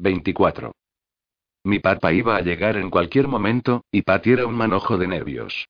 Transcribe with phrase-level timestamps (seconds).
[0.00, 0.72] 24.
[1.64, 5.66] Mi papá iba a llegar en cualquier momento, y Patty era un manojo de nervios.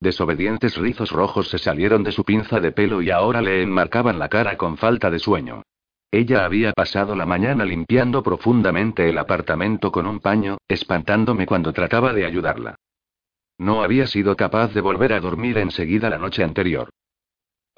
[0.00, 4.28] Desobedientes rizos rojos se salieron de su pinza de pelo y ahora le enmarcaban la
[4.28, 5.62] cara con falta de sueño.
[6.10, 12.12] Ella había pasado la mañana limpiando profundamente el apartamento con un paño, espantándome cuando trataba
[12.12, 12.76] de ayudarla.
[13.58, 16.90] No había sido capaz de volver a dormir enseguida la noche anterior.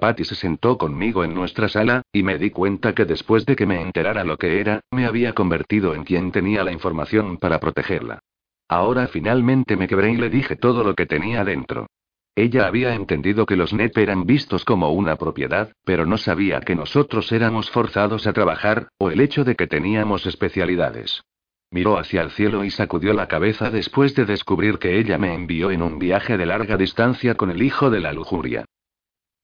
[0.00, 3.66] Patty se sentó conmigo en nuestra sala, y me di cuenta que después de que
[3.66, 8.20] me enterara lo que era, me había convertido en quien tenía la información para protegerla.
[8.68, 11.88] Ahora finalmente me quebré y le dije todo lo que tenía dentro.
[12.36, 16.76] Ella había entendido que los NEP eran vistos como una propiedad, pero no sabía que
[16.76, 21.24] nosotros éramos forzados a trabajar, o el hecho de que teníamos especialidades.
[21.72, 25.72] Miró hacia el cielo y sacudió la cabeza después de descubrir que ella me envió
[25.72, 28.64] en un viaje de larga distancia con el hijo de la lujuria.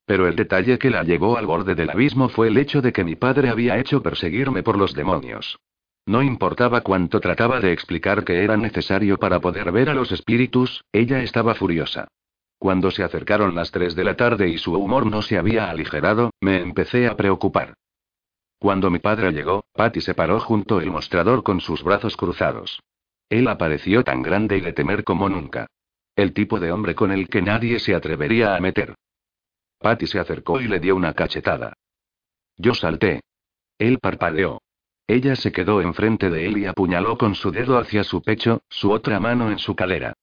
[0.07, 3.05] Pero el detalle que la llevó al borde del abismo fue el hecho de que
[3.05, 5.59] mi padre había hecho perseguirme por los demonios.
[6.07, 10.85] No importaba cuánto trataba de explicar que era necesario para poder ver a los espíritus,
[10.93, 12.09] ella estaba furiosa.
[12.59, 16.31] Cuando se acercaron las 3 de la tarde y su humor no se había aligerado,
[16.41, 17.75] me empecé a preocupar.
[18.59, 22.81] Cuando mi padre llegó, Patty se paró junto al mostrador con sus brazos cruzados.
[23.29, 25.67] Él apareció tan grande y de temer como nunca.
[26.17, 28.95] El tipo de hombre con el que nadie se atrevería a meter.
[29.85, 31.75] Patty se acercó y le dio una cachetada.
[32.57, 33.21] Yo salté.
[33.77, 34.63] Él parpadeó.
[35.07, 38.91] Ella se quedó enfrente de él y apuñaló con su dedo hacia su pecho, su
[38.93, 40.15] otra mano en su cadera.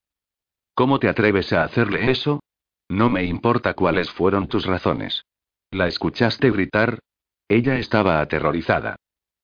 [0.73, 2.39] ¿Cómo te atreves a hacerle eso?
[2.89, 5.25] No me importa cuáles fueron tus razones.
[5.69, 6.97] ¿La escuchaste gritar?
[7.47, 8.95] Ella estaba aterrorizada.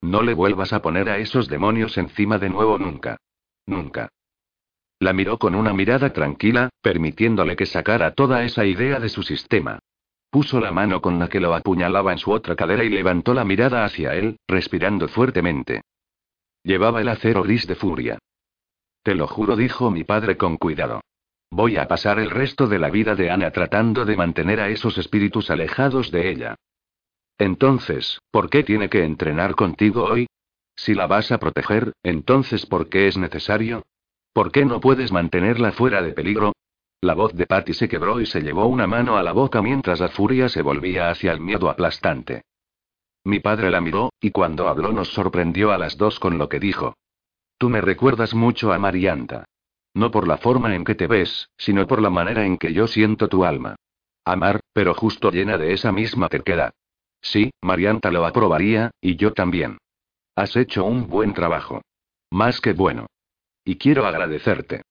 [0.01, 3.17] No le vuelvas a poner a esos demonios encima de nuevo nunca.
[3.67, 4.09] Nunca.
[4.97, 9.77] La miró con una mirada tranquila, permitiéndole que sacara toda esa idea de su sistema.
[10.29, 13.45] Puso la mano con la que lo apuñalaba en su otra cadera y levantó la
[13.45, 15.81] mirada hacia él, respirando fuertemente.
[16.63, 18.19] Llevaba el acero gris de furia.
[19.03, 21.01] Te lo juro, dijo mi padre con cuidado.
[21.49, 24.97] Voy a pasar el resto de la vida de Ana tratando de mantener a esos
[24.97, 26.55] espíritus alejados de ella.
[27.37, 30.27] Entonces, ¿por qué tiene que entrenar contigo hoy?
[30.75, 33.83] Si la vas a proteger, entonces ¿por qué es necesario?
[34.33, 36.53] ¿Por qué no puedes mantenerla fuera de peligro?
[37.01, 39.99] La voz de Patty se quebró y se llevó una mano a la boca mientras
[39.99, 42.43] la furia se volvía hacia el miedo aplastante.
[43.23, 46.59] Mi padre la miró, y cuando habló nos sorprendió a las dos con lo que
[46.59, 46.95] dijo.
[47.57, 49.45] Tú me recuerdas mucho a Marianta.
[49.93, 52.87] No por la forma en que te ves, sino por la manera en que yo
[52.87, 53.75] siento tu alma.
[54.25, 56.73] Amar, pero justo llena de esa misma terquedad.
[57.21, 59.77] Sí, Marianta lo aprobaría, y yo también.
[60.35, 61.81] Has hecho un buen trabajo.
[62.31, 63.07] Más que bueno.
[63.65, 64.83] Y quiero agradecerte.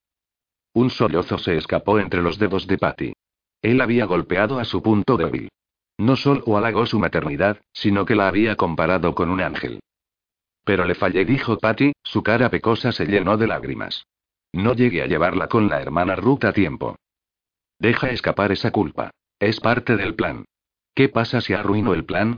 [0.77, 3.15] Un sollozo se escapó entre los dedos de Patty.
[3.63, 5.49] Él había golpeado a su punto débil.
[5.97, 9.81] No solo halagó su maternidad, sino que la había comparado con un ángel.
[10.65, 14.05] Pero le fallé, dijo Patty, su cara pecosa se llenó de lágrimas.
[14.53, 16.97] No llegué a llevarla con la hermana Ruth a tiempo.
[17.79, 19.13] Deja escapar esa culpa.
[19.39, 20.45] Es parte del plan.
[20.95, 22.37] ¿Qué pasa si arruino el plan?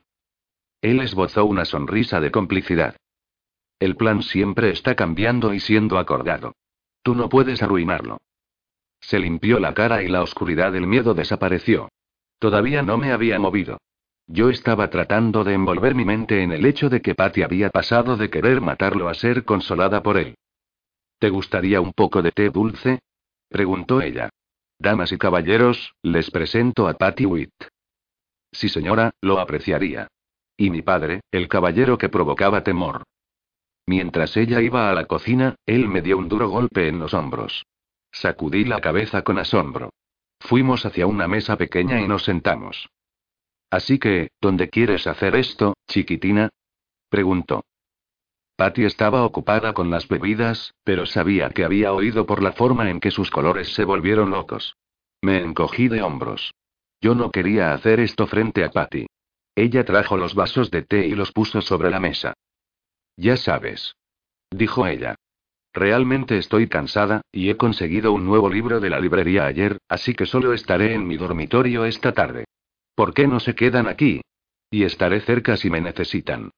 [0.81, 2.94] Él esbozó una sonrisa de complicidad.
[3.81, 6.53] El plan siempre está cambiando y siendo acordado.
[7.03, 8.19] Tú no puedes arruinarlo.
[9.00, 11.88] Se limpió la cara y la oscuridad del miedo desapareció.
[12.38, 13.78] Todavía no me había movido.
[14.26, 18.16] Yo estaba tratando de envolver mi mente en el hecho de que Patty había pasado
[18.16, 20.36] de querer matarlo a ser consolada por él.
[21.19, 23.00] ¿Te gustaría un poco de té dulce?
[23.48, 24.28] preguntó ella.
[24.78, 27.54] Damas y caballeros, les presento a Patty Witt.
[28.53, 30.09] Sí, señora, lo apreciaría.
[30.56, 33.04] Y mi padre, el caballero que provocaba temor.
[33.86, 37.65] Mientras ella iba a la cocina, él me dio un duro golpe en los hombros.
[38.13, 39.91] Sacudí la cabeza con asombro.
[40.41, 42.89] Fuimos hacia una mesa pequeña y nos sentamos.
[43.71, 46.49] Así que, ¿dónde quieres hacer esto, chiquitina?
[47.11, 47.65] preguntó.
[48.57, 52.99] Patty estaba ocupada con las bebidas, pero sabía que había oído por la forma en
[52.99, 54.75] que sus colores se volvieron locos.
[55.23, 56.55] Me encogí de hombros.
[57.01, 59.07] Yo no quería hacer esto frente a Patty.
[59.55, 62.35] Ella trajo los vasos de té y los puso sobre la mesa.
[63.17, 63.95] Ya sabes.
[64.51, 65.15] Dijo ella.
[65.72, 70.26] Realmente estoy cansada, y he conseguido un nuevo libro de la librería ayer, así que
[70.26, 72.44] solo estaré en mi dormitorio esta tarde.
[72.94, 74.22] ¿Por qué no se quedan aquí?
[74.70, 76.50] Y estaré cerca si me necesitan.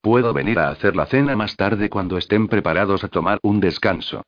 [0.00, 4.22] Puedo venir a hacer la cena más tarde cuando estén preparados a tomar un descanso.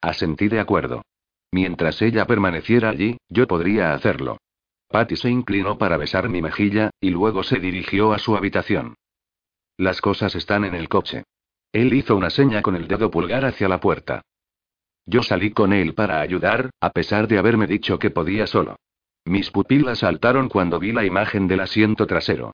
[0.00, 1.02] Asentí de acuerdo.
[1.50, 4.38] Mientras ella permaneciera allí, yo podría hacerlo.
[4.88, 8.94] Patty se inclinó para besar mi mejilla, y luego se dirigió a su habitación.
[9.76, 11.24] Las cosas están en el coche.
[11.74, 14.22] Él hizo una seña con el dedo pulgar hacia la puerta.
[15.06, 18.76] Yo salí con él para ayudar, a pesar de haberme dicho que podía solo.
[19.24, 22.52] Mis pupilas saltaron cuando vi la imagen del asiento trasero.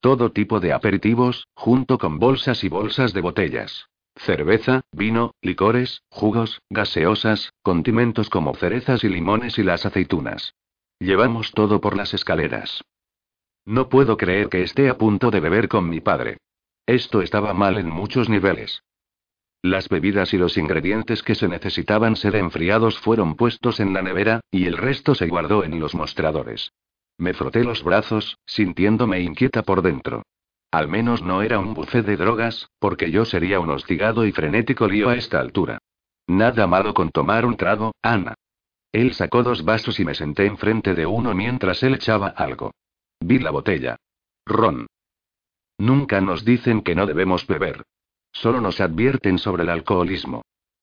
[0.00, 3.90] Todo tipo de aperitivos, junto con bolsas y bolsas de botellas.
[4.16, 10.54] cerveza, vino, licores, jugos, gaseosas, condimentos como cerezas y limones y las aceitunas.
[10.98, 12.82] Llevamos todo por las escaleras.
[13.66, 16.38] No puedo creer que esté a punto de beber con mi padre.
[16.86, 18.82] Esto estaba mal en muchos niveles.
[19.62, 24.40] Las bebidas y los ingredientes que se necesitaban ser enfriados fueron puestos en la nevera,
[24.50, 26.72] y el resto se guardó en los mostradores.
[27.16, 30.24] Me froté los brazos, sintiéndome inquieta por dentro.
[30.72, 34.88] Al menos no era un buffet de drogas, porque yo sería un hostigado y frenético
[34.88, 35.78] lío a esta altura.
[36.26, 38.34] Nada malo con tomar un trago, Ana.
[38.90, 42.72] Él sacó dos vasos y me senté enfrente de uno mientras él echaba algo.
[43.20, 43.96] Vi la botella.
[44.44, 44.86] Ron.
[45.82, 47.82] Nunca nos dicen que no debemos beber.
[48.30, 50.42] Solo nos advierten sobre el alcoholismo.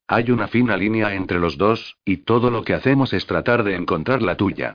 [0.10, 3.78] Hay una fina línea entre los dos, y todo lo que hacemos es tratar de
[3.78, 4.74] encontrar la tuya.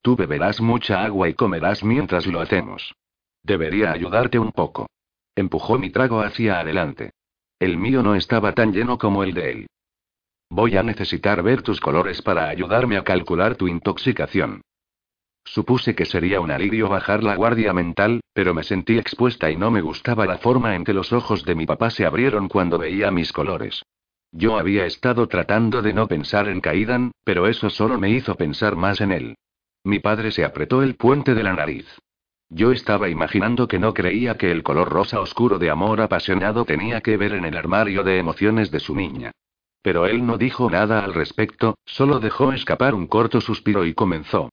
[0.00, 2.94] Tú beberás mucha agua y comerás mientras lo hacemos.
[3.42, 4.86] Debería ayudarte un poco.
[5.34, 7.10] Empujó mi trago hacia adelante.
[7.58, 9.66] El mío no estaba tan lleno como el de él.
[10.48, 14.62] Voy a necesitar ver tus colores para ayudarme a calcular tu intoxicación.
[15.46, 19.70] Supuse que sería un alivio bajar la guardia mental, pero me sentí expuesta y no
[19.70, 23.12] me gustaba la forma en que los ojos de mi papá se abrieron cuando veía
[23.12, 23.82] mis colores.
[24.32, 28.74] Yo había estado tratando de no pensar en Kaidan, pero eso solo me hizo pensar
[28.74, 29.36] más en él.
[29.84, 31.86] Mi padre se apretó el puente de la nariz.
[32.48, 37.00] Yo estaba imaginando que no creía que el color rosa oscuro de amor apasionado tenía
[37.00, 39.30] que ver en el armario de emociones de su niña.
[39.80, 44.50] Pero él no dijo nada al respecto, solo dejó escapar un corto suspiro y comenzó.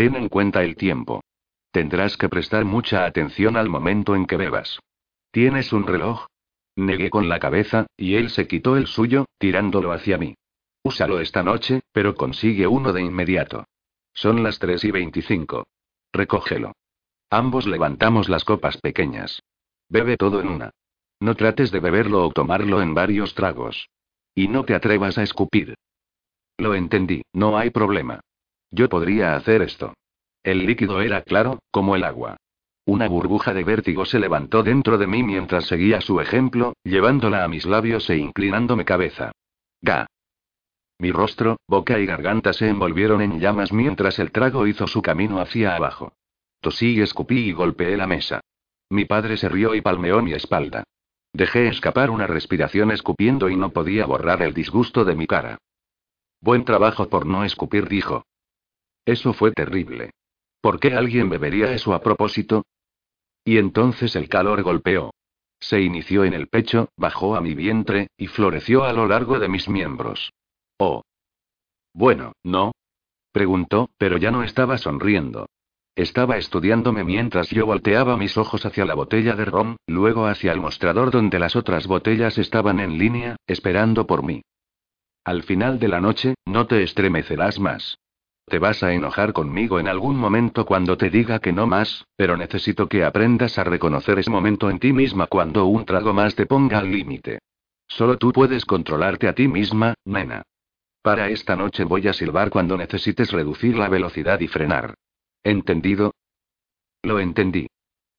[0.00, 1.22] Ten en cuenta el tiempo.
[1.72, 4.80] Tendrás que prestar mucha atención al momento en que bebas.
[5.30, 6.24] ¿Tienes un reloj?
[6.74, 10.36] Negué con la cabeza, y él se quitó el suyo, tirándolo hacia mí.
[10.82, 13.66] Úsalo esta noche, pero consigue uno de inmediato.
[14.14, 15.66] Son las 3 y 25.
[16.14, 16.72] Recógelo.
[17.28, 19.42] Ambos levantamos las copas pequeñas.
[19.90, 20.70] Bebe todo en una.
[21.20, 23.90] No trates de beberlo o tomarlo en varios tragos.
[24.34, 25.74] Y no te atrevas a escupir.
[26.56, 28.22] Lo entendí, no hay problema.
[28.70, 29.94] Yo podría hacer esto.
[30.42, 32.36] El líquido era claro, como el agua.
[32.86, 37.48] Una burbuja de vértigo se levantó dentro de mí mientras seguía su ejemplo, llevándola a
[37.48, 39.32] mis labios e inclinándome cabeza.
[39.82, 40.06] Ga.
[40.98, 45.40] Mi rostro, boca y garganta se envolvieron en llamas mientras el trago hizo su camino
[45.40, 46.12] hacia abajo.
[46.60, 48.40] Tosí, escupí y golpeé la mesa.
[48.90, 50.84] Mi padre se rió y palmeó mi espalda.
[51.32, 55.58] Dejé escapar una respiración escupiendo y no podía borrar el disgusto de mi cara.
[56.40, 58.24] Buen trabajo por no escupir, dijo.
[59.04, 60.10] Eso fue terrible.
[60.60, 62.64] ¿Por qué alguien bebería eso a propósito?
[63.44, 65.12] Y entonces el calor golpeó.
[65.58, 69.48] Se inició en el pecho, bajó a mi vientre, y floreció a lo largo de
[69.48, 70.32] mis miembros.
[70.78, 71.02] Oh.
[71.92, 72.72] Bueno, ¿no?
[73.32, 75.46] Preguntó, pero ya no estaba sonriendo.
[75.94, 80.60] Estaba estudiándome mientras yo volteaba mis ojos hacia la botella de ron, luego hacia el
[80.60, 84.42] mostrador donde las otras botellas estaban en línea, esperando por mí.
[85.24, 87.98] Al final de la noche, no te estremecerás más.
[88.46, 92.36] Te vas a enojar conmigo en algún momento cuando te diga que no más, pero
[92.36, 96.46] necesito que aprendas a reconocer ese momento en ti misma cuando un trago más te
[96.46, 97.38] ponga al límite.
[97.86, 100.42] Solo tú puedes controlarte a ti misma, nena.
[101.02, 104.94] Para esta noche voy a silbar cuando necesites reducir la velocidad y frenar.
[105.42, 106.12] ¿Entendido?
[107.02, 107.68] Lo entendí.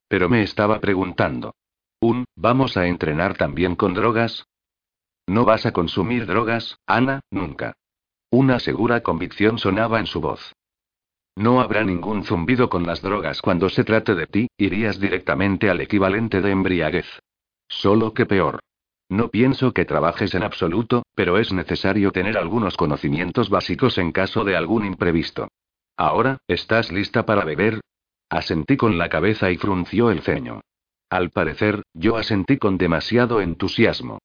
[0.08, 1.54] Pero me estaba preguntando.
[2.00, 4.48] Un, ¿vamos a entrenar también con drogas?
[5.28, 7.76] No vas a consumir drogas, Ana, nunca.
[8.34, 10.54] Una segura convicción sonaba en su voz.
[11.36, 15.82] No habrá ningún zumbido con las drogas cuando se trate de ti, irías directamente al
[15.82, 17.08] equivalente de embriaguez.
[17.68, 18.62] Solo que peor.
[19.10, 24.46] No pienso que trabajes en absoluto, pero es necesario tener algunos conocimientos básicos en caso
[24.46, 25.50] de algún imprevisto.
[25.98, 27.82] Ahora, ¿estás lista para beber?
[28.30, 30.62] Asentí con la cabeza y frunció el ceño.
[31.10, 34.20] Al parecer, yo asentí con demasiado entusiasmo.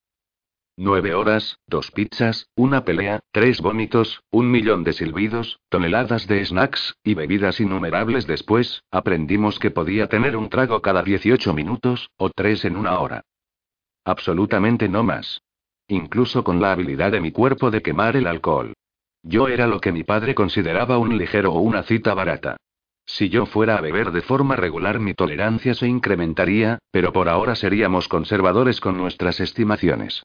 [0.79, 6.97] Nueve horas, dos pizzas, una pelea, tres vómitos, un millón de silbidos, toneladas de snacks,
[7.03, 12.67] y bebidas innumerables después, aprendimos que podía tener un trago cada 18 minutos, o tres
[12.67, 13.23] en una hora.
[14.05, 15.41] Absolutamente no más.
[15.89, 18.75] Incluso con la habilidad de mi cuerpo de quemar el alcohol.
[19.23, 22.59] Yo era lo que mi padre consideraba un ligero o una cita barata.
[23.07, 27.55] Si yo fuera a beber de forma regular mi tolerancia se incrementaría, pero por ahora
[27.55, 30.23] seríamos conservadores con nuestras estimaciones.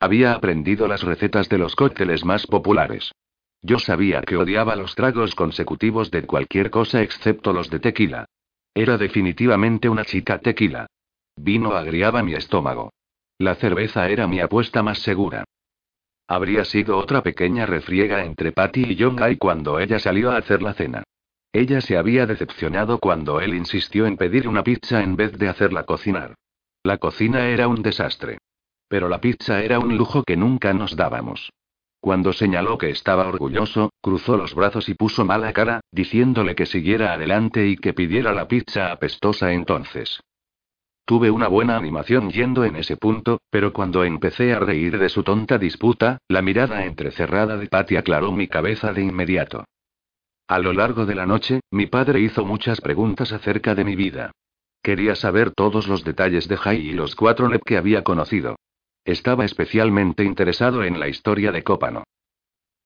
[0.00, 3.12] Había aprendido las recetas de los cócteles más populares.
[3.60, 8.24] Yo sabía que odiaba los tragos consecutivos de cualquier cosa excepto los de tequila.
[8.74, 10.86] Era definitivamente una chica tequila.
[11.36, 12.94] Vino agriaba mi estómago.
[13.36, 15.44] La cerveza era mi apuesta más segura.
[16.26, 20.62] Habría sido otra pequeña refriega entre Patty y John Guy cuando ella salió a hacer
[20.62, 21.02] la cena.
[21.52, 25.84] Ella se había decepcionado cuando él insistió en pedir una pizza en vez de hacerla
[25.84, 26.36] cocinar.
[26.84, 28.38] La cocina era un desastre.
[28.90, 31.52] Pero la pizza era un lujo que nunca nos dábamos.
[32.00, 37.12] Cuando señaló que estaba orgulloso, cruzó los brazos y puso mala cara, diciéndole que siguiera
[37.12, 40.20] adelante y que pidiera la pizza apestosa entonces.
[41.04, 45.22] Tuve una buena animación yendo en ese punto, pero cuando empecé a reír de su
[45.22, 49.66] tonta disputa, la mirada entrecerrada de Patty aclaró mi cabeza de inmediato.
[50.48, 54.32] A lo largo de la noche, mi padre hizo muchas preguntas acerca de mi vida.
[54.82, 58.56] Quería saber todos los detalles de Jai y los cuatro NEP que había conocido.
[59.04, 62.04] Estaba especialmente interesado en la historia de Cópano.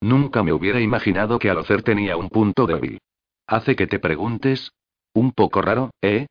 [0.01, 2.99] Nunca me hubiera imaginado que Alocer tenía un punto débil.
[3.47, 4.73] Hace que te preguntes.
[5.13, 6.27] Un poco raro, ¿eh?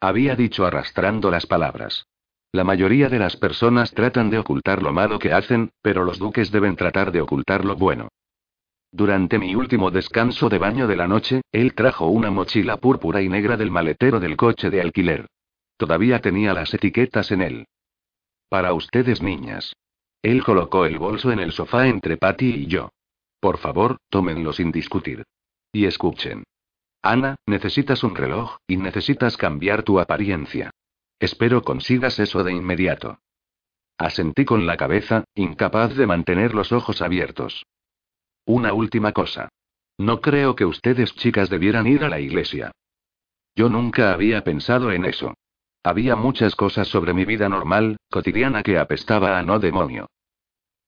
[0.00, 2.06] Había dicho arrastrando las palabras.
[2.52, 6.50] La mayoría de las personas tratan de ocultar lo malo que hacen, pero los duques
[6.50, 8.08] deben tratar de ocultar lo bueno.
[8.92, 13.28] Durante mi último descanso de baño de la noche, él trajo una mochila púrpura y
[13.28, 15.26] negra del maletero del coche de alquiler.
[15.76, 17.66] Todavía tenía las etiquetas en él.
[18.50, 19.76] Para ustedes, niñas.
[20.22, 22.90] Él colocó el bolso en el sofá entre Patty y yo.
[23.38, 25.22] Por favor, tómenlo sin discutir.
[25.72, 26.42] Y escuchen.
[27.00, 30.72] Ana, necesitas un reloj, y necesitas cambiar tu apariencia.
[31.20, 33.20] Espero consigas eso de inmediato.
[33.96, 37.64] Asentí con la cabeza, incapaz de mantener los ojos abiertos.
[38.46, 39.48] Una última cosa.
[39.96, 42.72] No creo que ustedes chicas debieran ir a la iglesia.
[43.54, 45.34] Yo nunca había pensado en eso.
[45.82, 50.08] Había muchas cosas sobre mi vida normal, cotidiana que apestaba a no demonio.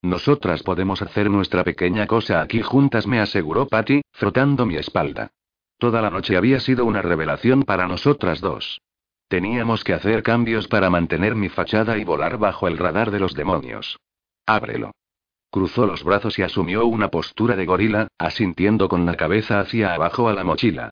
[0.02, 5.30] Nosotras podemos hacer nuestra pequeña cosa aquí juntas, me aseguró Patty, frotando mi espalda.
[5.78, 8.80] Toda la noche había sido una revelación para nosotras dos.
[9.28, 13.34] Teníamos que hacer cambios para mantener mi fachada y volar bajo el radar de los
[13.34, 13.98] demonios.
[14.44, 14.92] Ábrelo.
[15.50, 20.28] Cruzó los brazos y asumió una postura de gorila, asintiendo con la cabeza hacia abajo
[20.28, 20.90] a la mochila.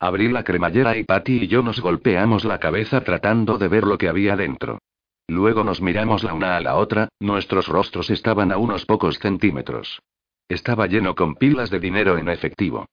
[0.00, 3.98] Abrí la cremallera y Patty y yo nos golpeamos la cabeza tratando de ver lo
[3.98, 4.78] que había dentro.
[5.26, 10.00] Luego nos miramos la una a la otra, nuestros rostros estaban a unos pocos centímetros.
[10.48, 12.86] Estaba lleno con pilas de dinero en efectivo.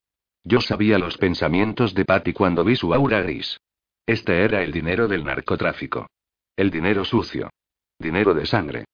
[0.44, 3.58] Yo sabía los pensamientos de Patty cuando vi su aura gris.
[4.04, 6.08] Este era el dinero del narcotráfico.
[6.56, 7.50] El dinero sucio.
[7.98, 8.84] Dinero de sangre.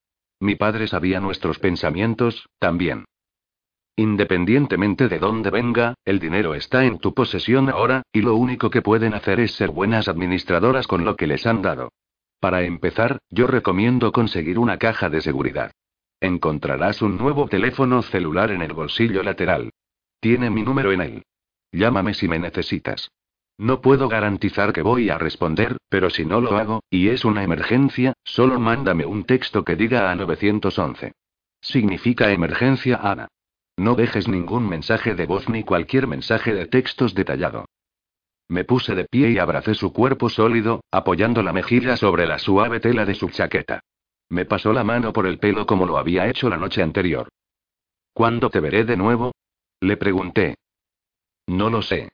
[0.40, 3.04] Mi padre sabía nuestros pensamientos, también.
[3.96, 8.80] Independientemente de dónde venga, el dinero está en tu posesión ahora, y lo único que
[8.80, 11.92] pueden hacer es ser buenas administradoras con lo que les han dado.
[12.40, 15.72] Para empezar, yo recomiendo conseguir una caja de seguridad.
[16.20, 19.70] Encontrarás un nuevo teléfono celular en el bolsillo lateral.
[20.20, 21.22] Tiene mi número en él.
[21.70, 23.10] Llámame si me necesitas.
[23.58, 27.44] No puedo garantizar que voy a responder, pero si no lo hago, y es una
[27.44, 31.12] emergencia, solo mándame un texto que diga a 911.
[31.60, 33.28] Significa emergencia, Ana.
[33.82, 37.64] No dejes ningún mensaje de voz ni cualquier mensaje de textos detallado.
[38.46, 42.78] Me puse de pie y abracé su cuerpo sólido, apoyando la mejilla sobre la suave
[42.78, 43.80] tela de su chaqueta.
[44.28, 47.28] Me pasó la mano por el pelo como lo había hecho la noche anterior.
[48.14, 49.32] ¿Cuándo te veré de nuevo?
[49.80, 50.54] Le pregunté.
[51.48, 52.12] No lo sé.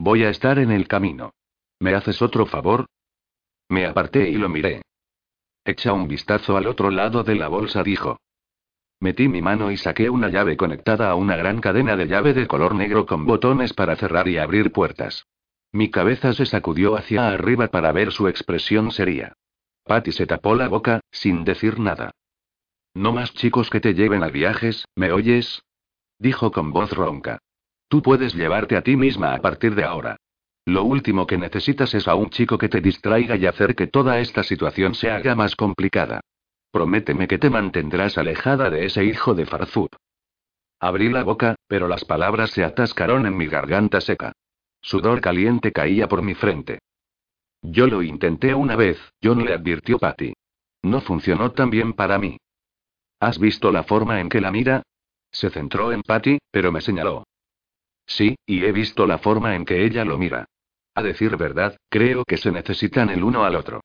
[0.00, 1.30] Voy a estar en el camino.
[1.78, 2.86] ¿Me haces otro favor?
[3.68, 4.82] Me aparté y lo miré.
[5.64, 8.18] Echa un vistazo al otro lado de la bolsa, dijo.
[9.04, 12.46] Metí mi mano y saqué una llave conectada a una gran cadena de llave de
[12.46, 15.26] color negro con botones para cerrar y abrir puertas.
[15.72, 19.34] Mi cabeza se sacudió hacia arriba para ver su expresión seria.
[19.84, 22.12] Patty se tapó la boca, sin decir nada.
[22.94, 25.62] No más chicos que te lleven a viajes, ¿me oyes?
[26.18, 27.40] Dijo con voz ronca.
[27.88, 30.16] Tú puedes llevarte a ti misma a partir de ahora.
[30.64, 34.20] Lo último que necesitas es a un chico que te distraiga y hacer que toda
[34.20, 36.22] esta situación se haga más complicada.
[36.74, 39.90] Prométeme que te mantendrás alejada de ese hijo de Farzub.
[40.80, 44.32] Abrí la boca, pero las palabras se atascaron en mi garganta seca.
[44.80, 46.80] Sudor caliente caía por mi frente.
[47.62, 50.32] Yo lo intenté una vez, John le advirtió Patty.
[50.82, 52.38] No funcionó tan bien para mí.
[53.20, 54.82] ¿Has visto la forma en que la mira?
[55.30, 57.22] Se centró en Patty, pero me señaló.
[58.04, 60.46] Sí, y he visto la forma en que ella lo mira.
[60.96, 63.80] A decir verdad, creo que se necesitan el uno al otro.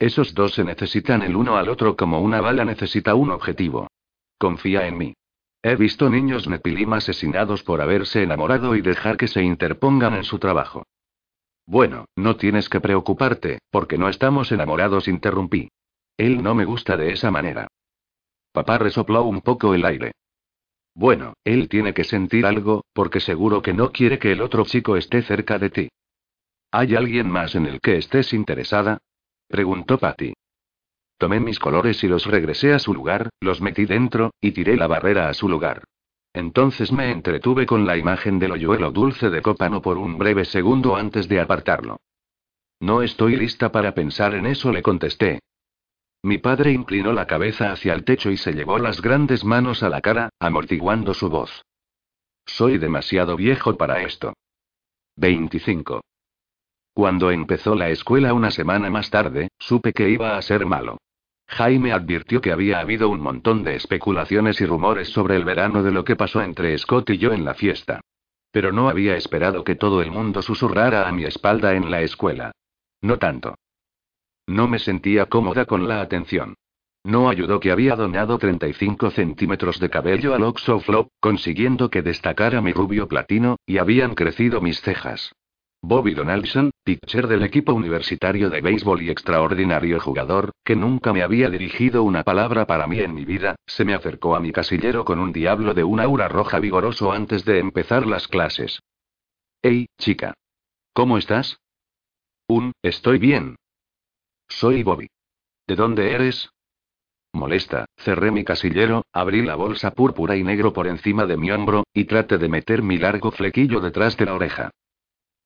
[0.00, 3.86] Esos dos se necesitan el uno al otro como una bala necesita un objetivo.
[4.38, 5.14] Confía en mí.
[5.62, 10.38] He visto niños Nepilim asesinados por haberse enamorado y dejar que se interpongan en su
[10.38, 10.84] trabajo.
[11.66, 15.68] Bueno, no tienes que preocuparte, porque no estamos enamorados, interrumpí.
[16.16, 17.68] Él no me gusta de esa manera.
[18.52, 20.12] Papá resopló un poco el aire.
[20.94, 24.96] Bueno, él tiene que sentir algo, porque seguro que no quiere que el otro chico
[24.96, 25.88] esté cerca de ti.
[26.70, 28.98] ¿Hay alguien más en el que estés interesada?
[29.50, 30.32] Preguntó Patty.
[31.18, 34.86] Tomé mis colores y los regresé a su lugar, los metí dentro, y tiré la
[34.86, 35.82] barrera a su lugar.
[36.32, 40.94] Entonces me entretuve con la imagen del hoyuelo dulce de Cópano por un breve segundo
[40.94, 41.96] antes de apartarlo.
[42.78, 45.40] No estoy lista para pensar en eso, le contesté.
[46.22, 49.88] Mi padre inclinó la cabeza hacia el techo y se llevó las grandes manos a
[49.88, 51.64] la cara, amortiguando su voz.
[52.46, 54.32] Soy demasiado viejo para esto.
[55.16, 56.02] 25.
[56.92, 60.98] Cuando empezó la escuela una semana más tarde, supe que iba a ser malo.
[61.46, 65.90] Jaime advirtió que había habido un montón de especulaciones y rumores sobre el verano de
[65.90, 68.00] lo que pasó entre Scott y yo en la fiesta.
[68.52, 72.52] Pero no había esperado que todo el mundo susurrara a mi espalda en la escuela.
[73.00, 73.56] No tanto.
[74.46, 76.54] No me sentía cómoda con la atención.
[77.02, 82.60] No ayudó que había donado 35 centímetros de cabello al Oxo Flop, consiguiendo que destacara
[82.60, 85.32] mi rubio platino, y habían crecido mis cejas.
[85.82, 91.48] Bobby Donaldson, pitcher del equipo universitario de béisbol y extraordinario jugador, que nunca me había
[91.48, 95.18] dirigido una palabra para mí en mi vida, se me acercó a mi casillero con
[95.18, 98.80] un diablo de un aura roja vigoroso antes de empezar las clases.
[99.62, 100.34] Hey, chica.
[100.92, 101.58] ¿Cómo estás?
[102.46, 103.56] Un, estoy bien.
[104.48, 105.08] Soy Bobby.
[105.66, 106.50] ¿De dónde eres?
[107.32, 111.84] Molesta, cerré mi casillero, abrí la bolsa púrpura y negro por encima de mi hombro,
[111.94, 114.70] y traté de meter mi largo flequillo detrás de la oreja.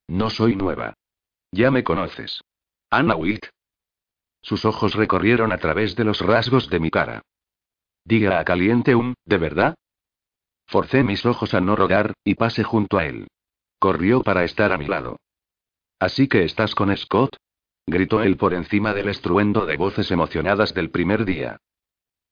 [0.08, 0.94] No soy nueva.
[1.52, 2.42] Ya me conoces.
[2.90, 3.46] Anna Witt.
[4.42, 7.23] Sus ojos recorrieron a través de los rasgos de mi cara.
[8.04, 9.75] Diga a caliente un, ¿de verdad?
[10.66, 13.28] Forcé mis ojos a no rodar, y pasé junto a él.
[13.78, 15.16] Corrió para estar a mi lado.
[15.99, 17.37] ¿Así que estás con Scott?
[17.87, 21.58] gritó él por encima del estruendo de voces emocionadas del primer día.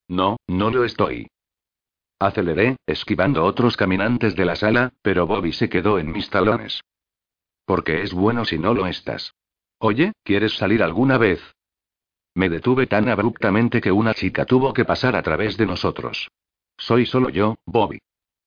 [0.08, 1.28] No, no lo estoy.
[2.18, 6.80] Aceleré, esquivando otros caminantes de la sala, pero Bobby se quedó en mis talones.
[7.64, 9.34] Porque es bueno si no lo estás.
[9.78, 11.40] Oye, ¿quieres salir alguna vez?
[12.34, 16.28] Me detuve tan abruptamente que una chica tuvo que pasar a través de nosotros.
[16.78, 17.98] Soy solo yo, Bobby.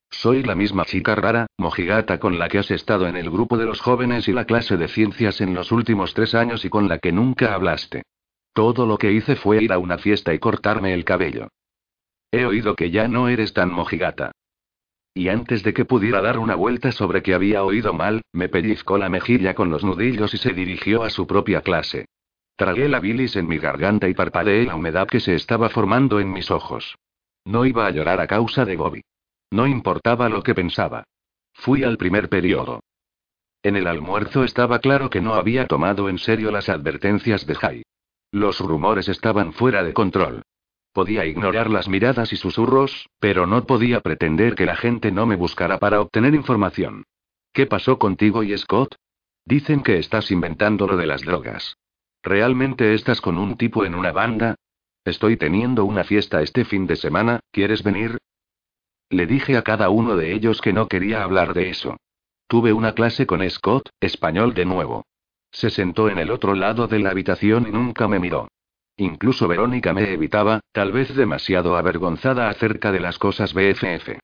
[0.10, 3.65] Soy la misma chica rara, mojigata con la que has estado en el grupo de
[3.65, 7.00] los jóvenes y la clase de ciencias en los últimos tres años y con la
[7.00, 8.03] que nunca hablaste.
[8.53, 11.50] Todo lo que hice fue ir a una fiesta y cortarme el cabello.
[12.31, 14.31] He oído que ya no eres tan mojigata.
[15.17, 18.97] Y antes de que pudiera dar una vuelta sobre que había oído mal, me pellizcó
[18.97, 22.06] la mejilla con los nudillos y se dirigió a su propia clase.
[22.58, 26.34] Tragué la bilis en mi garganta y parpadeé la humedad que se estaba formando en
[26.34, 26.97] mis ojos.
[27.45, 29.01] No iba a llorar a causa de Bobby.
[29.51, 31.06] No importaba lo que pensaba.
[31.54, 32.82] Fui al primer periodo.
[33.63, 37.84] En el almuerzo estaba claro que no había tomado en serio las advertencias de Jai.
[38.32, 40.41] Los rumores estaban fuera de control.
[40.95, 45.36] Podía ignorar las miradas y susurros, pero no podía pretender que la gente no me
[45.36, 47.03] buscara para obtener información.
[47.51, 48.95] ¿Qué pasó contigo y Scott?
[49.43, 51.75] Dicen que estás inventando lo de las drogas.
[52.23, 54.55] ¿Realmente estás con un tipo en una banda?
[55.03, 58.17] Estoy teniendo una fiesta este fin de semana, ¿quieres venir?
[59.10, 61.97] Le dije a cada uno de ellos que no quería hablar de eso.
[62.47, 65.03] Tuve una clase con Scott, español de nuevo.
[65.51, 68.47] Se sentó en el otro lado de la habitación y nunca me miró.
[68.97, 74.19] Incluso Verónica me evitaba, tal vez demasiado avergonzada acerca de las cosas BFF.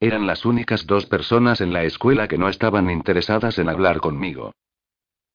[0.00, 4.52] Eran las únicas dos personas en la escuela que no estaban interesadas en hablar conmigo.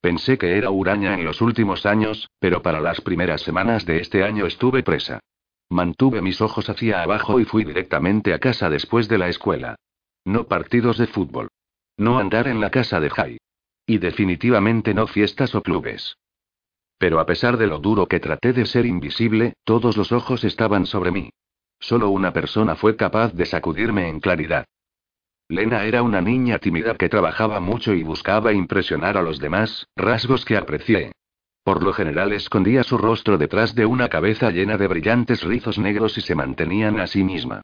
[0.01, 4.23] Pensé que era huraña en los últimos años, pero para las primeras semanas de este
[4.23, 5.19] año estuve presa.
[5.69, 9.75] Mantuve mis ojos hacia abajo y fui directamente a casa después de la escuela.
[10.25, 11.47] No partidos de fútbol.
[11.97, 13.37] No andar en la casa de Jai.
[13.85, 16.17] Y definitivamente no fiestas o clubes.
[17.01, 20.85] Pero a pesar de lo duro que traté de ser invisible, todos los ojos estaban
[20.85, 21.31] sobre mí.
[21.79, 24.65] Solo una persona fue capaz de sacudirme en claridad.
[25.49, 30.45] Lena era una niña tímida que trabajaba mucho y buscaba impresionar a los demás, rasgos
[30.45, 31.13] que aprecié.
[31.63, 36.19] Por lo general escondía su rostro detrás de una cabeza llena de brillantes rizos negros
[36.19, 37.63] y se mantenían a sí misma.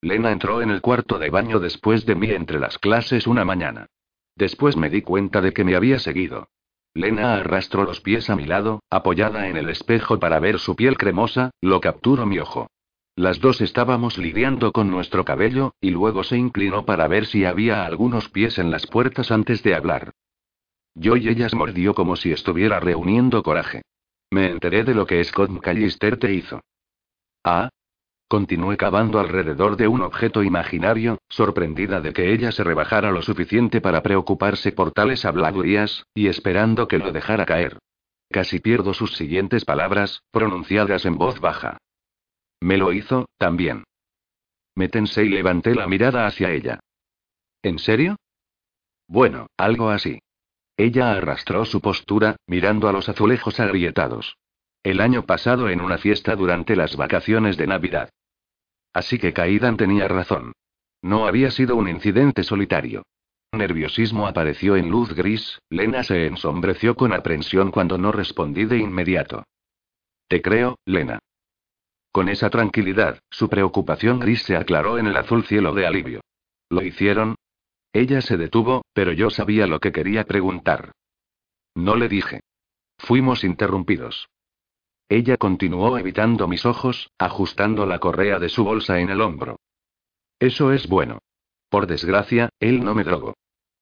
[0.00, 3.86] Lena entró en el cuarto de baño después de mí entre las clases una mañana.
[4.34, 6.48] Después me di cuenta de que me había seguido.
[6.98, 10.96] Lena arrastró los pies a mi lado, apoyada en el espejo para ver su piel
[10.98, 12.72] cremosa, lo capturó mi ojo.
[13.14, 17.86] Las dos estábamos lidiando con nuestro cabello, y luego se inclinó para ver si había
[17.86, 20.10] algunos pies en las puertas antes de hablar.
[20.96, 23.82] Yo y ella mordió como si estuviera reuniendo coraje.
[24.32, 26.62] Me enteré de lo que Scott McAllister te hizo.
[27.44, 27.68] Ah,
[28.28, 33.80] Continué cavando alrededor de un objeto imaginario, sorprendida de que ella se rebajara lo suficiente
[33.80, 37.78] para preocuparse por tales habladurías, y esperando que lo dejara caer.
[38.30, 41.78] Casi pierdo sus siguientes palabras, pronunciadas en voz baja.
[42.60, 43.84] Me lo hizo, también.
[44.74, 46.80] Me tensé y levanté la mirada hacia ella.
[47.62, 48.16] ¿En serio?
[49.06, 50.20] Bueno, algo así.
[50.76, 54.36] Ella arrastró su postura, mirando a los azulejos agrietados.
[54.82, 58.10] El año pasado en una fiesta durante las vacaciones de Navidad.
[58.92, 60.52] Así que Kaidan tenía razón.
[61.02, 63.02] No había sido un incidente solitario.
[63.52, 69.44] Nerviosismo apareció en luz gris, Lena se ensombreció con aprensión cuando no respondí de inmediato.
[70.28, 71.18] Te creo, Lena.
[72.12, 76.20] Con esa tranquilidad, su preocupación gris se aclaró en el azul cielo de alivio.
[76.68, 77.36] ¿Lo hicieron?
[77.92, 80.92] Ella se detuvo, pero yo sabía lo que quería preguntar.
[81.74, 82.40] No le dije.
[82.98, 84.28] Fuimos interrumpidos.
[85.08, 89.58] Ella continuó evitando mis ojos, ajustando la correa de su bolsa en el hombro.
[90.38, 91.20] Eso es bueno.
[91.70, 93.34] Por desgracia, él no me drogó.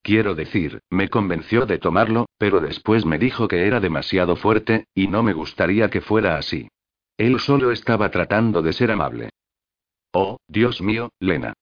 [0.03, 5.09] Quiero decir, me convenció de tomarlo, pero después me dijo que era demasiado fuerte, y
[5.09, 6.69] no me gustaría que fuera así.
[7.17, 9.31] Él solo estaba tratando de ser amable.
[10.13, 11.55] Oh, Dios mío, Lena.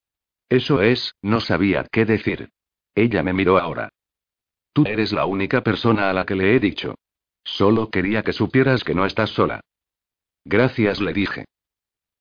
[0.49, 2.51] Eso es, no sabía qué decir.
[2.95, 3.89] Ella me miró ahora.
[4.75, 6.97] Tú eres la única persona a la que le he dicho.
[7.45, 9.61] Solo quería que supieras que no estás sola.
[10.45, 11.45] Gracias, le dije.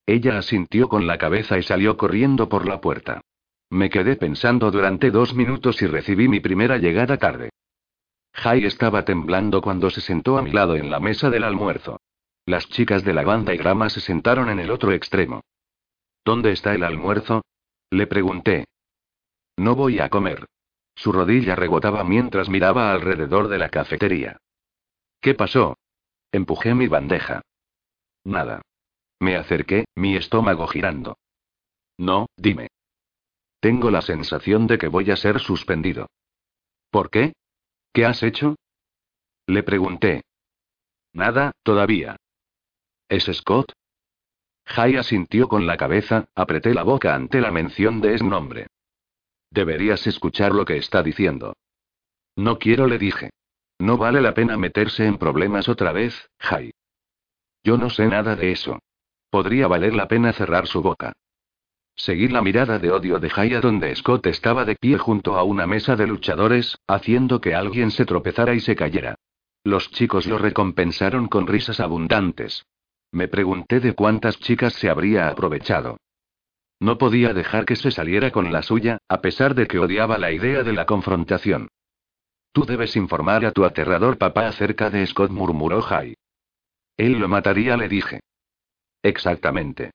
[0.06, 3.22] Ella asintió con la cabeza y salió corriendo por la puerta.
[3.70, 7.50] Me quedé pensando durante dos minutos y recibí mi primera llegada tarde.
[8.34, 12.00] Jai estaba temblando cuando se sentó a mi lado en la mesa del almuerzo.
[12.46, 15.42] Las chicas de la banda y grama se sentaron en el otro extremo.
[16.26, 17.44] ¿Dónde está el almuerzo?
[17.90, 18.66] Le pregunté.
[19.58, 20.46] No voy a comer.
[20.96, 24.38] Su rodilla rebotaba mientras miraba alrededor de la cafetería.
[25.24, 25.78] ¿Qué pasó?
[26.34, 27.44] Empujé mi bandeja.
[28.26, 28.62] Nada.
[29.22, 31.18] Me acerqué, mi estómago girando.
[31.98, 32.68] No, dime.
[33.62, 36.08] Tengo la sensación de que voy a ser suspendido.
[36.92, 37.32] ¿Por qué?
[37.94, 38.58] ¿Qué has hecho?
[39.48, 40.24] Le pregunté.
[41.14, 42.18] Nada, todavía.
[43.08, 43.72] ¿Es Scott?
[44.66, 48.68] Jai asintió con la cabeza, apreté la boca ante la mención de ese nombre.
[49.52, 51.56] Deberías escuchar lo que está diciendo.
[52.36, 53.30] No quiero, le dije.
[53.80, 56.72] No vale la pena meterse en problemas otra vez, Jai.
[57.64, 58.80] Yo no sé nada de eso.
[59.30, 61.14] Podría valer la pena cerrar su boca.
[61.96, 65.68] Seguí la mirada de odio de Jaya donde Scott estaba de pie junto a una
[65.68, 69.16] mesa de luchadores, haciendo que alguien se tropezara y se cayera.
[69.64, 72.66] Los chicos lo recompensaron con risas abundantes.
[73.12, 75.98] Me pregunté de cuántas chicas se habría aprovechado.
[76.80, 80.32] No podía dejar que se saliera con la suya, a pesar de que odiaba la
[80.32, 81.70] idea de la confrontación.
[82.54, 86.16] Tú debes informar a tu aterrador papá acerca de Scott, murmuró Jai.
[86.96, 88.22] Él lo mataría, le dije.
[89.02, 89.92] Exactamente.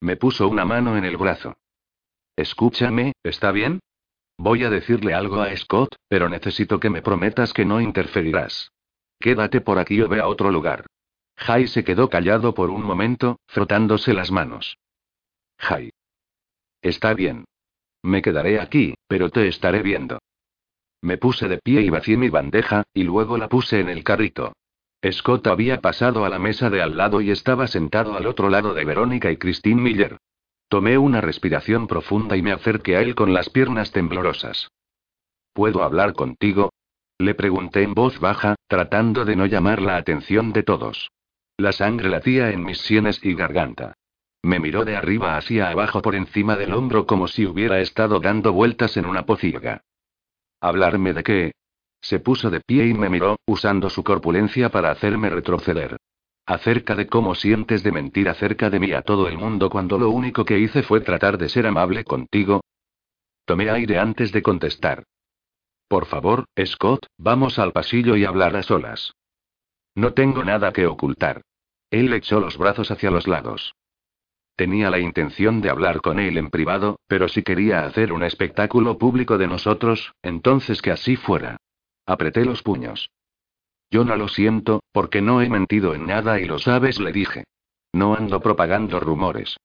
[0.00, 1.56] Me puso una mano en el brazo.
[2.36, 3.80] Escúchame, ¿está bien?
[4.36, 8.72] Voy a decirle algo a Scott, pero necesito que me prometas que no interferirás.
[9.18, 10.86] Quédate por aquí o ve a otro lugar.
[11.36, 14.76] Jai se quedó callado por un momento, frotándose las manos.
[15.58, 15.90] Jai.
[16.82, 17.46] Está bien.
[18.02, 20.18] Me quedaré aquí, pero te estaré viendo.
[21.02, 24.52] Me puse de pie y vacié mi bandeja, y luego la puse en el carrito.
[25.10, 28.74] Scott había pasado a la mesa de al lado y estaba sentado al otro lado
[28.74, 30.18] de Verónica y Christine Miller.
[30.68, 34.68] Tomé una respiración profunda y me acerqué a él con las piernas temblorosas.
[35.54, 36.70] ¿Puedo hablar contigo?
[37.18, 41.10] Le pregunté en voz baja, tratando de no llamar la atención de todos.
[41.56, 43.94] La sangre latía en mis sienes y garganta.
[44.42, 48.52] Me miró de arriba hacia abajo por encima del hombro como si hubiera estado dando
[48.52, 49.82] vueltas en una pocilga.
[50.60, 51.52] ¿Hablarme de qué?
[52.02, 55.96] Se puso de pie y me miró, usando su corpulencia para hacerme retroceder.
[56.46, 60.10] Acerca de cómo sientes de mentir acerca de mí a todo el mundo cuando lo
[60.10, 62.60] único que hice fue tratar de ser amable contigo.
[63.44, 65.04] Tomé aire antes de contestar.
[65.88, 69.12] Por favor, Scott, vamos al pasillo y hablar a solas.
[69.94, 71.42] No tengo nada que ocultar.
[71.90, 73.74] Él echó los brazos hacia los lados.
[74.60, 78.98] Tenía la intención de hablar con él en privado, pero si quería hacer un espectáculo
[78.98, 81.56] público de nosotros, entonces que así fuera.
[82.04, 83.08] Apreté los puños.
[83.90, 87.44] Yo no lo siento, porque no he mentido en nada y lo sabes, le dije.
[87.94, 89.56] No ando propagando rumores.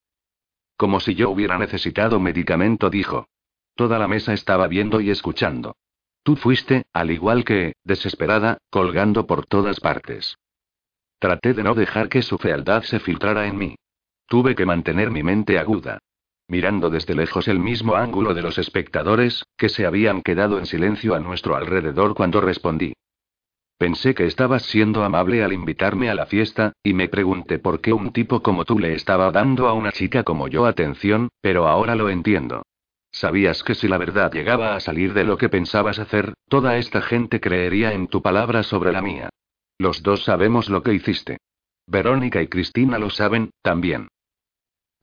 [0.78, 3.28] Como si yo hubiera necesitado medicamento, dijo.
[3.76, 5.76] Toda la mesa estaba viendo y escuchando.
[6.24, 10.38] Tú fuiste, al igual que, desesperada, colgando por todas partes.
[11.20, 13.76] Traté de no dejar que su fealdad se filtrara en mí.
[14.28, 16.00] Tuve que mantener mi mente aguda
[16.48, 21.16] mirando desde lejos el mismo ángulo de los espectadores, que se habían quedado en silencio
[21.16, 22.94] a nuestro alrededor cuando respondí.
[23.78, 27.92] Pensé que estabas siendo amable al invitarme a la fiesta, y me pregunté por qué
[27.92, 31.96] un tipo como tú le estaba dando a una chica como yo atención, pero ahora
[31.96, 32.64] lo entiendo.
[33.12, 37.02] Sabías que si la verdad llegaba a salir de lo que pensabas hacer, toda esta
[37.02, 39.30] gente creería en tu palabra sobre la mía.
[39.78, 41.38] Los dos sabemos lo que hiciste.
[41.88, 44.08] Verónica y Cristina lo saben, también.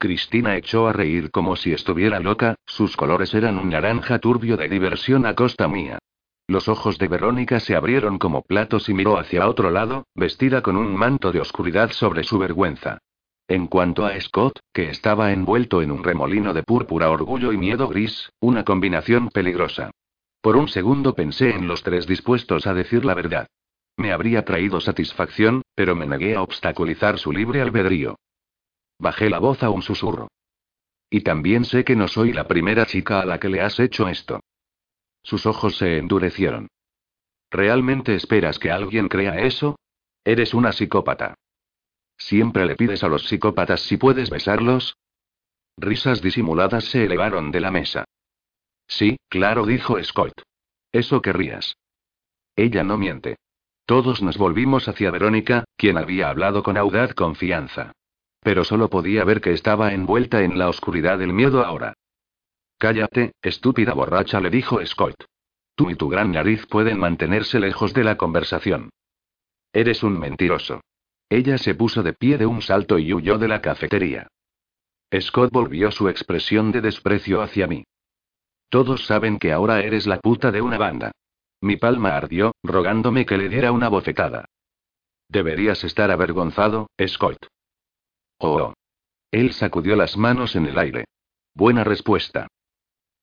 [0.02, 4.68] Cristina echó a reír como si estuviera loca, sus colores eran un naranja turbio de
[4.68, 6.00] diversión a costa mía.
[6.48, 10.76] Los ojos de Verónica se abrieron como platos y miró hacia otro lado, vestida con
[10.76, 12.98] un manto de oscuridad sobre su vergüenza.
[13.46, 17.86] En cuanto a Scott, que estaba envuelto en un remolino de púrpura, orgullo y miedo
[17.86, 19.92] gris, una combinación peligrosa.
[20.40, 23.46] Por un segundo pensé en los tres dispuestos a decir la verdad.
[23.96, 28.16] Me habría traído satisfacción, pero me negué a obstaculizar su libre albedrío.
[29.02, 30.28] Bajé la voz a un susurro.
[31.10, 34.06] Y también sé que no soy la primera chica a la que le has hecho
[34.06, 34.38] esto.
[35.24, 36.68] Sus ojos se endurecieron.
[37.50, 39.74] ¿Realmente esperas que alguien crea eso?
[40.22, 41.34] Eres una psicópata.
[42.16, 44.96] ¿Siempre le pides a los psicópatas si puedes besarlos?
[45.76, 48.04] Risas disimuladas se elevaron de la mesa.
[48.86, 50.42] Sí, claro, dijo Scott.
[50.92, 51.76] Eso querrías.
[52.54, 53.34] Ella no miente.
[53.84, 57.90] Todos nos volvimos hacia Verónica, quien había hablado con audaz confianza.
[58.42, 61.94] Pero solo podía ver que estaba envuelta en la oscuridad del miedo ahora.
[62.76, 65.24] Cállate, estúpida borracha, le dijo Scott.
[65.76, 68.90] Tú y tu gran nariz pueden mantenerse lejos de la conversación.
[69.72, 70.80] Eres un mentiroso.
[71.28, 74.26] Ella se puso de pie de un salto y huyó de la cafetería.
[75.18, 77.84] Scott volvió su expresión de desprecio hacia mí.
[78.68, 81.12] Todos saben que ahora eres la puta de una banda.
[81.60, 84.46] Mi palma ardió, rogándome que le diera una bofetada.
[85.28, 87.51] Deberías estar avergonzado, Scott.
[88.44, 88.74] Oh.
[89.30, 91.04] Él sacudió las manos en el aire.
[91.54, 92.48] Buena respuesta.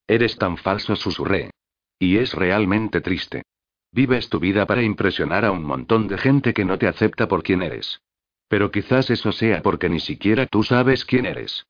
[0.07, 1.51] Eres tan falso, susurré.
[1.99, 3.43] Y es realmente triste.
[3.91, 7.43] Vives tu vida para impresionar a un montón de gente que no te acepta por
[7.43, 7.99] quien eres.
[8.47, 11.65] Pero quizás eso sea porque ni siquiera tú sabes quién eres.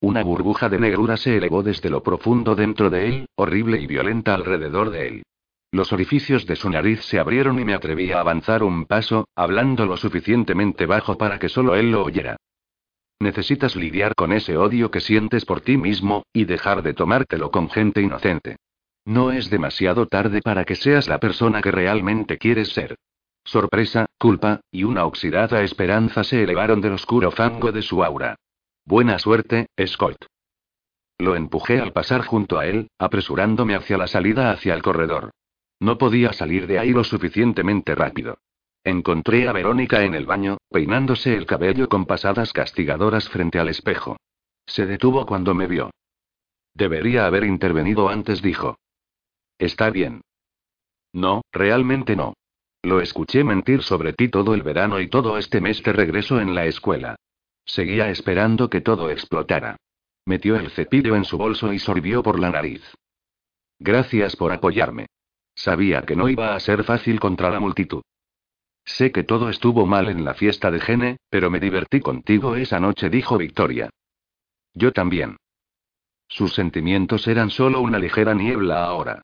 [0.00, 4.34] Una burbuja de negrura se elevó desde lo profundo dentro de él, horrible y violenta
[4.34, 5.22] alrededor de él.
[5.70, 9.86] Los orificios de su nariz se abrieron y me atreví a avanzar un paso, hablando
[9.86, 12.36] lo suficientemente bajo para que solo él lo oyera.
[13.20, 17.70] Necesitas lidiar con ese odio que sientes por ti mismo, y dejar de tomártelo con
[17.70, 18.56] gente inocente.
[19.04, 22.96] No es demasiado tarde para que seas la persona que realmente quieres ser.
[23.44, 28.36] Sorpresa, culpa, y una oxidada esperanza se elevaron del oscuro fango de su aura.
[28.86, 30.26] Buena suerte, Scott.
[31.18, 35.30] Lo empujé al pasar junto a él, apresurándome hacia la salida hacia el corredor.
[35.80, 38.38] No podía salir de ahí lo suficientemente rápido.
[38.84, 44.18] Encontré a Verónica en el baño, peinándose el cabello con pasadas castigadoras frente al espejo.
[44.66, 45.90] Se detuvo cuando me vio.
[46.74, 48.76] Debería haber intervenido antes, dijo.
[49.58, 50.20] Está bien.
[51.14, 52.34] No, realmente no.
[52.82, 56.54] Lo escuché mentir sobre ti todo el verano y todo este mes de regreso en
[56.54, 57.16] la escuela.
[57.64, 59.78] Seguía esperando que todo explotara.
[60.26, 62.82] Metió el cepillo en su bolso y sorbió por la nariz.
[63.78, 65.06] Gracias por apoyarme.
[65.54, 68.02] Sabía que no iba a ser fácil contra la multitud.
[68.84, 72.80] Sé que todo estuvo mal en la fiesta de Gene, pero me divertí contigo esa
[72.80, 73.90] noche, dijo Victoria.
[74.74, 75.36] Yo también.
[76.28, 79.22] Sus sentimientos eran solo una ligera niebla ahora.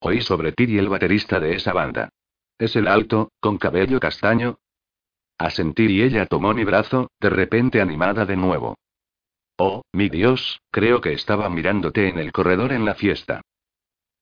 [0.00, 2.08] Oí sobre ti y el baterista de esa banda.
[2.58, 4.58] Es el alto, con cabello castaño.
[5.38, 8.76] Asentí y ella tomó mi brazo, de repente animada de nuevo.
[9.56, 13.42] Oh, mi Dios, creo que estaba mirándote en el corredor en la fiesta.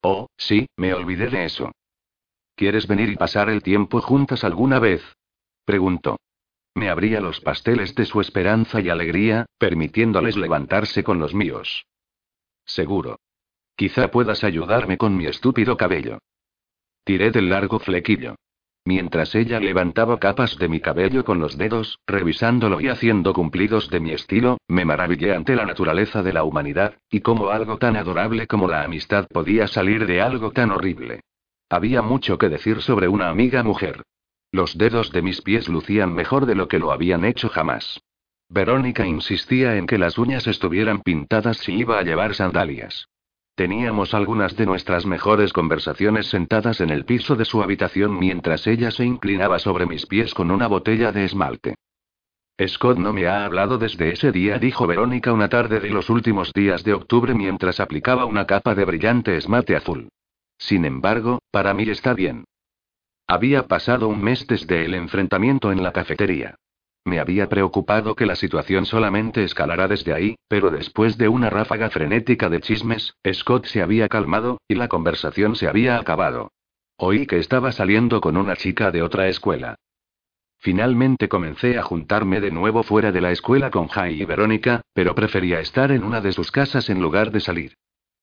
[0.02, 1.72] Oh, sí, me olvidé de eso.
[2.58, 5.00] ¿Quieres venir y pasar el tiempo juntas alguna vez?
[5.64, 6.18] Preguntó.
[6.74, 11.86] Me abría los pasteles de su esperanza y alegría, permitiéndoles levantarse con los míos.
[12.64, 13.20] Seguro.
[13.76, 16.18] Quizá puedas ayudarme con mi estúpido cabello.
[17.04, 18.34] Tiré del largo flequillo.
[18.84, 24.00] Mientras ella levantaba capas de mi cabello con los dedos, revisándolo y haciendo cumplidos de
[24.00, 28.48] mi estilo, me maravillé ante la naturaleza de la humanidad, y cómo algo tan adorable
[28.48, 31.20] como la amistad podía salir de algo tan horrible.
[31.70, 34.02] Había mucho que decir sobre una amiga mujer.
[34.50, 38.00] Los dedos de mis pies lucían mejor de lo que lo habían hecho jamás.
[38.48, 43.08] Verónica insistía en que las uñas estuvieran pintadas si iba a llevar sandalias.
[43.54, 48.90] Teníamos algunas de nuestras mejores conversaciones sentadas en el piso de su habitación mientras ella
[48.90, 51.74] se inclinaba sobre mis pies con una botella de esmalte.
[52.66, 56.52] Scott no me ha hablado desde ese día, dijo Verónica una tarde de los últimos
[56.54, 60.08] días de octubre mientras aplicaba una capa de brillante esmalte azul.
[60.58, 62.44] Sin embargo, para mí está bien.
[63.26, 66.56] Había pasado un mes desde el enfrentamiento en la cafetería.
[67.04, 71.88] Me había preocupado que la situación solamente escalara desde ahí, pero después de una ráfaga
[71.90, 76.52] frenética de chismes, Scott se había calmado, y la conversación se había acabado.
[76.96, 79.76] Oí que estaba saliendo con una chica de otra escuela.
[80.58, 85.14] Finalmente comencé a juntarme de nuevo fuera de la escuela con Jai y Verónica, pero
[85.14, 87.74] prefería estar en una de sus casas en lugar de salir.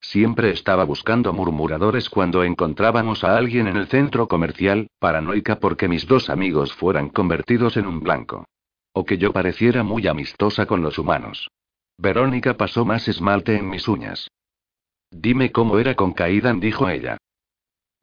[0.10, 6.06] Siempre estaba buscando murmuradores cuando encontrábamos a alguien en el centro comercial, paranoica porque mis
[6.08, 8.46] dos amigos fueran convertidos en un blanco.
[8.94, 11.50] O que yo pareciera muy amistosa con los humanos.
[11.98, 14.30] Verónica pasó más esmalte en mis uñas.
[15.10, 17.18] Dime cómo era con Kaidan, dijo ella.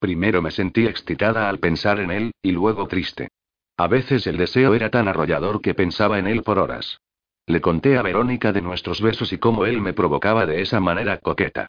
[0.01, 3.29] Primero me sentí excitada al pensar en él, y luego triste.
[3.77, 6.99] A veces el deseo era tan arrollador que pensaba en él por horas.
[7.47, 11.19] Le conté a Verónica de nuestros besos y cómo él me provocaba de esa manera
[11.19, 11.69] coqueta.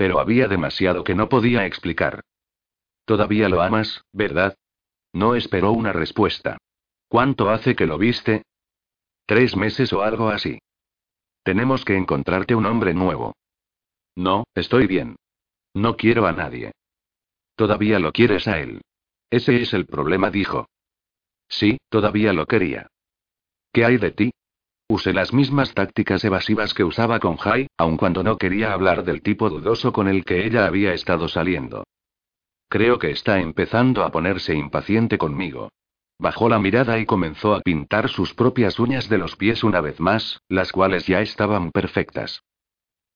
[0.00, 2.22] Pero había demasiado que no podía explicar.
[3.04, 4.56] Todavía lo amas, ¿verdad?
[5.12, 6.56] No esperó una respuesta.
[7.06, 8.44] ¿Cuánto hace que lo viste?
[9.26, 10.58] Tres meses o algo así.
[11.42, 13.34] Tenemos que encontrarte un hombre nuevo.
[14.16, 15.16] No, estoy bien.
[15.74, 16.72] No quiero a nadie.
[17.54, 18.80] Todavía lo quieres a él.
[19.28, 20.70] Ese es el problema, dijo.
[21.46, 22.86] Sí, todavía lo quería.
[23.70, 24.30] ¿Qué hay de ti?
[24.90, 29.22] Usé las mismas tácticas evasivas que usaba con Jai, aun cuando no quería hablar del
[29.22, 31.84] tipo dudoso con el que ella había estado saliendo.
[32.68, 35.68] Creo que está empezando a ponerse impaciente conmigo.
[36.18, 40.00] Bajó la mirada y comenzó a pintar sus propias uñas de los pies una vez
[40.00, 42.42] más, las cuales ya estaban perfectas.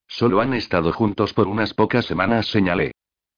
[0.07, 2.93] Solo han estado juntos por unas pocas semanas, señalé.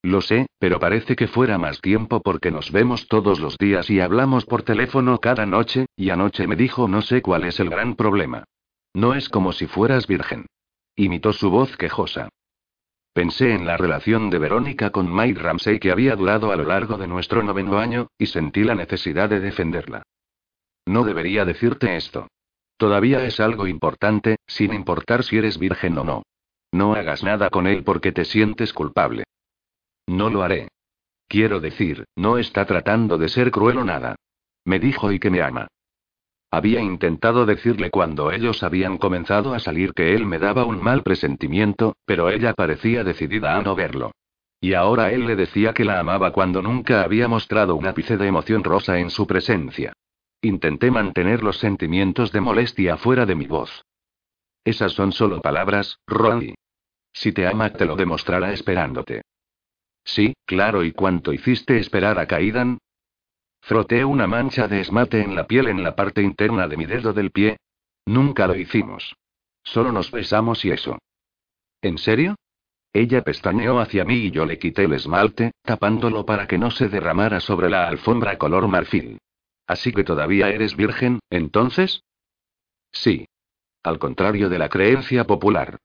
[0.07, 3.99] Lo sé, pero parece que fuera más tiempo porque nos vemos todos los días y
[3.99, 7.93] hablamos por teléfono cada noche, y anoche me dijo no sé cuál es el gran
[7.97, 8.45] problema.
[8.93, 10.45] No es como si fueras virgen.
[10.95, 12.29] Imitó su voz quejosa.
[13.11, 16.97] Pensé en la relación de Verónica con Mike Ramsey que había durado a lo largo
[16.97, 20.03] de nuestro noveno año, y sentí la necesidad de defenderla.
[20.85, 22.29] No debería decirte esto.
[22.77, 26.23] Todavía es algo importante, sin importar si eres virgen o no.
[26.71, 29.25] No hagas nada con él porque te sientes culpable.
[30.07, 30.69] No lo haré.
[31.27, 34.15] Quiero decir, no está tratando de ser cruel o nada.
[34.65, 35.67] Me dijo y que me ama.
[36.49, 41.03] Había intentado decirle cuando ellos habían comenzado a salir que él me daba un mal
[41.03, 44.11] presentimiento, pero ella parecía decidida a no verlo.
[44.61, 48.27] Y ahora él le decía que la amaba cuando nunca había mostrado un ápice de
[48.27, 49.93] emoción rosa en su presencia.
[50.41, 53.83] Intenté mantener los sentimientos de molestia fuera de mi voz.
[54.63, 56.55] Esas son solo palabras, Ronnie.
[57.11, 59.21] Si te ama, te lo demostrará esperándote.
[60.07, 62.77] Sí, claro, ¿y cuánto hiciste esperar a Kaidan?
[63.61, 67.11] Froté una mancha de esmate en la piel en la parte interna de mi dedo
[67.11, 67.57] del pie.
[68.05, 69.17] Nunca lo hicimos.
[69.63, 70.97] Solo nos besamos y eso.
[71.81, 72.35] ¿En serio?
[72.93, 76.87] Ella pestañeó hacia mí y yo le quité el esmalte, tapándolo para que no se
[76.87, 79.19] derramara sobre la alfombra color marfil.
[79.67, 82.01] Así que todavía eres virgen, entonces?
[82.93, 83.27] Sí.
[83.83, 85.77] Al contrario de la creencia popular.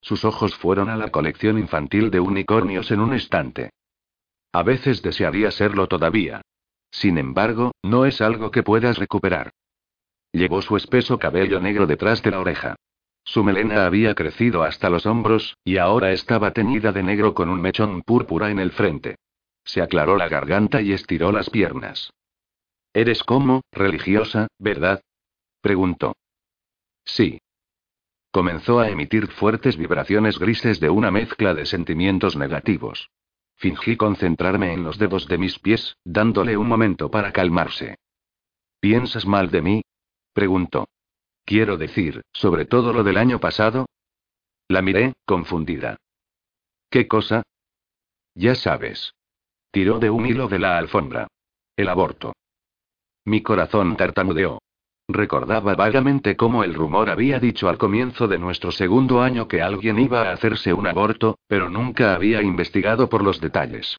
[0.00, 3.70] Sus ojos fueron a la colección infantil de unicornios en un instante.
[4.52, 6.42] A veces desearía serlo todavía.
[6.90, 9.52] Sin embargo, no es algo que puedas recuperar.
[10.32, 12.76] Llevó su espeso cabello negro detrás de la oreja.
[13.24, 17.60] Su melena había crecido hasta los hombros, y ahora estaba teñida de negro con un
[17.60, 19.16] mechón púrpura en el frente.
[19.64, 22.10] Se aclaró la garganta y estiró las piernas.
[22.94, 25.02] Eres como, religiosa, ¿verdad?
[25.60, 26.14] preguntó.
[27.04, 27.38] Sí.
[28.30, 33.10] Comenzó a emitir fuertes vibraciones grises de una mezcla de sentimientos negativos.
[33.56, 37.96] Fingí concentrarme en los dedos de mis pies, dándole un momento para calmarse.
[38.80, 39.82] ¿Piensas mal de mí?
[40.32, 40.88] preguntó.
[41.44, 43.86] Quiero decir, sobre todo lo del año pasado.
[44.68, 45.96] La miré, confundida.
[46.90, 47.42] ¿Qué cosa?
[48.34, 49.14] Ya sabes.
[49.70, 51.26] Tiró de un hilo de la alfombra.
[51.74, 52.34] El aborto.
[53.24, 54.60] Mi corazón tartamudeó.
[55.08, 59.98] Recordaba vagamente cómo el rumor había dicho al comienzo de nuestro segundo año que alguien
[59.98, 63.96] iba a hacerse un aborto, pero nunca había investigado por los detalles.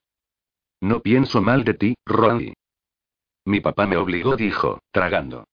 [0.82, 2.54] No pienso mal de ti, Ronnie.
[3.44, 5.46] Mi papá me obligó, dijo, tragando.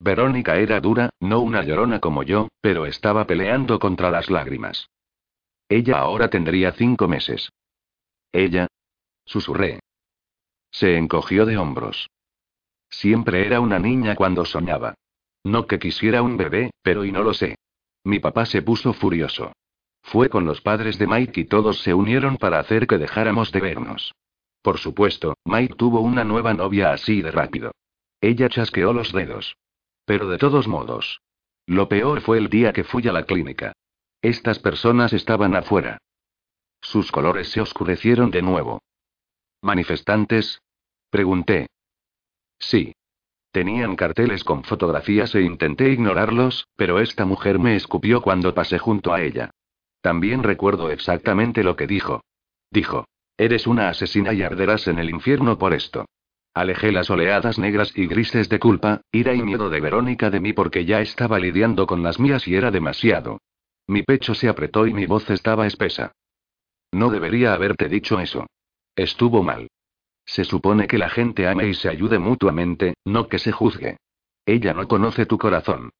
[0.00, 4.90] Verónica era dura, no una llorona como yo, pero estaba peleando contra las lágrimas.
[5.68, 7.50] Ella ahora tendría cinco meses.
[8.32, 8.66] Ella.
[9.24, 9.80] Susurré.
[10.70, 12.08] Se encogió de hombros.
[12.88, 14.94] Siempre era una niña cuando soñaba.
[15.44, 17.56] No que quisiera un bebé, pero y no lo sé.
[18.04, 19.52] Mi papá se puso furioso.
[20.02, 23.60] Fue con los padres de Mike y todos se unieron para hacer que dejáramos de
[23.60, 24.14] vernos.
[24.62, 27.72] Por supuesto, Mike tuvo una nueva novia así de rápido.
[28.20, 29.56] Ella chasqueó los dedos.
[30.04, 31.20] Pero de todos modos.
[31.66, 33.72] Lo peor fue el día que fui a la clínica.
[34.22, 35.98] Estas personas estaban afuera.
[36.80, 38.82] Sus colores se oscurecieron de nuevo.
[39.62, 40.62] ¿Manifestantes?
[41.10, 41.66] Pregunté.
[42.58, 42.92] Sí.
[43.52, 49.14] Tenían carteles con fotografías e intenté ignorarlos, pero esta mujer me escupió cuando pasé junto
[49.14, 49.50] a ella.
[50.02, 52.20] También recuerdo exactamente lo que dijo.
[52.70, 56.06] Dijo, eres una asesina y arderás en el infierno por esto.
[56.54, 60.52] Alejé las oleadas negras y grises de culpa, ira y miedo de Verónica de mí
[60.52, 63.40] porque ya estaba lidiando con las mías y era demasiado.
[63.86, 66.12] Mi pecho se apretó y mi voz estaba espesa.
[66.92, 68.46] No debería haberte dicho eso.
[68.94, 69.68] Estuvo mal.
[70.26, 73.96] Se supone que la gente ame y se ayude mutuamente, no que se juzgue.
[74.44, 75.90] Ella no conoce tu corazón.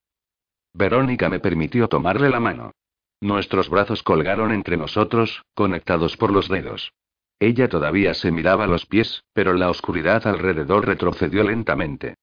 [0.74, 2.72] Verónica me permitió tomarle la mano.
[3.20, 6.92] Nuestros brazos colgaron entre nosotros, conectados por los dedos.
[7.38, 12.16] Ella todavía se miraba los pies, pero la oscuridad alrededor retrocedió lentamente.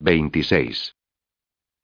[0.00, 0.96] 26.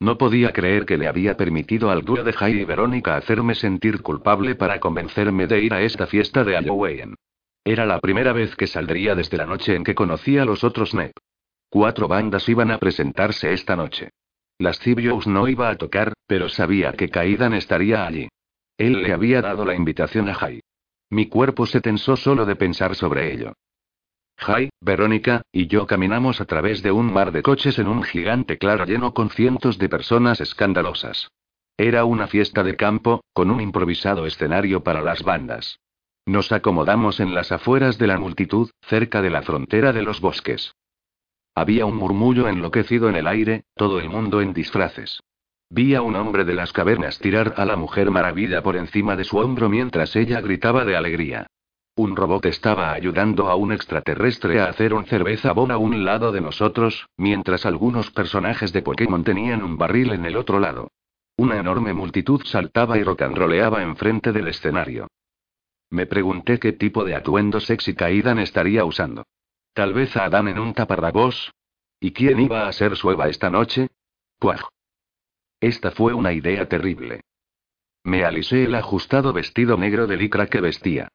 [0.00, 4.02] No podía creer que le había permitido al dúo de Jai y Verónica hacerme sentir
[4.02, 7.14] culpable para convencerme de ir a esta fiesta de Halloween.
[7.64, 10.92] Era la primera vez que saldría desde la noche en que conocí a los otros
[10.92, 11.12] NEP.
[11.70, 14.10] Cuatro bandas iban a presentarse esta noche.
[14.58, 18.28] Lascivious no iba a tocar, pero sabía que Kaidan estaría allí.
[18.76, 20.60] Él le había dado la invitación a Jai.
[21.10, 23.54] Mi cuerpo se tensó solo de pensar sobre ello.
[24.36, 28.58] Jai, Verónica, y yo caminamos a través de un mar de coches en un gigante
[28.58, 31.30] claro lleno con cientos de personas escandalosas.
[31.76, 35.78] Era una fiesta de campo, con un improvisado escenario para las bandas.
[36.26, 40.74] Nos acomodamos en las afueras de la multitud, cerca de la frontera de los bosques.
[41.54, 45.22] Había un murmullo enloquecido en el aire, todo el mundo en disfraces.
[45.68, 49.24] Vi a un hombre de las cavernas tirar a la mujer maravilla por encima de
[49.24, 51.46] su hombro mientras ella gritaba de alegría.
[51.96, 56.32] Un robot estaba ayudando a un extraterrestre a hacer un cerveza bon a un lado
[56.32, 60.90] de nosotros, mientras algunos personajes de Pokémon tenían un barril en el otro lado.
[61.36, 65.08] Una enorme multitud saltaba y rocanroleaba enfrente del escenario.
[65.94, 69.28] Me pregunté qué tipo de atuendo sexy Kaidan estaría usando.
[69.74, 71.52] Tal vez a Adán en un taparrabos.
[72.00, 73.86] ¿Y quién iba a ser su Eva esta noche?
[74.40, 74.62] Puaj.
[75.60, 77.20] Esta fue una idea terrible.
[78.02, 81.06] Me alisé el ajustado vestido negro de licra que vestía.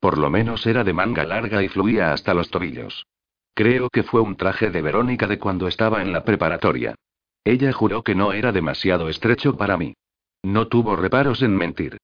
[0.00, 3.06] Por lo menos era de manga larga y fluía hasta los tobillos.
[3.54, 6.96] Creo que fue un traje de Verónica de cuando estaba en la preparatoria.
[7.44, 9.94] Ella juró que no era demasiado estrecho para mí.
[10.42, 11.98] No tuvo reparos en mentir.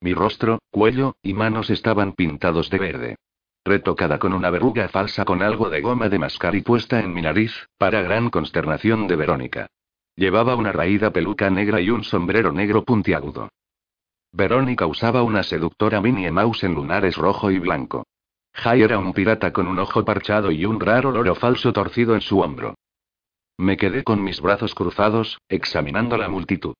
[0.00, 3.16] Mi rostro, cuello y manos estaban pintados de verde.
[3.64, 7.22] Retocada con una verruga falsa con algo de goma de mascar y puesta en mi
[7.22, 9.66] nariz, para gran consternación de Verónica.
[10.16, 13.48] Llevaba una raída peluca negra y un sombrero negro puntiagudo.
[14.32, 18.04] Verónica usaba una seductora Minnie Mouse en lunares rojo y blanco.
[18.52, 22.20] Jai era un pirata con un ojo parchado y un raro loro falso torcido en
[22.20, 22.74] su hombro.
[23.56, 26.74] Me quedé con mis brazos cruzados, examinando la multitud.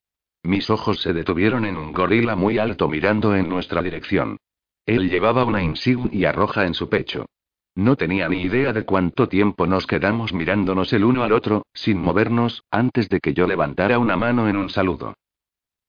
[0.45, 4.37] Mis ojos se detuvieron en un gorila muy alto mirando en nuestra dirección.
[4.85, 7.25] Él llevaba una insignia roja en su pecho.
[7.75, 11.99] No tenía ni idea de cuánto tiempo nos quedamos mirándonos el uno al otro, sin
[11.99, 15.15] movernos, antes de que yo levantara una mano en un saludo.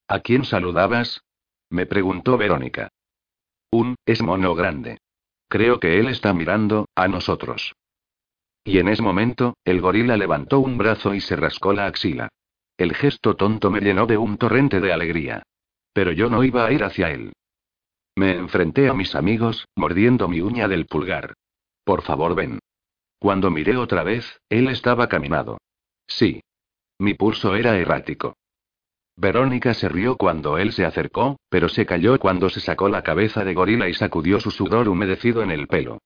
[0.08, 1.22] ¿A quién saludabas?
[1.70, 2.88] Me preguntó Verónica.
[3.72, 5.00] Un, es mono grande.
[5.50, 7.74] Creo que él está mirando, a nosotros.
[8.64, 12.30] Y en ese momento, el gorila levantó un brazo y se rascó la axila.
[12.78, 15.44] El gesto tonto me llenó de un torrente de alegría.
[15.94, 17.34] Pero yo no iba a ir hacia él.
[18.16, 21.34] Me enfrenté a mis amigos, mordiendo mi uña del pulgar.
[21.84, 22.60] Por favor, ven.
[23.20, 25.58] Cuando miré otra vez, él estaba caminado.
[26.08, 26.42] Sí.
[27.00, 28.36] Mi pulso era errático.
[29.18, 33.46] Verónica se rió cuando él se acercó, pero se calló cuando se sacó la cabeza
[33.46, 36.00] de gorila y sacudió su sudor humedecido en el pelo.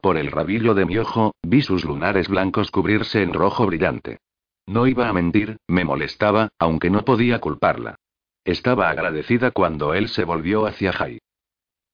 [0.00, 4.18] Por el rabillo de mi ojo, vi sus lunares blancos cubrirse en rojo brillante.
[4.66, 7.96] No iba a mentir, me molestaba, aunque no podía culparla.
[8.44, 11.18] Estaba agradecida cuando él se volvió hacia Jai.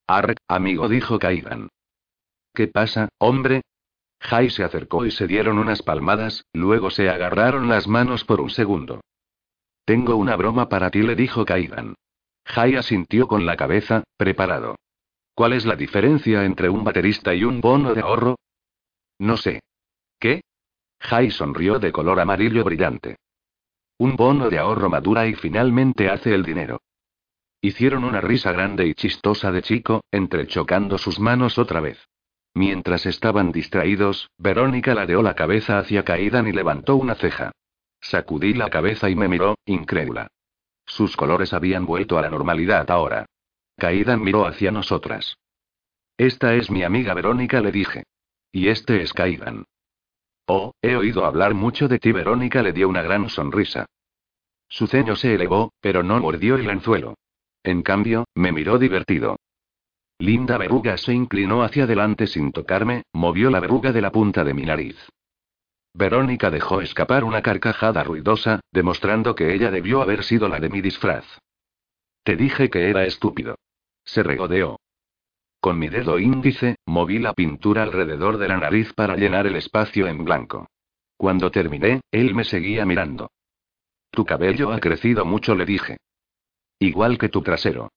[0.07, 1.69] Arr, amigo, dijo Kaidan.
[2.55, 3.63] ¿Qué pasa, hombre?
[4.21, 8.51] Jai se acercó y se dieron unas palmadas, luego se agarraron las manos por un
[8.51, 9.01] segundo.
[9.85, 11.95] Tengo una broma para ti, le dijo Kaidan.
[12.45, 14.77] Jai asintió con la cabeza, preparado.
[15.35, 18.37] ¿Cuál es la diferencia entre un baterista y un bono de ahorro?
[19.19, 19.61] No sé.
[20.19, 20.43] ¿Qué?
[21.03, 23.17] Jai sonrió de color amarillo brillante.
[23.99, 26.81] Un bono de ahorro madura y finalmente hace el dinero.
[27.61, 31.99] Hicieron una risa grande y chistosa de chico, entrechocando sus manos otra vez.
[32.55, 37.53] Mientras estaban distraídos, Verónica ladeó la cabeza hacia Kaidan y levantó una ceja.
[38.01, 40.29] Sacudí la cabeza y me miró, incrédula.
[40.87, 43.27] Sus colores habían vuelto a la normalidad ahora.
[43.77, 45.37] Kaidan miró hacia nosotras.
[46.17, 48.05] Esta es mi amiga Verónica, le dije.
[48.53, 49.65] Y este es Kaidan.
[50.55, 52.13] Oh, he oído hablar mucho de ti.
[52.13, 53.87] Verónica le dio una gran sonrisa.
[54.69, 57.15] Su ceño se elevó, pero no mordió el anzuelo.
[57.63, 59.37] En cambio, me miró divertido.
[60.19, 64.53] Linda verruga se inclinó hacia adelante sin tocarme, movió la verruga de la punta de
[64.53, 64.99] mi nariz.
[65.95, 70.83] Verónica dejó escapar una carcajada ruidosa, demostrando que ella debió haber sido la de mi
[70.83, 71.25] disfraz.
[72.25, 73.57] Te dije que era estúpido.
[74.05, 74.77] Se regodeó.
[75.63, 80.09] Con mi dedo índice, moví la pintura alrededor de la nariz para llenar el espacio
[80.09, 80.67] en blanco.
[81.17, 83.31] Cuando terminé, él me seguía mirando.
[84.11, 85.99] Tu cabello ha crecido mucho, le dije.
[86.81, 87.93] Igual que tu trasero.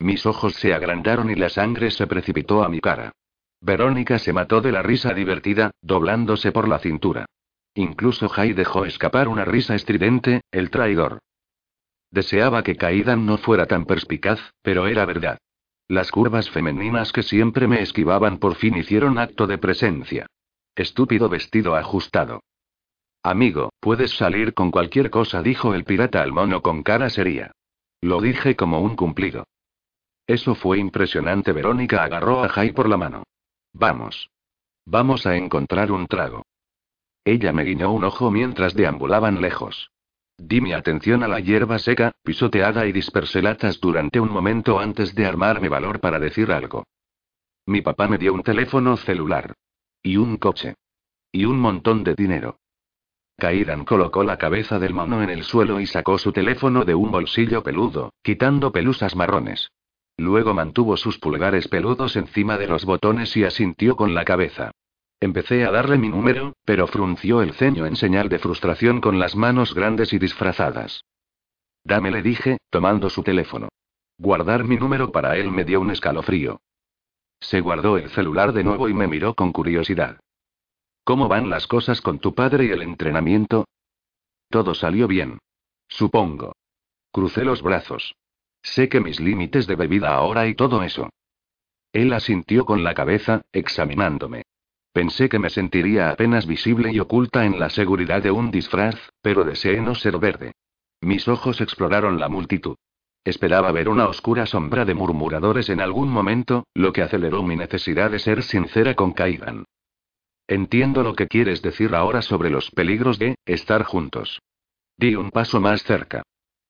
[0.00, 3.12] Mis ojos se agrandaron y la sangre se precipitó a mi cara.
[3.60, 7.26] Verónica se mató de la risa divertida, doblándose por la cintura.
[7.74, 11.20] Incluso Jai dejó escapar una risa estridente, el traidor.
[12.10, 15.38] Deseaba que Kaidan no fuera tan perspicaz, pero era verdad.
[15.90, 20.26] Las curvas femeninas que siempre me esquivaban por fin hicieron acto de presencia.
[20.76, 22.44] Estúpido vestido ajustado.
[23.24, 27.50] Amigo, puedes salir con cualquier cosa, dijo el pirata al mono con cara seria.
[28.00, 29.48] Lo dije como un cumplido.
[30.28, 31.50] Eso fue impresionante.
[31.50, 33.24] Verónica agarró a Jai por la mano.
[33.72, 34.30] Vamos.
[34.86, 36.44] Vamos a encontrar un trago.
[37.24, 39.90] Ella me guiñó un ojo mientras deambulaban lejos.
[40.42, 45.14] Di mi atención a la hierba seca, pisoteada y dispersé latas durante un momento antes
[45.14, 46.84] de armarme valor para decir algo.
[47.66, 49.52] Mi papá me dio un teléfono celular.
[50.02, 50.76] Y un coche.
[51.30, 52.58] Y un montón de dinero.
[53.36, 57.10] Kaidan colocó la cabeza del mono en el suelo y sacó su teléfono de un
[57.10, 59.70] bolsillo peludo, quitando pelusas marrones.
[60.16, 64.70] Luego mantuvo sus pulgares peludos encima de los botones y asintió con la cabeza.
[65.20, 69.36] Empecé a darle mi número, pero frunció el ceño en señal de frustración con las
[69.36, 71.04] manos grandes y disfrazadas.
[71.84, 73.68] Dame, le dije, tomando su teléfono.
[74.16, 76.60] Guardar mi número para él me dio un escalofrío.
[77.38, 80.20] Se guardó el celular de nuevo y me miró con curiosidad.
[81.04, 83.66] ¿Cómo van las cosas con tu padre y el entrenamiento?
[84.48, 85.38] Todo salió bien.
[85.88, 86.52] Supongo.
[87.12, 88.14] Crucé los brazos.
[88.62, 91.10] Sé que mis límites de bebida ahora y todo eso.
[91.92, 94.44] Él asintió con la cabeza, examinándome.
[94.92, 99.44] Pensé que me sentiría apenas visible y oculta en la seguridad de un disfraz, pero
[99.44, 100.52] deseé no ser verde.
[101.00, 102.76] Mis ojos exploraron la multitud.
[103.24, 108.10] Esperaba ver una oscura sombra de murmuradores en algún momento, lo que aceleró mi necesidad
[108.10, 109.64] de ser sincera con Kaigan.
[110.48, 114.40] Entiendo lo que quieres decir ahora sobre los peligros de estar juntos.
[114.96, 116.22] Di un paso más cerca.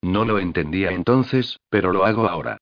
[0.03, 2.59] No lo entendía entonces, pero lo hago ahora.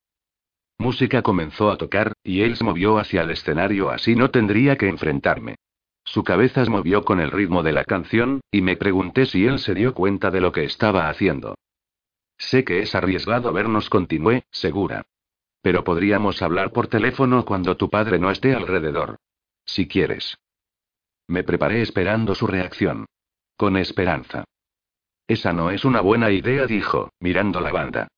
[0.78, 4.88] Música comenzó a tocar, y él se movió hacia el escenario así no tendría que
[4.88, 5.56] enfrentarme.
[6.04, 9.58] Su cabeza se movió con el ritmo de la canción, y me pregunté si él
[9.58, 11.56] se dio cuenta de lo que estaba haciendo.
[12.38, 15.02] Sé que es arriesgado vernos, continué, segura.
[15.60, 19.16] Pero podríamos hablar por teléfono cuando tu padre no esté alrededor.
[19.66, 20.38] Si quieres.
[21.26, 23.06] Me preparé esperando su reacción.
[23.56, 24.44] Con esperanza.
[25.26, 28.08] Esa no es una buena idea, dijo, mirando la banda.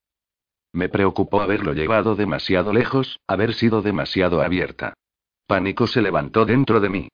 [0.72, 4.94] Me preocupó haberlo llevado demasiado lejos, haber sido demasiado abierta.
[5.46, 7.08] Pánico se levantó dentro de mí.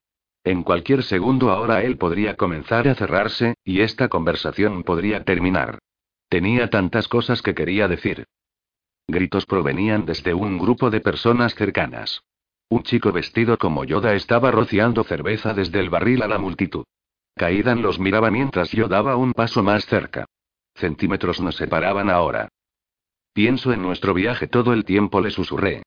[0.44, 5.78] En cualquier segundo ahora él podría comenzar a cerrarse, y esta conversación podría terminar.
[6.28, 8.26] Tenía tantas cosas que quería decir.
[9.09, 12.22] Gritos provenían desde un grupo de personas cercanas.
[12.68, 16.84] Un chico vestido como Yoda estaba rociando cerveza desde el barril a la multitud.
[17.36, 20.26] Kaidan los miraba mientras yo daba un paso más cerca.
[20.74, 22.48] Centímetros nos separaban ahora.
[23.37, 25.82] Pienso en nuestro viaje todo el tiempo, le susurré.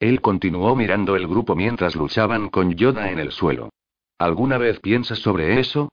[0.00, 3.68] Él continuó mirando el grupo mientras luchaban con Yoda en el suelo.
[4.16, 5.90] ¿Alguna vez piensas sobre eso?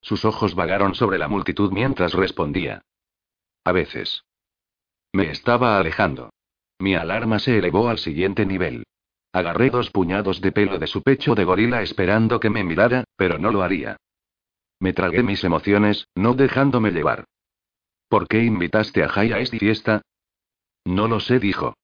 [0.00, 2.82] Sus ojos vagaron sobre la multitud mientras respondía.
[3.62, 4.24] A veces.
[5.12, 6.30] Me estaba alejando.
[6.80, 8.82] Mi alarma se elevó al siguiente nivel.
[9.32, 13.38] Agarré dos puñados de pelo de su pecho de gorila esperando que me mirara, pero
[13.38, 13.98] no lo haría.
[14.80, 17.24] Me tragué mis emociones, no dejándome llevar.
[18.08, 20.02] ¿Por qué invitaste a Jai a esta fiesta?
[20.84, 21.74] No lo sé, dijo.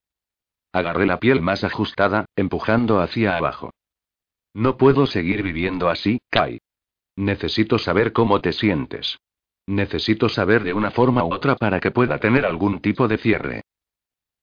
[0.73, 3.73] Agarré la piel más ajustada, empujando hacia abajo.
[4.55, 6.61] No puedo seguir viviendo así, Kai.
[7.17, 9.19] Necesito saber cómo te sientes.
[9.67, 13.63] Necesito saber de una forma u otra para que pueda tener algún tipo de cierre.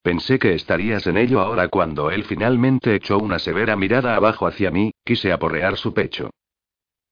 [0.02, 4.72] Pensé que estarías en ello ahora cuando él finalmente echó una severa mirada abajo hacia
[4.72, 6.30] mí, quise aporrear su pecho.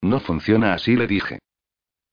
[0.02, 1.40] No funciona así, le dije.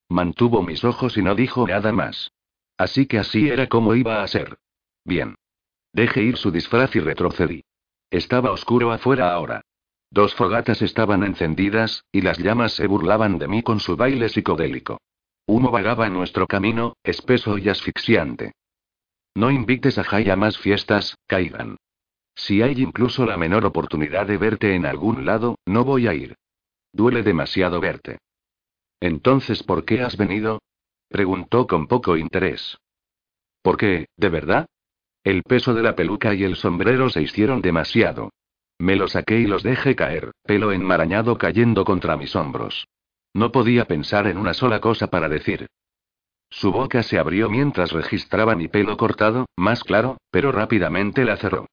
[0.09, 2.33] Mantuvo mis ojos y no dijo nada más.
[2.77, 4.59] Así que así era como iba a ser.
[5.05, 5.35] Bien.
[5.93, 7.65] Dejé ir su disfraz y retrocedí.
[8.11, 9.63] Estaba oscuro afuera ahora.
[10.11, 15.01] Dos fogatas estaban encendidas, y las llamas se burlaban de mí con su baile psicodélico.
[15.47, 18.53] Humo vagaba en nuestro camino, espeso y asfixiante.
[19.35, 21.77] No invites a Jai a más fiestas, caigan.
[22.35, 26.37] Si hay incluso la menor oportunidad de verte en algún lado, no voy a ir.
[26.93, 28.19] Duele demasiado verte.
[29.01, 30.61] Entonces, ¿por qué has venido?
[31.09, 32.79] preguntó con poco interés.
[33.63, 34.67] ¿Por qué, de verdad?
[35.25, 38.31] El peso de la peluca y el sombrero se hicieron demasiado.
[38.79, 42.89] Me lo saqué y los dejé caer, pelo enmarañado cayendo contra mis hombros.
[43.33, 45.69] No podía pensar en una sola cosa para decir.
[46.51, 51.67] Su boca se abrió mientras registraba mi pelo cortado, más claro, pero rápidamente la cerró.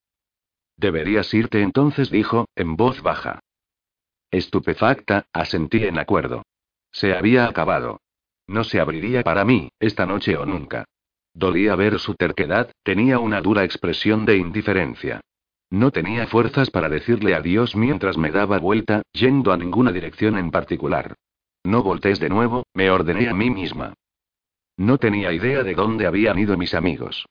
[0.77, 3.39] Deberías irte entonces, dijo, en voz baja.
[4.31, 6.43] Estupefacta, asentí en acuerdo.
[6.91, 7.99] Se había acabado.
[8.47, 10.85] No se abriría para mí, esta noche o nunca.
[11.34, 15.21] Dolía ver su terquedad, tenía una dura expresión de indiferencia.
[15.69, 20.49] No tenía fuerzas para decirle adiós mientras me daba vuelta, yendo a ninguna dirección en
[20.49, 21.15] particular.
[21.63, 23.93] No voltees de nuevo, me ordené a mí misma.
[24.77, 27.25] No tenía idea de dónde habían ido mis amigos.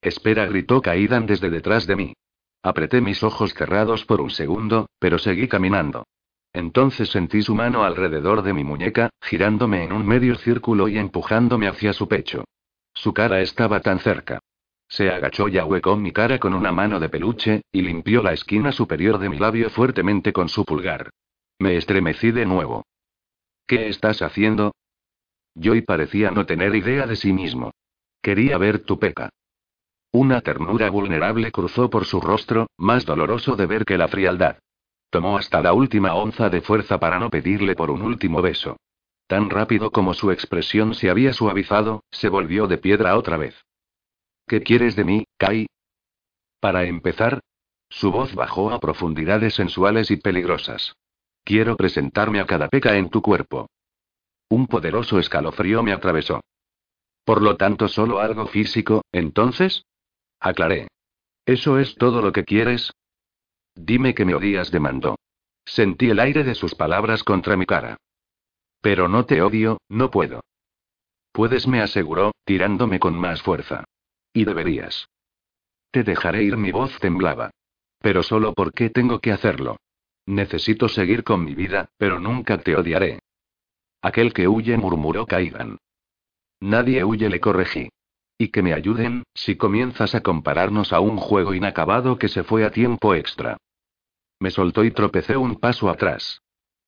[0.00, 2.14] Espera, gritó Kaidan desde detrás de mí.
[2.62, 6.04] Apreté mis ojos cerrados por un segundo, pero seguí caminando.
[6.52, 11.68] Entonces sentí su mano alrededor de mi muñeca, girándome en un medio círculo y empujándome
[11.68, 12.44] hacia su pecho.
[12.94, 14.40] Su cara estaba tan cerca.
[14.88, 18.72] Se agachó y ahuecó mi cara con una mano de peluche, y limpió la esquina
[18.72, 21.10] superior de mi labio fuertemente con su pulgar.
[21.58, 22.84] Me estremecí de nuevo.
[23.66, 24.72] ¿Qué estás haciendo?
[25.54, 27.72] Joy parecía no tener idea de sí mismo.
[28.20, 29.30] Quería ver tu peca.
[30.12, 34.58] Una ternura vulnerable cruzó por su rostro, más doloroso de ver que la frialdad.
[35.08, 38.76] Tomó hasta la última onza de fuerza para no pedirle por un último beso.
[39.26, 43.64] Tan rápido como su expresión se había suavizado, se volvió de piedra otra vez.
[44.46, 45.66] ¿Qué quieres de mí, Kai?
[46.60, 47.40] Para empezar,
[47.88, 50.94] su voz bajó a profundidades sensuales y peligrosas.
[51.44, 53.68] Quiero presentarme a cada peca en tu cuerpo.
[54.48, 56.40] Un poderoso escalofrío me atravesó.
[57.24, 59.84] Por lo tanto, solo algo físico, entonces?
[60.40, 60.88] Aclaré.
[61.46, 62.92] ¿Eso es todo lo que quieres?
[63.74, 65.16] Dime que me odias, demandó.
[65.64, 67.96] Sentí el aire de sus palabras contra mi cara.
[68.82, 70.42] Pero no te odio, no puedo.
[71.32, 73.84] Puedes, me aseguró, tirándome con más fuerza.
[74.34, 75.08] Y deberías.
[75.90, 77.50] Te dejaré ir, mi voz temblaba.
[78.00, 79.76] Pero solo porque tengo que hacerlo.
[80.26, 83.20] Necesito seguir con mi vida, pero nunca te odiaré.
[84.02, 85.78] Aquel que huye, murmuró Kaidan.
[86.60, 87.88] Nadie huye, le corregí.
[88.36, 92.64] Y que me ayuden, si comienzas a compararnos a un juego inacabado que se fue
[92.64, 93.58] a tiempo extra.
[94.40, 96.42] Me soltó y tropecé un paso atrás.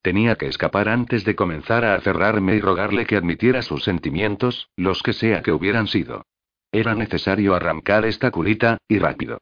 [0.05, 5.01] Tenía que escapar antes de comenzar a aferrarme y rogarle que admitiera sus sentimientos, los
[5.01, 6.27] que sea que hubieran sido.
[6.71, 9.39] Era necesario arrancar esta culita, y rápido.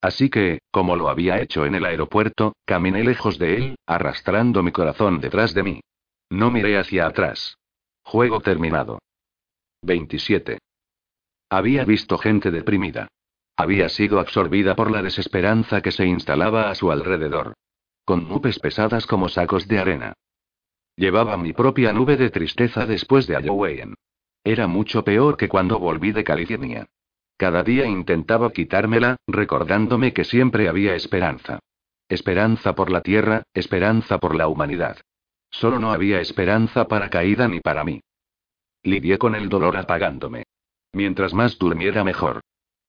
[0.00, 4.72] Así que, como lo había hecho en el aeropuerto, caminé lejos de él, arrastrando mi
[4.72, 5.80] corazón detrás de mí.
[6.28, 7.56] No miré hacia atrás.
[8.02, 8.98] Juego terminado.
[9.82, 10.58] 27.
[11.50, 13.06] Había visto gente deprimida.
[13.56, 17.54] Había sido absorbida por la desesperanza que se instalaba a su alrededor.
[18.04, 20.14] Con nubes pesadas como sacos de arena.
[20.96, 23.94] Llevaba mi propia nube de tristeza después de Halloween.
[24.44, 26.86] Era mucho peor que cuando volví de California.
[27.36, 31.58] Cada día intentaba quitármela, recordándome que siempre había esperanza.
[32.08, 34.98] Esperanza por la tierra, esperanza por la humanidad.
[35.50, 38.00] Solo no había esperanza para Caída ni para mí.
[38.82, 40.44] Lidié con el dolor apagándome.
[40.92, 42.40] Mientras más durmiera mejor.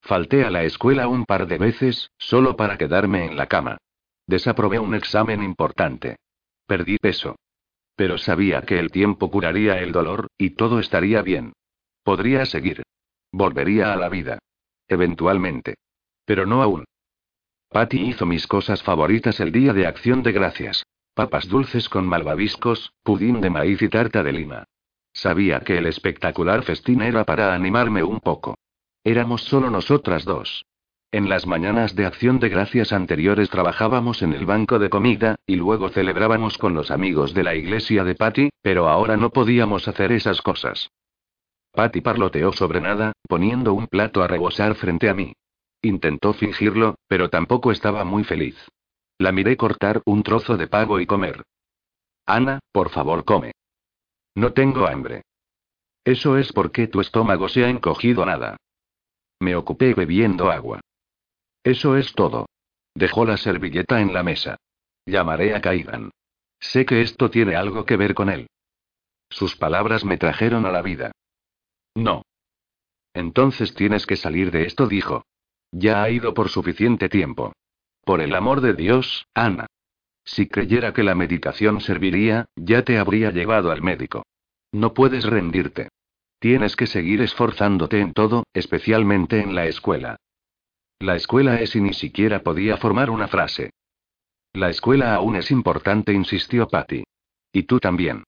[0.01, 3.77] Falté a la escuela un par de veces, solo para quedarme en la cama.
[4.31, 6.15] Desaprobé un examen importante.
[6.65, 7.35] Perdí peso.
[7.97, 11.51] Pero sabía que el tiempo curaría el dolor, y todo estaría bien.
[12.01, 12.81] Podría seguir.
[13.33, 14.39] Volvería a la vida.
[14.87, 15.75] Eventualmente.
[16.23, 16.85] Pero no aún.
[17.67, 20.85] Patty hizo mis cosas favoritas el día de acción de gracias.
[21.13, 24.63] Papas dulces con malvaviscos, pudín de maíz y tarta de lima.
[25.11, 28.57] Sabía que el espectacular festín era para animarme un poco.
[29.03, 30.65] Éramos solo nosotras dos.
[31.13, 35.57] En las mañanas de acción de gracias anteriores trabajábamos en el banco de comida, y
[35.57, 40.13] luego celebrábamos con los amigos de la iglesia de Patty, pero ahora no podíamos hacer
[40.13, 40.89] esas cosas.
[41.73, 45.33] Patty parloteó sobre nada, poniendo un plato a rebosar frente a mí.
[45.81, 48.55] Intentó fingirlo, pero tampoco estaba muy feliz.
[49.17, 51.43] La miré cortar un trozo de pavo y comer.
[52.25, 53.51] Ana, por favor, come.
[54.35, 55.23] No tengo hambre.
[56.05, 58.55] Eso es porque tu estómago se ha encogido nada.
[59.41, 60.79] Me ocupé bebiendo agua.
[61.63, 62.47] Eso es todo.
[62.95, 64.57] Dejó la servilleta en la mesa.
[65.05, 66.11] Llamaré a Kaidan.
[66.59, 68.47] Sé que esto tiene algo que ver con él.
[69.29, 71.11] Sus palabras me trajeron a la vida.
[71.95, 72.23] No.
[73.13, 75.23] Entonces tienes que salir de esto, dijo.
[75.71, 77.53] Ya ha ido por suficiente tiempo.
[78.03, 79.67] Por el amor de Dios, Ana.
[80.23, 84.23] Si creyera que la medicación serviría, ya te habría llevado al médico.
[84.71, 85.89] No puedes rendirte.
[86.39, 90.17] Tienes que seguir esforzándote en todo, especialmente en la escuela.
[91.01, 93.71] La escuela es y ni siquiera podía formar una frase.
[94.53, 97.03] La escuela aún es importante, insistió Patty.
[97.51, 98.23] Y tú también.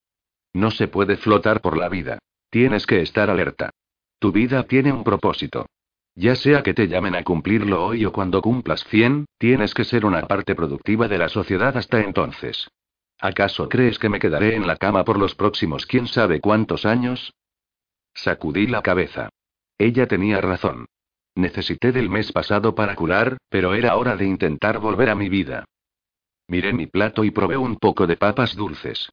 [0.54, 2.18] No se puede flotar por la vida.
[2.50, 3.70] Tienes que estar alerta.
[4.18, 5.68] Tu vida tiene un propósito.
[6.16, 10.04] Ya sea que te llamen a cumplirlo hoy o cuando cumplas 100, tienes que ser
[10.04, 12.68] una parte productiva de la sociedad hasta entonces.
[13.20, 17.34] ¿Acaso crees que me quedaré en la cama por los próximos quién sabe cuántos años?
[18.16, 19.30] Sacudí la cabeza.
[19.78, 20.88] Ella tenía razón.
[21.36, 25.66] Necesité del mes pasado para curar, pero era hora de intentar volver a mi vida.
[26.48, 29.10] Miré mi plato y probé un poco de papas dulces.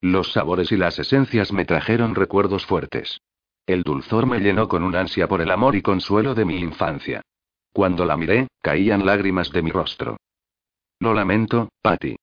[0.00, 3.20] Los sabores y las esencias me trajeron recuerdos fuertes.
[3.66, 7.22] El dulzor me llenó con un ansia por el amor y consuelo de mi infancia.
[7.72, 10.18] Cuando la miré, caían lágrimas de mi rostro.
[11.00, 12.16] Lo lamento, Patty.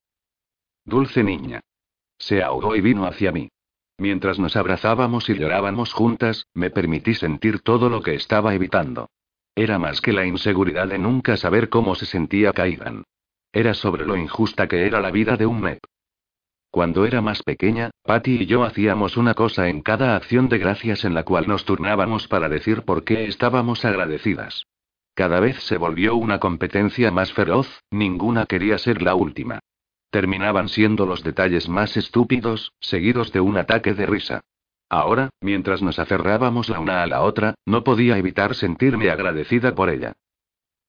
[0.85, 1.59] Dulce niña.
[2.17, 3.49] Se ahogó y vino hacia mí.
[3.97, 9.09] Mientras nos abrazábamos y llorábamos juntas, me permití sentir todo lo que estaba evitando.
[9.55, 13.03] Era más que la inseguridad de nunca saber cómo se sentía Kaidan.
[13.51, 15.79] Era sobre lo injusta que era la vida de un MEP.
[16.71, 21.03] Cuando era más pequeña, Patty y yo hacíamos una cosa en cada acción de gracias
[21.03, 24.63] en la cual nos turnábamos para decir por qué estábamos agradecidas.
[25.13, 29.59] Cada vez se volvió una competencia más feroz, ninguna quería ser la última.
[30.11, 34.41] Terminaban siendo los detalles más estúpidos, seguidos de un ataque de risa.
[34.91, 39.89] Ahora, mientras nos aferrábamos la una a la otra, no podía evitar sentirme agradecida por
[39.89, 40.11] ella.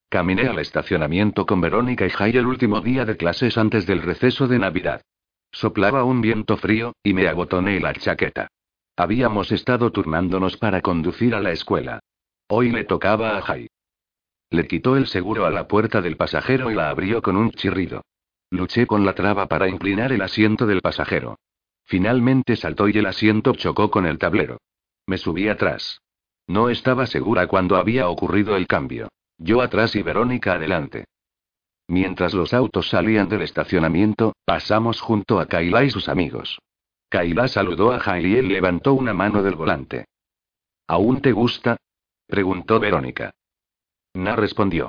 [0.08, 4.48] Caminé al estacionamiento con Verónica y Jai el último día de clases antes del receso
[4.48, 5.02] de Navidad.
[5.52, 8.48] Soplaba un viento frío, y me abotoné la chaqueta.
[8.96, 12.00] Habíamos estado turnándonos para conducir a la escuela.
[12.48, 13.68] Hoy le tocaba a Jai.
[14.50, 18.02] Le quitó el seguro a la puerta del pasajero y la abrió con un chirrido.
[18.50, 21.36] Luché con la traba para inclinar el asiento del pasajero.
[21.92, 24.56] Finalmente saltó y el asiento chocó con el tablero.
[25.06, 26.00] Me subí atrás.
[26.46, 29.08] No estaba segura cuando había ocurrido el cambio.
[29.36, 31.04] Yo atrás y Verónica adelante.
[31.88, 36.60] Mientras los autos salían del estacionamiento, pasamos junto a Kaila y sus amigos.
[37.10, 40.06] Kaila saludó a Jai y levantó una mano del volante.
[40.86, 41.76] ¿Aún te gusta?
[42.26, 43.32] preguntó Verónica.
[44.14, 44.88] Na respondió.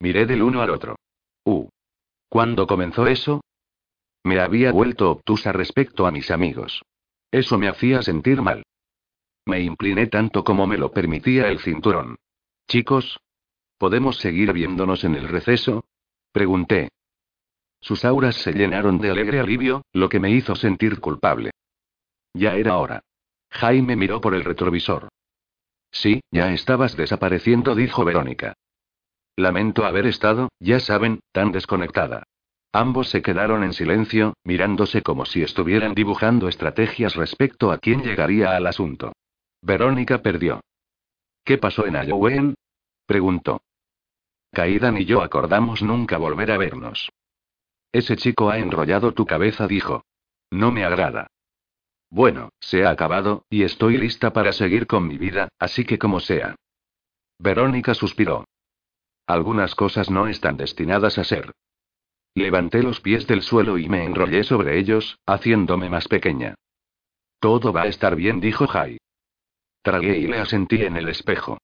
[0.00, 0.96] Miré del uno al otro.
[1.44, 1.68] Uh.
[2.28, 3.42] ¿Cuándo comenzó eso?
[4.24, 6.82] Me había vuelto obtusa respecto a mis amigos.
[7.30, 8.64] Eso me hacía sentir mal.
[9.46, 12.16] Me incliné tanto como me lo permitía el cinturón.
[12.68, 13.20] Chicos,
[13.78, 15.84] ¿podemos seguir viéndonos en el receso?
[16.32, 16.90] Pregunté.
[17.80, 21.50] Sus auras se llenaron de alegre alivio, lo que me hizo sentir culpable.
[22.34, 23.02] Ya era hora.
[23.50, 25.08] Jaime miró por el retrovisor.
[25.90, 28.54] Sí, ya estabas desapareciendo, dijo Verónica.
[29.36, 32.24] Lamento haber estado, ya saben, tan desconectada.
[32.72, 38.54] Ambos se quedaron en silencio, mirándose como si estuvieran dibujando estrategias respecto a quién llegaría
[38.54, 39.12] al asunto.
[39.60, 40.60] Verónica perdió.
[41.44, 42.54] ¿Qué pasó en Halloween?
[43.06, 43.62] preguntó.
[44.52, 47.10] Kaidan y yo acordamos nunca volver a vernos.
[47.92, 50.04] Ese chico ha enrollado tu cabeza, dijo.
[50.50, 51.26] No me agrada.
[52.08, 56.20] Bueno, se ha acabado, y estoy lista para seguir con mi vida, así que como
[56.20, 56.56] sea.
[57.38, 58.44] Verónica suspiró.
[59.26, 61.52] Algunas cosas no están destinadas a ser.
[62.34, 66.54] Levanté los pies del suelo y me enrollé sobre ellos, haciéndome más pequeña.
[67.40, 68.98] Todo va a estar bien, dijo Jai.
[69.82, 71.58] Tragué y le asentí en el espejo.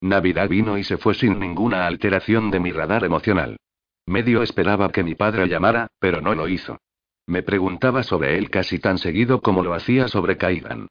[0.00, 3.56] Navidad vino y se fue sin ninguna alteración de mi radar emocional.
[4.06, 6.78] Medio esperaba que mi padre llamara, pero no lo hizo.
[7.26, 10.88] Me preguntaba sobre él casi tan seguido como lo hacía sobre Kaidan.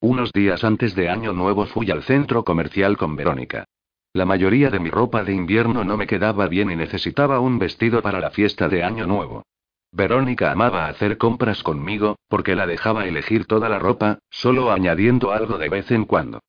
[0.00, 3.64] Unos días antes de Año Nuevo fui al centro comercial con Verónica.
[4.12, 8.02] La mayoría de mi ropa de invierno no me quedaba bien y necesitaba un vestido
[8.02, 9.44] para la fiesta de Año Nuevo.
[9.92, 15.58] Verónica amaba hacer compras conmigo, porque la dejaba elegir toda la ropa, solo añadiendo algo
[15.58, 16.40] de vez en cuando.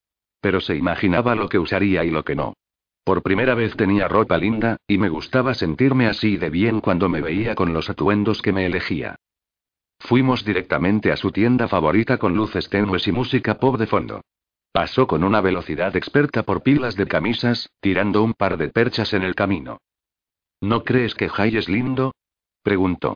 [0.41, 2.53] Pero se imaginaba lo que usaría y lo que no.
[3.03, 7.21] Por primera vez tenía ropa linda, y me gustaba sentirme así de bien cuando me
[7.21, 9.17] veía con los atuendos que me elegía.
[9.99, 14.21] Fuimos directamente a su tienda favorita con luces tenues y música pop de fondo.
[14.71, 19.23] Pasó con una velocidad experta por pilas de camisas, tirando un par de perchas en
[19.23, 19.79] el camino.
[20.61, 22.13] ¿No crees que Jai es lindo?
[22.63, 23.15] preguntó.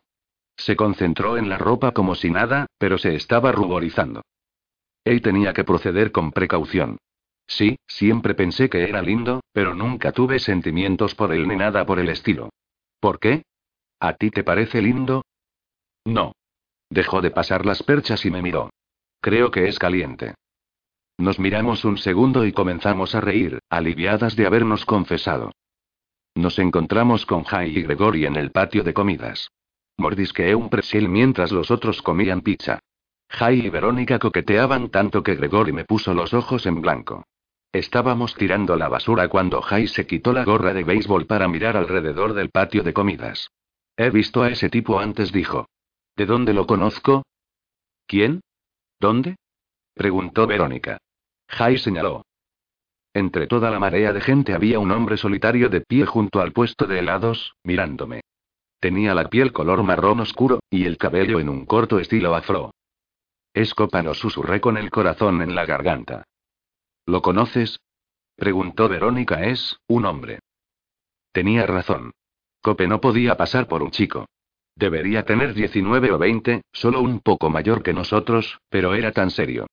[0.58, 4.22] Se concentró en la ropa como si nada, pero se estaba ruborizando.
[5.06, 6.98] Él tenía que proceder con precaución.
[7.48, 12.00] Sí, siempre pensé que era lindo, pero nunca tuve sentimientos por él ni nada por
[12.00, 12.50] el estilo.
[13.00, 13.44] ¿Por qué?
[14.00, 15.24] ¿A ti te parece lindo?
[16.06, 16.34] No.
[16.90, 18.72] Dejó de pasar las perchas y me miró.
[19.22, 20.34] Creo que es caliente.
[21.18, 25.52] Nos miramos un segundo y comenzamos a reír, aliviadas de habernos confesado.
[26.36, 29.50] Nos encontramos con Jai y Gregory en el patio de comidas.
[29.98, 32.80] Mordisqueé un presil mientras los otros comían pizza.
[33.30, 37.24] Jai y Verónica coqueteaban tanto que Gregory me puso los ojos en blanco.
[37.72, 42.34] Estábamos tirando la basura cuando Jai se quitó la gorra de béisbol para mirar alrededor
[42.34, 43.50] del patio de comidas.
[43.98, 45.70] He visto a ese tipo antes, dijo.
[46.18, 47.24] ¿De dónde lo conozco?
[48.06, 48.42] ¿Quién?
[49.00, 49.38] ¿Dónde?
[49.94, 51.00] preguntó Verónica.
[51.48, 52.24] Jai señaló.
[53.14, 56.86] Entre toda la marea de gente había un hombre solitario de pie junto al puesto
[56.86, 58.22] de helados, mirándome.
[58.80, 62.72] Tenía la piel color marrón oscuro, y el cabello en un corto estilo afro.
[63.54, 66.26] Es Copano, susurré con el corazón en la garganta.
[67.06, 67.80] ¿Lo conoces?
[68.36, 69.46] preguntó Verónica.
[69.46, 70.40] Es, un hombre.
[71.32, 72.12] Tenía razón.
[72.62, 74.26] Cope no podía pasar por un chico.
[74.76, 79.68] Debería tener 19 o 20, solo un poco mayor que nosotros, pero era tan serio.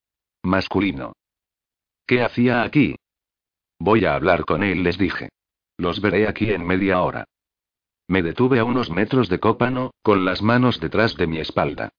[0.44, 1.12] Masculino.
[2.06, 2.96] ¿Qué hacía aquí?
[3.78, 5.30] Voy a hablar con él, les dije.
[5.76, 7.24] Los veré aquí en media hora.
[8.08, 11.90] Me detuve a unos metros de Cópano, con las manos detrás de mi espalda.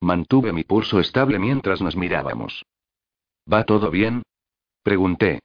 [0.00, 2.64] Mantuve mi pulso estable mientras nos mirábamos.
[3.50, 4.22] ¿Va todo bien?
[4.82, 5.40] Pregunté.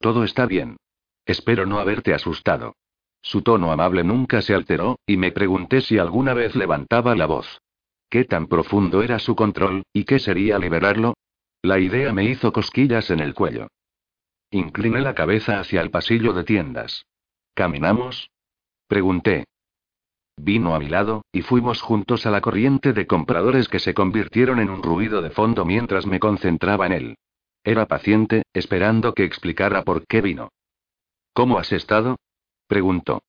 [0.00, 0.76] Todo está bien.
[1.24, 2.74] Espero no haberte asustado.
[3.22, 7.60] Su tono amable nunca se alteró, y me pregunté si alguna vez levantaba la voz.
[8.08, 11.14] ¿Qué tan profundo era su control, y qué sería liberarlo?
[11.62, 13.68] La idea me hizo cosquillas en el cuello.
[14.50, 17.06] Incliné la cabeza hacia el pasillo de tiendas.
[17.54, 18.30] ¿Caminamos?
[18.86, 19.44] Pregunté.
[20.36, 24.60] Vino a mi lado, y fuimos juntos a la corriente de compradores que se convirtieron
[24.60, 27.18] en un ruido de fondo mientras me concentraba en él.
[27.64, 30.50] Era paciente, esperando que explicara por qué vino.
[31.32, 32.16] ¿Cómo has estado?
[32.68, 33.22] preguntó.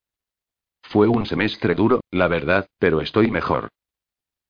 [0.83, 3.69] Fue un semestre duro, la verdad, pero estoy mejor.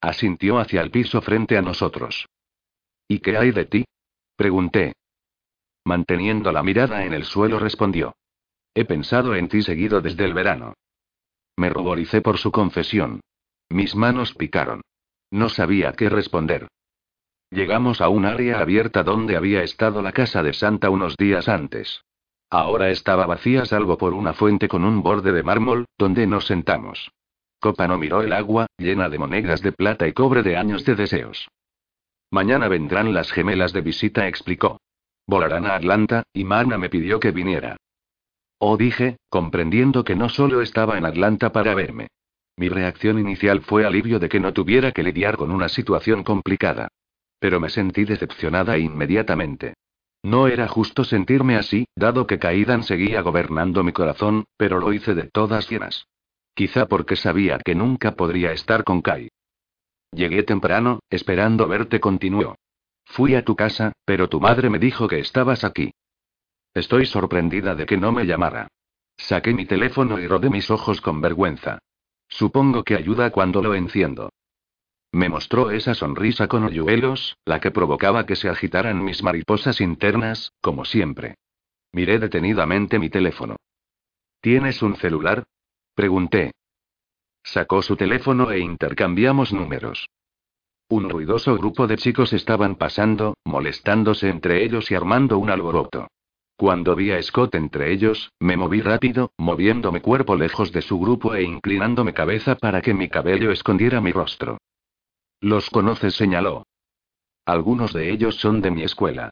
[0.02, 2.28] Asintió hacia el piso frente a nosotros.
[3.08, 3.86] ¿Y qué hay de ti?
[4.36, 4.94] pregunté.
[5.86, 8.16] Manteniendo la mirada en el suelo respondió.
[8.74, 10.74] He pensado en ti seguido desde el verano.
[11.56, 13.22] Me ruboricé por su confesión.
[13.70, 14.82] Mis manos picaron.
[15.32, 16.68] No sabía qué responder.
[17.50, 22.02] Llegamos a un área abierta donde había estado la casa de Santa unos días antes.
[22.50, 27.12] Ahora estaba vacía salvo por una fuente con un borde de mármol, donde nos sentamos.
[27.60, 30.96] Copa no miró el agua, llena de monedas de plata y cobre de años de
[30.96, 31.48] deseos.
[32.32, 34.80] Mañana vendrán las gemelas de visita, explicó.
[35.26, 37.78] Volarán a Atlanta, y Mana me pidió que viniera.
[38.60, 42.08] Oh, dije, comprendiendo que no solo estaba en Atlanta para verme.
[42.56, 46.88] Mi reacción inicial fue alivio de que no tuviera que lidiar con una situación complicada.
[47.40, 49.76] Pero me sentí decepcionada inmediatamente.
[50.24, 55.14] No era justo sentirme así, dado que Kaidan seguía gobernando mi corazón, pero lo hice
[55.14, 56.08] de todas llenas.
[56.56, 59.30] Quizá porque sabía que nunca podría estar con Kai.
[60.12, 62.56] Llegué temprano, esperando verte, continuó.
[63.06, 65.94] Fui a tu casa, pero tu madre me dijo que estabas aquí.
[66.74, 68.68] Estoy sorprendida de que no me llamara.
[69.18, 71.80] Saqué mi teléfono y rodé mis ojos con vergüenza.
[72.28, 74.30] Supongo que ayuda cuando lo enciendo.
[75.12, 80.52] Me mostró esa sonrisa con hoyuelos, la que provocaba que se agitaran mis mariposas internas,
[80.62, 81.36] como siempre.
[81.94, 83.56] Miré detenidamente mi teléfono.
[84.42, 85.46] ¿Tienes un celular?
[85.96, 86.52] Pregunté.
[87.48, 90.10] Sacó su teléfono e intercambiamos números.
[90.90, 96.10] Un ruidoso grupo de chicos estaban pasando, molestándose entre ellos y armando un alboroto.
[96.58, 101.00] Cuando vi a Scott entre ellos, me moví rápido, moviendo mi cuerpo lejos de su
[101.00, 104.58] grupo e inclinando mi cabeza para que mi cabello escondiera mi rostro.
[105.40, 106.64] Los conoces, señaló.
[107.46, 109.30] Algunos de ellos son de mi escuela.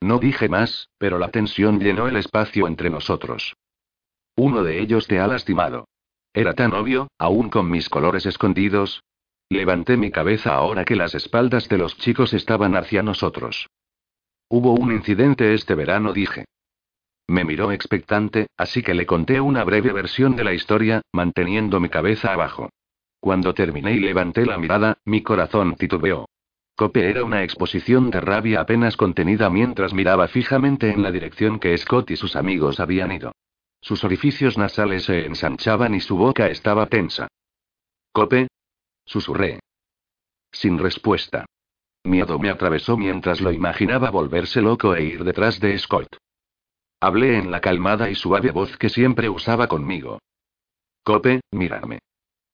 [0.00, 3.56] No dije más, pero la tensión llenó el espacio entre nosotros.
[4.36, 5.84] Uno de ellos te ha lastimado.
[6.32, 9.02] Era tan obvio, aún con mis colores escondidos.
[9.50, 13.68] Levanté mi cabeza ahora que las espaldas de los chicos estaban hacia nosotros.
[14.50, 16.44] Hubo un incidente este verano, dije.
[17.26, 21.90] Me miró expectante, así que le conté una breve versión de la historia, manteniendo mi
[21.90, 22.70] cabeza abajo.
[23.20, 26.26] Cuando terminé y levanté la mirada, mi corazón titubeó.
[26.76, 31.76] Cope era una exposición de rabia apenas contenida mientras miraba fijamente en la dirección que
[31.76, 33.32] Scott y sus amigos habían ido.
[33.80, 37.28] Sus orificios nasales se ensanchaban y su boca estaba tensa.
[38.12, 38.48] ¿Cope?
[39.04, 39.60] Susurré.
[40.50, 41.46] Sin respuesta.
[42.04, 46.16] Miedo me atravesó mientras lo imaginaba volverse loco e ir detrás de Scott.
[47.00, 50.18] Hablé en la calmada y suave voz que siempre usaba conmigo.
[51.04, 52.00] Cope, mírame.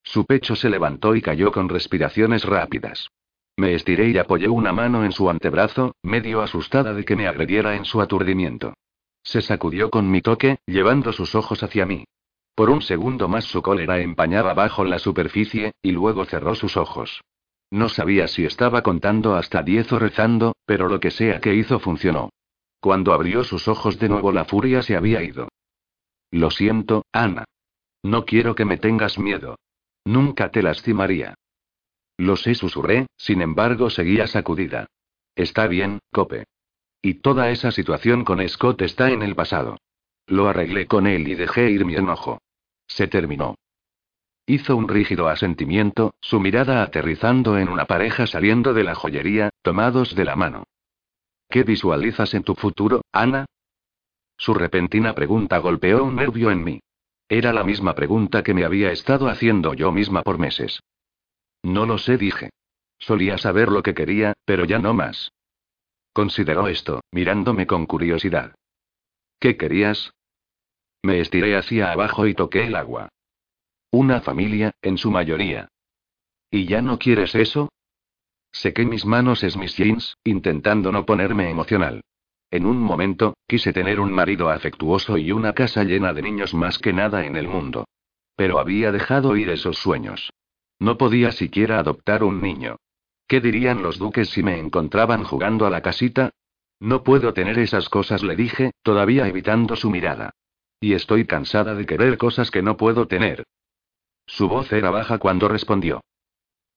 [0.02, 3.08] Su pecho se levantó y cayó con respiraciones rápidas.
[3.56, 7.76] Me estiré y apoyé una mano en su antebrazo, medio asustada de que me agrediera
[7.76, 8.74] en su aturdimiento.
[9.24, 12.04] Se sacudió con mi toque, llevando sus ojos hacia mí.
[12.54, 17.22] Por un segundo más su cólera empañaba bajo la superficie, y luego cerró sus ojos.
[17.70, 21.80] No sabía si estaba contando hasta diez o rezando, pero lo que sea que hizo
[21.80, 22.30] funcionó.
[22.78, 25.48] Cuando abrió sus ojos de nuevo la furia se había ido.
[26.30, 27.44] Lo siento, Ana.
[28.02, 29.56] No quiero que me tengas miedo.
[30.04, 31.34] Nunca te lastimaría.
[32.18, 34.86] Lo sé, susurré, sin embargo seguía sacudida.
[35.34, 36.44] Está bien, Cope.
[37.05, 39.76] Y toda esa situación con Scott está en el pasado.
[40.26, 42.40] Lo arreglé con él y dejé ir mi enojo.
[42.86, 43.57] Se terminó.
[44.46, 50.14] Hizo un rígido asentimiento, su mirada aterrizando en una pareja saliendo de la joyería, tomados
[50.14, 50.64] de la mano.
[51.50, 53.44] ¿Qué visualizas en tu futuro, Ana?
[54.38, 56.80] Su repentina pregunta golpeó un nervio en mí.
[57.28, 60.80] Era la misma pregunta que me había estado haciendo yo misma por meses.
[61.62, 62.48] No lo sé, dije.
[62.98, 65.30] Solía saber lo que quería, pero ya no más.
[66.14, 68.54] Consideró esto, mirándome con curiosidad.
[69.40, 70.14] ¿Qué querías?
[71.02, 73.08] Me estiré hacia abajo y toqué el agua.
[73.90, 75.68] Una familia, en su mayoría.
[76.52, 77.68] ¿Y ya no quieres eso?
[78.52, 82.00] Sequé mis manos en mis jeans, intentando no ponerme emocional.
[82.48, 86.78] En un momento, quise tener un marido afectuoso y una casa llena de niños más
[86.78, 87.88] que nada en el mundo.
[88.36, 90.30] Pero había dejado ir esos sueños.
[90.78, 92.76] No podía siquiera adoptar un niño.
[93.26, 96.30] ¿Qué dirían los duques si me encontraban jugando a la casita?
[96.80, 100.34] No puedo tener esas cosas, le dije, todavía evitando su mirada.
[100.80, 103.44] Y estoy cansada de querer cosas que no puedo tener.
[104.26, 106.02] Su voz era baja cuando respondió.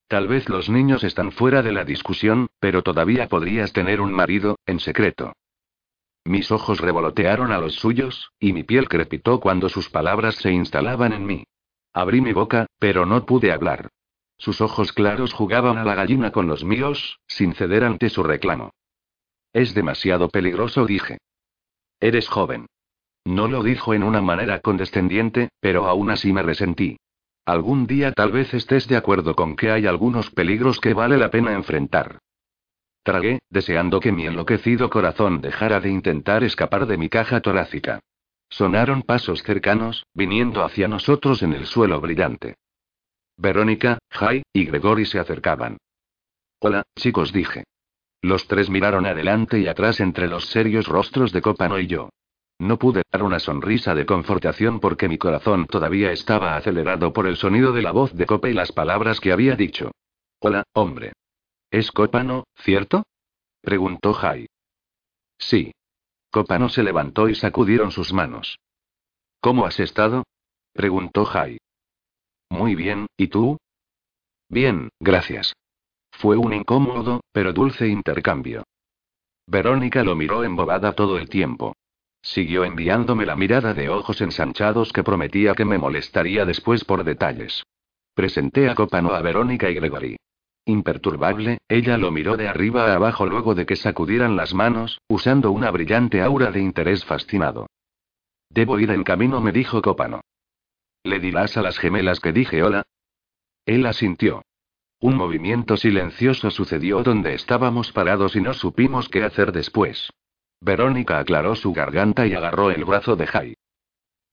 [0.07, 4.57] Tal vez los niños están fuera de la discusión, pero todavía podrías tener un marido,
[4.65, 5.33] en secreto.
[6.23, 11.11] Mis ojos revolotearon a los suyos, y mi piel crepitó cuando sus palabras se instalaban
[11.11, 11.43] en mí.
[11.93, 13.89] Abrí mi boca, pero no pude hablar.
[14.38, 18.71] Sus ojos claros jugaban a la gallina con los míos, sin ceder ante su reclamo.
[19.53, 21.17] Es demasiado peligroso, dije.
[21.99, 22.67] Eres joven.
[23.25, 26.97] No lo dijo en una manera condescendiente, pero aún así me resentí.
[27.45, 31.31] Algún día tal vez estés de acuerdo con que hay algunos peligros que vale la
[31.31, 32.19] pena enfrentar.
[33.03, 38.01] Tragué, deseando que mi enloquecido corazón dejara de intentar escapar de mi caja torácica.
[38.49, 42.55] Sonaron pasos cercanos, viniendo hacia nosotros en el suelo brillante.
[43.38, 45.77] Verónica, Jai, y Gregory se acercaban.
[46.59, 47.65] Hola, chicos, dije.
[48.21, 52.09] Los tres miraron adelante y atrás entre los serios rostros de Copano y yo.
[52.59, 57.38] No pude dar una sonrisa de confortación porque mi corazón todavía estaba acelerado por el
[57.38, 59.91] sonido de la voz de Copa y las palabras que había dicho.
[60.39, 61.13] Hola, hombre.
[61.69, 63.03] ¿Es Copano, cierto?
[63.61, 64.47] preguntó Jai.
[65.38, 65.71] Sí.
[66.31, 68.57] Copano se levantó y sacudieron sus manos.
[69.39, 70.23] ¿Cómo has estado?
[70.73, 71.59] preguntó Jai.
[72.49, 73.57] Muy bien, ¿y tú?
[74.49, 75.53] Bien, gracias.
[76.11, 78.63] Fue un incómodo, pero dulce intercambio.
[79.45, 81.75] Verónica lo miró embobada todo el tiempo.
[82.21, 87.63] Siguió enviándome la mirada de ojos ensanchados que prometía que me molestaría después por detalles.
[88.13, 90.17] Presenté a Copano a Verónica y Gregory.
[90.65, 95.51] Imperturbable, ella lo miró de arriba a abajo luego de que sacudieran las manos, usando
[95.51, 97.67] una brillante aura de interés fascinado.
[98.49, 100.21] Debo ir en camino, me dijo Copano.
[101.08, 102.86] ¿Le dirás a las gemelas que dije hola?
[103.66, 104.41] Él asintió.
[104.99, 110.12] Un movimiento silencioso sucedió donde estábamos parados y no supimos qué hacer después.
[110.60, 113.53] Verónica aclaró su garganta y agarró el brazo de Jai.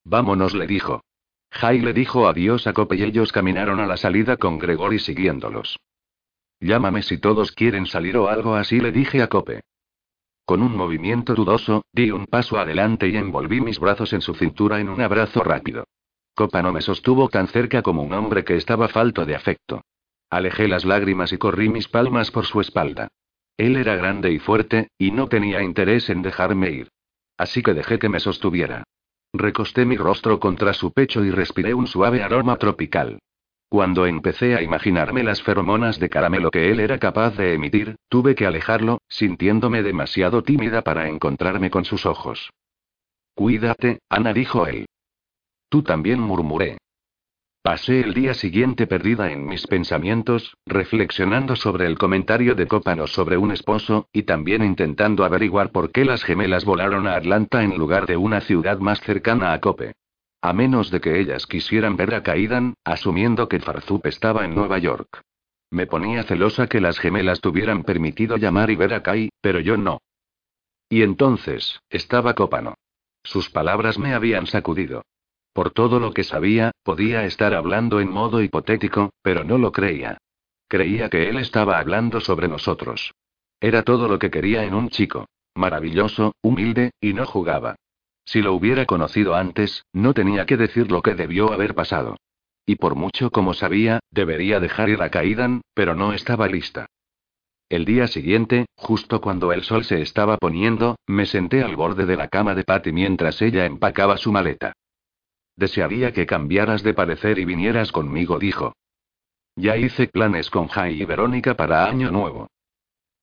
[0.02, 1.04] Vámonos, le dijo.
[1.52, 5.78] Jai le dijo adiós a Cope y ellos caminaron a la salida con Gregory siguiéndolos.
[6.58, 9.60] Llámame si todos quieren salir o algo así, le dije a Cope.
[10.44, 14.80] Con un movimiento dudoso, di un paso adelante y envolví mis brazos en su cintura
[14.80, 15.84] en un abrazo rápido.
[16.34, 19.82] Copa no me sostuvo tan cerca como un hombre que estaba falto de afecto.
[20.30, 23.08] Alejé las lágrimas y corrí mis palmas por su espalda.
[23.56, 26.88] Él era grande y fuerte, y no tenía interés en dejarme ir.
[27.36, 28.82] Así que dejé que me sostuviera.
[29.32, 33.20] Recosté mi rostro contra su pecho y respiré un suave aroma tropical.
[33.68, 38.34] Cuando empecé a imaginarme las feromonas de caramelo que él era capaz de emitir, tuve
[38.34, 42.50] que alejarlo, sintiéndome demasiado tímida para encontrarme con sus ojos.
[43.34, 44.86] Cuídate, Ana, dijo él.
[45.74, 46.78] Tú también murmuré.
[47.60, 53.36] Pasé el día siguiente perdida en mis pensamientos, reflexionando sobre el comentario de Copano sobre
[53.38, 58.06] un esposo, y también intentando averiguar por qué las gemelas volaron a Atlanta en lugar
[58.06, 59.94] de una ciudad más cercana a Cope.
[60.40, 64.78] A menos de que ellas quisieran ver a Kaidan, asumiendo que Farzup estaba en Nueva
[64.78, 65.22] York.
[65.72, 69.76] Me ponía celosa que las gemelas tuvieran permitido llamar y ver a Kai, pero yo
[69.76, 69.98] no.
[70.88, 72.74] Y entonces, estaba Copano.
[73.24, 75.02] Sus palabras me habían sacudido.
[75.54, 80.18] Por todo lo que sabía, podía estar hablando en modo hipotético, pero no lo creía.
[80.66, 83.14] Creía que él estaba hablando sobre nosotros.
[83.60, 85.26] Era todo lo que quería en un chico.
[85.54, 87.76] Maravilloso, humilde, y no jugaba.
[88.24, 92.16] Si lo hubiera conocido antes, no tenía que decir lo que debió haber pasado.
[92.66, 96.86] Y por mucho como sabía, debería dejar ir a Kaidan, pero no estaba lista.
[97.68, 102.16] El día siguiente, justo cuando el sol se estaba poniendo, me senté al borde de
[102.16, 104.72] la cama de Patty mientras ella empacaba su maleta.
[105.56, 108.74] Desearía que cambiaras de parecer y vinieras conmigo, dijo.
[109.56, 112.48] Ya hice planes con Jai y Verónica para Año Nuevo.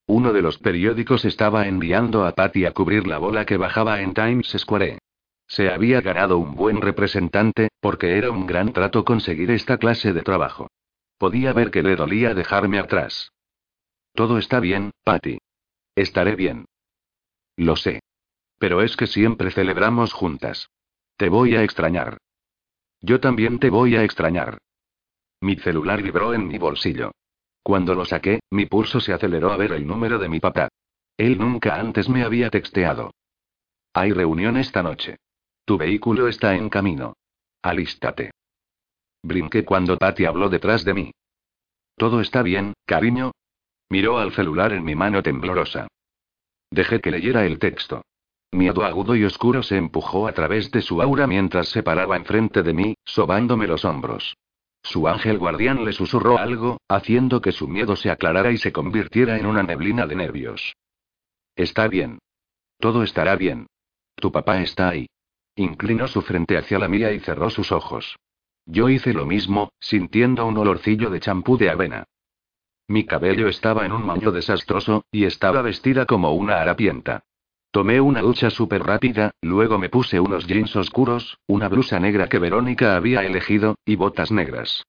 [0.08, 4.14] Uno de los periódicos estaba enviando a Patty a cubrir la bola que bajaba en
[4.14, 5.00] Times Square.
[5.48, 10.22] Se había ganado un buen representante, porque era un gran trato conseguir esta clase de
[10.22, 10.70] trabajo.
[11.18, 13.32] Podía ver que le dolía dejarme atrás.
[14.14, 15.40] Todo está bien, Patty.
[15.96, 16.66] Estaré bien.
[17.58, 18.02] Lo sé.
[18.58, 20.70] Pero es que siempre celebramos juntas.
[21.22, 22.18] Te voy a extrañar.
[23.00, 24.58] Yo también te voy a extrañar.
[25.40, 27.12] Mi celular vibró en mi bolsillo.
[27.62, 30.70] Cuando lo saqué, mi pulso se aceleró a ver el número de mi papá.
[31.18, 33.14] Él nunca antes me había texteado.
[33.94, 35.18] Hay reunión esta noche.
[35.64, 37.14] Tu vehículo está en camino.
[37.62, 38.32] Alístate.
[39.22, 41.12] Brinqué cuando Patty habló detrás de mí.
[41.98, 43.32] ¿Todo está bien, cariño?
[43.90, 45.88] Miró al celular en mi mano temblorosa.
[46.72, 48.02] Dejé que leyera el texto.
[48.52, 52.64] Miedo agudo y oscuro se empujó a través de su aura mientras se paraba enfrente
[52.64, 54.36] de mí, sobándome los hombros.
[54.84, 59.38] Su ángel guardián le susurró algo, haciendo que su miedo se aclarara y se convirtiera
[59.38, 60.76] en una neblina de nervios.
[61.56, 62.20] Está bien.
[62.80, 63.68] Todo estará bien.
[64.16, 65.08] Tu papá está ahí.
[65.56, 68.18] Inclinó su frente hacia la mía y cerró sus ojos.
[68.66, 72.06] Yo hice lo mismo, sintiendo un olorcillo de champú de avena.
[72.88, 77.24] Mi cabello estaba en un mancho desastroso, y estaba vestida como una harapienta.
[77.72, 82.38] Tomé una ducha súper rápida, luego me puse unos jeans oscuros, una blusa negra que
[82.38, 84.84] Verónica había elegido, y botas negras.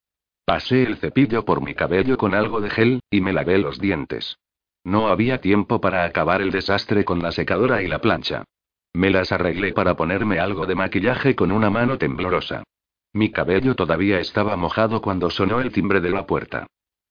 [0.45, 4.37] Pasé el cepillo por mi cabello con algo de gel, y me lavé los dientes.
[4.83, 8.43] No había tiempo para acabar el desastre con la secadora y la plancha.
[8.93, 12.64] Me las arreglé para ponerme algo de maquillaje con una mano temblorosa.
[13.12, 16.66] Mi cabello todavía estaba mojado cuando sonó el timbre de la puerta.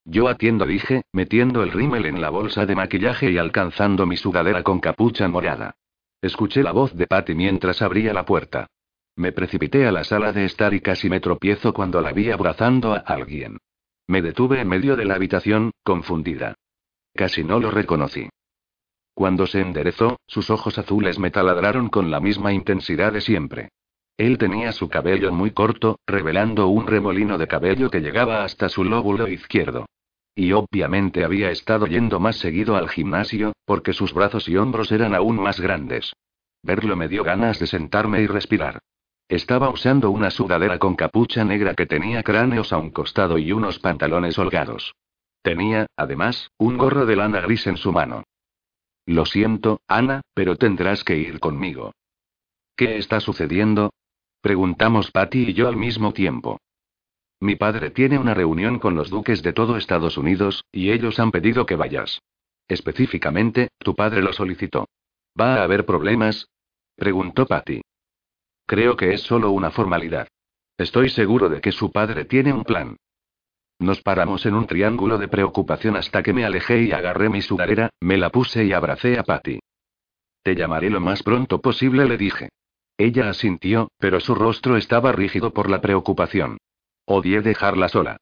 [0.06, 4.64] Yo atiendo, dije, metiendo el rímel en la bolsa de maquillaje y alcanzando mi sudadera
[4.64, 5.76] con capucha morada.
[6.22, 8.68] Escuché la voz de Patty mientras abría la puerta.
[9.16, 12.94] Me precipité a la sala de estar y casi me tropiezo cuando la vi abrazando
[12.94, 13.58] a alguien.
[14.08, 16.56] Me detuve en medio de la habitación, confundida.
[17.14, 18.30] Casi no lo reconocí.
[19.14, 23.70] Cuando se enderezó, sus ojos azules me taladraron con la misma intensidad de siempre.
[24.22, 28.84] Él tenía su cabello muy corto, revelando un remolino de cabello que llegaba hasta su
[28.84, 29.88] lóbulo izquierdo.
[30.36, 35.16] Y obviamente había estado yendo más seguido al gimnasio, porque sus brazos y hombros eran
[35.16, 36.14] aún más grandes.
[36.62, 38.78] Verlo me dio ganas de sentarme y respirar.
[39.28, 43.80] Estaba usando una sudadera con capucha negra que tenía cráneos a un costado y unos
[43.80, 44.94] pantalones holgados.
[45.42, 48.24] Tenía, además, un gorro de lana gris en su mano.
[49.08, 51.94] Lo siento, Ana, pero tendrás que ir conmigo.
[52.76, 53.90] ¿Qué está sucediendo?
[54.42, 56.60] Preguntamos Patty y yo al mismo tiempo.
[57.40, 61.32] Mi padre tiene una reunión con los duques de todo Estados Unidos, y ellos han
[61.32, 62.22] pedido que vayas.
[62.68, 64.88] Específicamente, tu padre lo solicitó.
[65.40, 66.48] ¿Va a haber problemas?
[66.96, 67.82] Preguntó Patty.
[68.66, 70.28] Creo que es solo una formalidad.
[70.78, 72.98] Estoy seguro de que su padre tiene un plan.
[73.80, 77.90] Nos paramos en un triángulo de preocupación hasta que me alejé y agarré mi sudadera,
[78.00, 79.60] me la puse y abracé a Patty.
[80.44, 82.50] Te llamaré lo más pronto posible, le dije.
[82.98, 86.58] Ella asintió, pero su rostro estaba rígido por la preocupación.
[87.06, 88.18] Odié dejarla sola.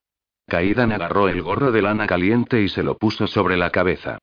[0.47, 4.17] Kaidan agarró el gorro de lana caliente y se lo puso sobre la cabeza.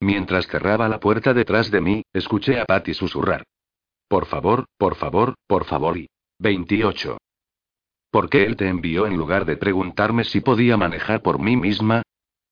[0.00, 3.44] Mientras cerraba la puerta detrás de mí, escuché a Patty susurrar.
[4.08, 6.08] Por favor, por favor, por favor y.
[6.38, 7.18] 28.
[8.10, 12.02] ¿Por qué él te envió en lugar de preguntarme si podía manejar por mí misma?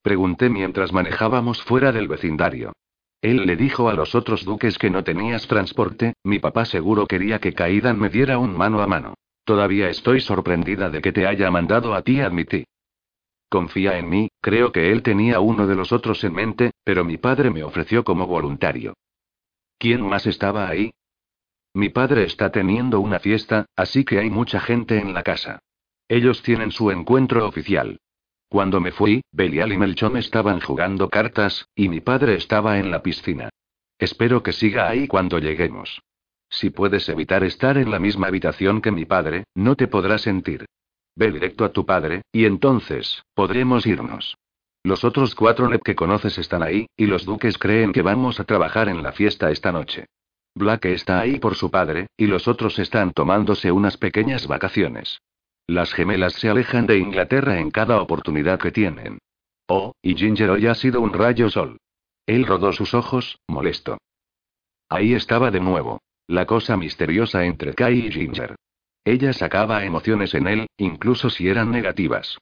[0.03, 2.73] Pregunté mientras manejábamos fuera del vecindario.
[3.27, 7.41] Él le dijo a los otros duques que no tenías transporte, mi papá seguro quería
[7.41, 9.15] que Kaidan me diera un mano a mano.
[9.45, 12.67] Todavía estoy sorprendida de que te haya mandado a ti, admití.
[13.49, 17.17] Confía en mí, creo que él tenía uno de los otros en mente, pero mi
[17.17, 18.95] padre me ofreció como voluntario.
[19.77, 20.93] ¿Quién más estaba ahí?
[21.75, 25.59] Mi padre está teniendo una fiesta, así que hay mucha gente en la casa.
[26.07, 27.99] Ellos tienen su encuentro oficial.
[28.49, 33.03] Cuando me fui, Belial y Melchón estaban jugando cartas, y mi padre estaba en la
[33.03, 33.51] piscina.
[33.99, 36.03] Espero que siga ahí cuando lleguemos.
[36.49, 40.67] Si puedes evitar estar en la misma habitación que mi padre, no te podrás sentir.
[41.17, 44.37] Ve directo a tu padre, y entonces, podremos irnos.
[44.85, 48.45] Los otros cuatro NEP que conoces están ahí, y los duques creen que vamos a
[48.45, 50.07] trabajar en la fiesta esta noche.
[50.55, 55.21] Black está ahí por su padre, y los otros están tomándose unas pequeñas vacaciones.
[55.67, 59.19] Las gemelas se alejan de Inglaterra en cada oportunidad que tienen.
[59.69, 61.79] Oh, y Ginger hoy ha sido un rayo sol.
[62.27, 63.99] Él rodó sus ojos, molesto.
[64.89, 66.01] Ahí estaba de nuevo.
[66.29, 68.57] La cosa misteriosa entre Kai y Ginger.
[69.05, 72.39] Ella sacaba emociones en él, incluso si eran negativas.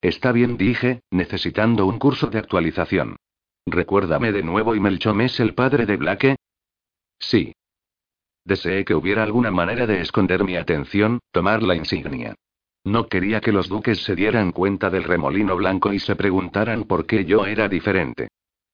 [0.00, 3.16] Está bien, dije, necesitando un curso de actualización.
[3.66, 6.36] Recuérdame de nuevo y Melchom es el padre de Blake.
[7.18, 7.52] Sí.
[8.46, 12.36] Deseé que hubiera alguna manera de esconder mi atención, tomar la insignia.
[12.84, 17.06] No quería que los duques se dieran cuenta del remolino blanco y se preguntaran por
[17.06, 18.28] qué yo era diferente.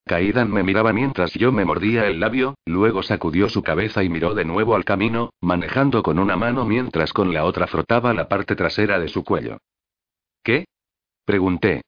[0.05, 4.35] Kaidan me miraba mientras yo me mordía el labio, luego sacudió su cabeza y miró
[4.35, 8.55] de nuevo al camino, manejando con una mano mientras con la otra frotaba la parte
[8.55, 9.57] trasera de su cuello.
[10.43, 10.67] ¿Qué?
[11.25, 11.81] Pregunté.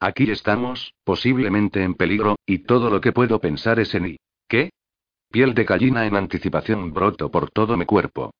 [0.00, 4.16] Aquí estamos, posiblemente en peligro, y todo lo que puedo pensar es en y.
[4.48, 4.70] ¿Qué?
[5.30, 8.32] Piel de gallina en anticipación broto por todo mi cuerpo.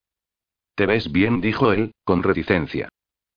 [0.75, 2.89] Te ves bien, dijo él, con reticencia.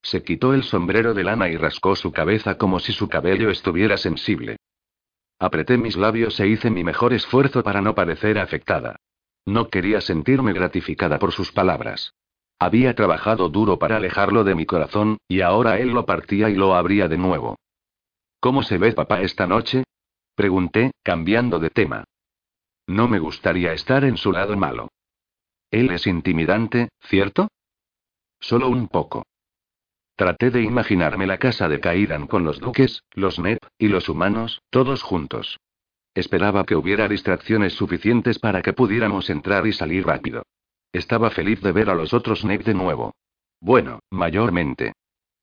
[0.02, 3.96] Se quitó el sombrero de lana y rascó su cabeza como si su cabello estuviera
[3.98, 4.56] sensible.
[5.38, 8.96] Apreté mis labios e hice mi mejor esfuerzo para no parecer afectada.
[9.44, 12.14] No quería sentirme gratificada por sus palabras.
[12.58, 16.74] Había trabajado duro para alejarlo de mi corazón, y ahora él lo partía y lo
[16.74, 17.58] abría de nuevo.
[18.40, 19.84] ¿Cómo se ve papá esta noche?
[20.36, 22.04] Pregunté, cambiando de tema.
[22.92, 24.88] No me gustaría estar en su lado malo.
[25.70, 27.48] Él es intimidante, ¿cierto?
[28.38, 29.24] Solo un poco.
[30.14, 34.60] Traté de imaginarme la casa de Kaidan con los duques, los Nep, y los humanos,
[34.68, 35.58] todos juntos.
[36.12, 40.42] Esperaba que hubiera distracciones suficientes para que pudiéramos entrar y salir rápido.
[40.92, 43.14] Estaba feliz de ver a los otros Nep de nuevo.
[43.58, 44.92] Bueno, mayormente.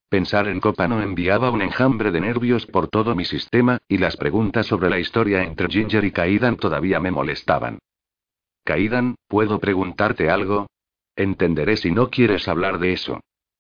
[0.10, 4.66] Pensar en Copano enviaba un enjambre de nervios por todo mi sistema, y las preguntas
[4.66, 7.78] sobre la historia entre Ginger y Kaidan todavía me molestaban.
[8.64, 10.68] Kaidan, ¿puedo preguntarte algo?
[11.16, 13.20] Entenderé si no quieres hablar de eso.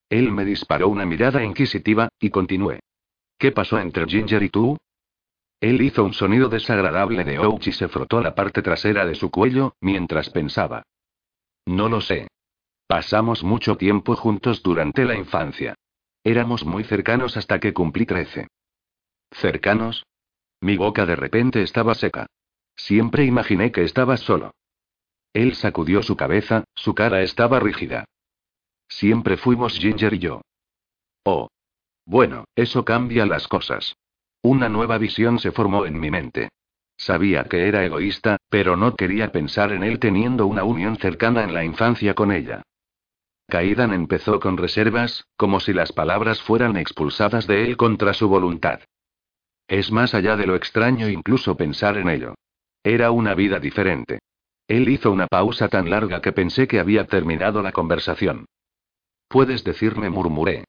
[0.10, 2.80] Él me disparó una mirada inquisitiva, y continué.
[3.38, 4.78] ¿Qué pasó entre Ginger y tú?
[5.62, 9.30] Él hizo un sonido desagradable de ouch y se frotó la parte trasera de su
[9.30, 10.82] cuello, mientras pensaba.
[11.68, 12.28] No lo sé.
[12.88, 15.76] Pasamos mucho tiempo juntos durante la infancia.
[16.24, 18.48] Éramos muy cercanos hasta que cumplí trece.
[19.32, 20.06] ¿Cercanos?
[20.62, 22.28] Mi boca de repente estaba seca.
[22.76, 24.54] Siempre imaginé que estaba solo.
[25.34, 28.06] Él sacudió su cabeza, su cara estaba rígida.
[28.88, 30.42] Siempre fuimos Ginger y yo.
[31.24, 31.50] Oh.
[32.06, 33.96] Bueno, eso cambia las cosas.
[34.42, 36.50] Una nueva visión se formó en mi mente.
[36.98, 41.54] Sabía que era egoísta, pero no quería pensar en él teniendo una unión cercana en
[41.54, 42.64] la infancia con ella.
[43.50, 48.80] Kaidan empezó con reservas, como si las palabras fueran expulsadas de él contra su voluntad.
[49.68, 52.36] Es más allá de lo extraño incluso pensar en ello.
[52.84, 54.20] Era una vida diferente.
[54.68, 58.46] Él hizo una pausa tan larga que pensé que había terminado la conversación.
[59.28, 60.66] Puedes decirme, murmuré.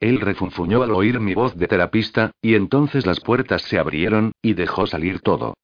[0.00, 4.54] Él refunfuñó al oír mi voz de terapista, y entonces las puertas se abrieron, y
[4.54, 5.54] dejó salir todo.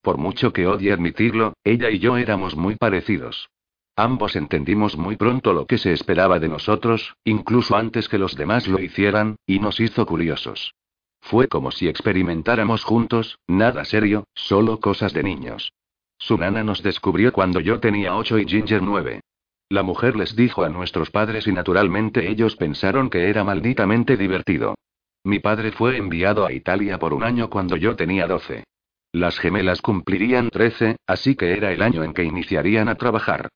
[0.00, 3.48] Por mucho que odie admitirlo, ella y yo éramos muy parecidos.
[3.98, 8.68] Ambos entendimos muy pronto lo que se esperaba de nosotros, incluso antes que los demás
[8.68, 10.74] lo hicieran, y nos hizo curiosos.
[11.22, 15.72] Fue como si experimentáramos juntos, nada serio, solo cosas de niños.
[16.18, 19.22] Su nana nos descubrió cuando yo tenía ocho y Ginger nueve.
[19.70, 24.74] La mujer les dijo a nuestros padres y naturalmente ellos pensaron que era malditamente divertido.
[25.24, 28.64] Mi padre fue enviado a Italia por un año cuando yo tenía doce.
[29.10, 33.48] Las gemelas cumplirían trece, así que era el año en que iniciarían a trabajar.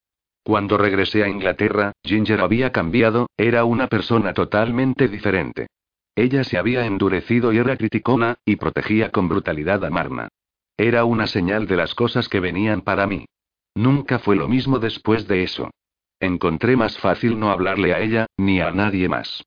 [0.43, 5.67] Cuando regresé a Inglaterra, Ginger había cambiado, era una persona totalmente diferente.
[6.15, 10.29] Ella se había endurecido y era criticona, y protegía con brutalidad a Marna.
[10.77, 13.27] Era una señal de las cosas que venían para mí.
[13.75, 15.71] Nunca fue lo mismo después de eso.
[16.19, 19.45] Encontré más fácil no hablarle a ella, ni a nadie más.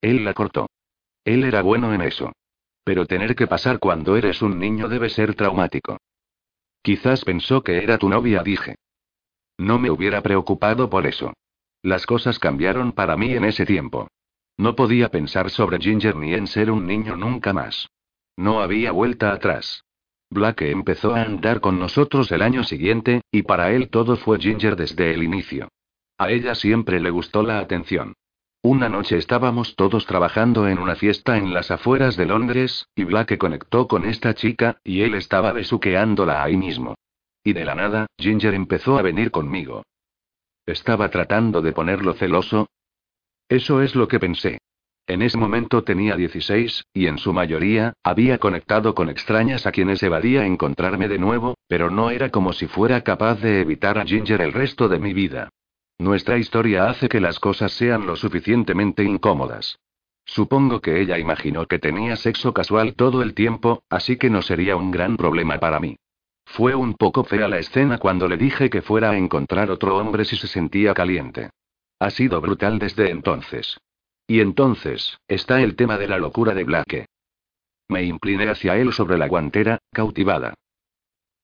[0.00, 0.68] Él la cortó.
[1.24, 2.32] Él era bueno en eso.
[2.82, 5.98] Pero tener que pasar cuando eres un niño debe ser traumático.
[6.82, 8.76] Quizás pensó que era tu novia, dije.
[9.60, 11.34] No me hubiera preocupado por eso.
[11.82, 14.08] Las cosas cambiaron para mí en ese tiempo.
[14.56, 17.90] No podía pensar sobre Ginger ni en ser un niño nunca más.
[18.38, 19.84] No había vuelta atrás.
[20.30, 24.76] Blake empezó a andar con nosotros el año siguiente, y para él todo fue Ginger
[24.76, 25.68] desde el inicio.
[26.16, 28.14] A ella siempre le gustó la atención.
[28.62, 33.36] Una noche estábamos todos trabajando en una fiesta en las afueras de Londres, y Blake
[33.36, 36.94] conectó con esta chica, y él estaba besuqueándola ahí mismo.
[37.42, 39.82] Y de la nada, Ginger empezó a venir conmigo.
[40.66, 42.68] ¿Estaba tratando de ponerlo celoso?
[43.48, 44.58] Eso es lo que pensé.
[45.06, 50.02] En ese momento tenía 16, y en su mayoría, había conectado con extrañas a quienes
[50.02, 54.40] evadía encontrarme de nuevo, pero no era como si fuera capaz de evitar a Ginger
[54.42, 55.48] el resto de mi vida.
[55.98, 59.80] Nuestra historia hace que las cosas sean lo suficientemente incómodas.
[60.24, 64.76] Supongo que ella imaginó que tenía sexo casual todo el tiempo, así que no sería
[64.76, 65.96] un gran problema para mí.
[66.52, 70.24] Fue un poco fea la escena cuando le dije que fuera a encontrar otro hombre
[70.24, 71.50] si se sentía caliente.
[72.00, 73.78] Ha sido brutal desde entonces.
[74.26, 77.06] Y entonces, está el tema de la locura de Blake.
[77.88, 80.54] Me incliné hacia él sobre la guantera, cautivada.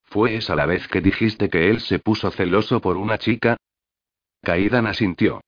[0.02, 3.56] ¿Fue esa la vez que dijiste que él se puso celoso por una chica?
[4.42, 5.40] Kaidan asintió.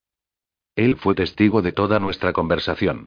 [0.76, 3.06] Él fue testigo de toda nuestra conversación.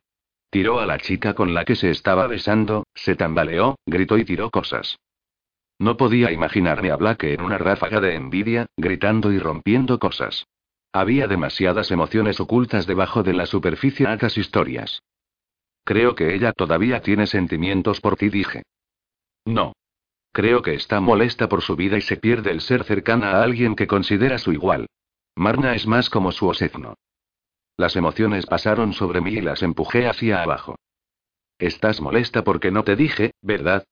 [0.49, 4.49] Tiró a la chica con la que se estaba besando, se tambaleó, gritó y tiró
[4.49, 4.97] cosas.
[5.81, 10.45] No podía imaginarme a Blake en una ráfaga de envidia, gritando y rompiendo cosas.
[10.93, 15.01] Había demasiadas emociones ocultas debajo de la superficie altas historias.
[15.83, 18.61] Creo que ella todavía tiene sentimientos por ti, dije.
[19.43, 19.73] No.
[20.31, 23.75] Creo que está molesta por su vida y se pierde el ser cercana a alguien
[23.75, 24.85] que considera su igual.
[25.35, 26.93] Marna es más como su osefno.
[27.75, 30.75] Las emociones pasaron sobre mí y las empujé hacia abajo.
[31.57, 33.83] Estás molesta porque no te dije, ¿verdad?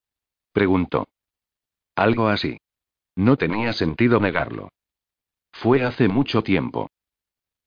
[0.54, 1.08] Preguntó.
[1.96, 2.58] Algo así.
[3.16, 4.70] No tenía sentido negarlo.
[5.52, 6.90] Fue hace mucho tiempo.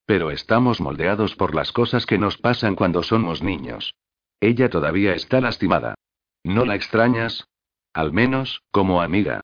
[0.05, 3.93] Pero estamos moldeados por las cosas que nos pasan cuando somos niños.
[4.39, 5.95] Ella todavía está lastimada.
[6.43, 7.47] ¿No la extrañas?
[7.93, 9.41] Al menos, como amiga.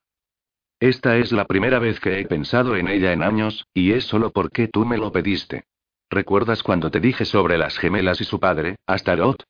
[0.80, 4.32] Esta es la primera vez que he pensado en ella en años, y es solo
[4.32, 5.66] porque tú me lo pediste.
[6.10, 9.44] ¿Recuerdas cuando te dije sobre las gemelas y su padre, Astaroth?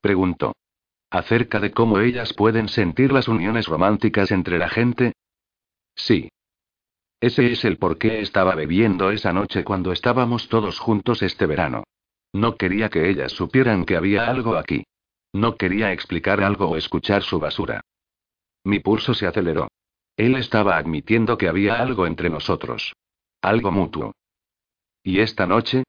[0.00, 0.54] Preguntó.
[1.16, 5.14] Acerca de cómo ellas pueden sentir las uniones románticas entre la gente.
[5.94, 6.28] Sí.
[7.22, 11.84] Ese es el por qué estaba bebiendo esa noche cuando estábamos todos juntos este verano.
[12.34, 14.84] No quería que ellas supieran que había algo aquí.
[15.32, 17.80] No quería explicar algo o escuchar su basura.
[18.64, 19.68] Mi pulso se aceleró.
[20.18, 22.92] Él estaba admitiendo que había algo entre nosotros.
[23.40, 24.12] Algo mutuo.
[25.02, 25.84] ¿Y esta noche?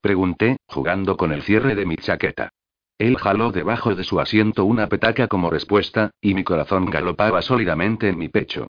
[0.00, 2.50] Pregunté, jugando con el cierre de mi chaqueta.
[2.98, 8.08] Él jaló debajo de su asiento una petaca como respuesta, y mi corazón galopaba sólidamente
[8.08, 8.68] en mi pecho.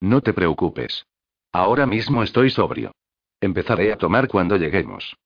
[0.00, 1.06] No te preocupes.
[1.52, 2.92] Ahora mismo estoy sobrio.
[3.40, 5.16] Empezaré a tomar cuando lleguemos.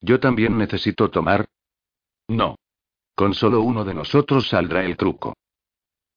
[0.00, 1.46] ¿Yo también necesito tomar?
[2.28, 2.56] No.
[3.14, 5.34] Con solo uno de nosotros saldrá el truco.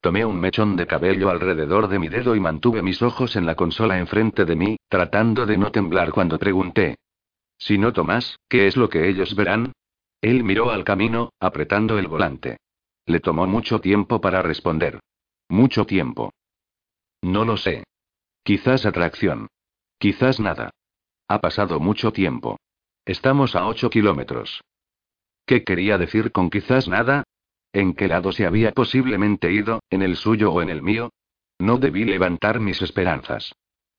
[0.01, 3.55] Tomé un mechón de cabello alrededor de mi dedo y mantuve mis ojos en la
[3.55, 6.97] consola enfrente de mí, tratando de no temblar cuando pregunté.
[7.57, 9.73] Si no tomas, ¿qué es lo que ellos verán?
[10.21, 12.57] Él miró al camino, apretando el volante.
[13.05, 14.99] Le tomó mucho tiempo para responder.
[15.49, 16.33] Mucho tiempo.
[17.21, 17.83] No lo sé.
[18.43, 19.47] Quizás atracción.
[19.97, 20.71] Quizás nada.
[21.27, 22.57] Ha pasado mucho tiempo.
[23.05, 24.61] Estamos a ocho kilómetros.
[25.45, 27.23] ¿Qué quería decir con quizás nada?
[27.71, 31.11] ¿En qué lado se había posiblemente ido, en el suyo o en el mío?
[31.59, 33.53] No debí levantar mis esperanzas.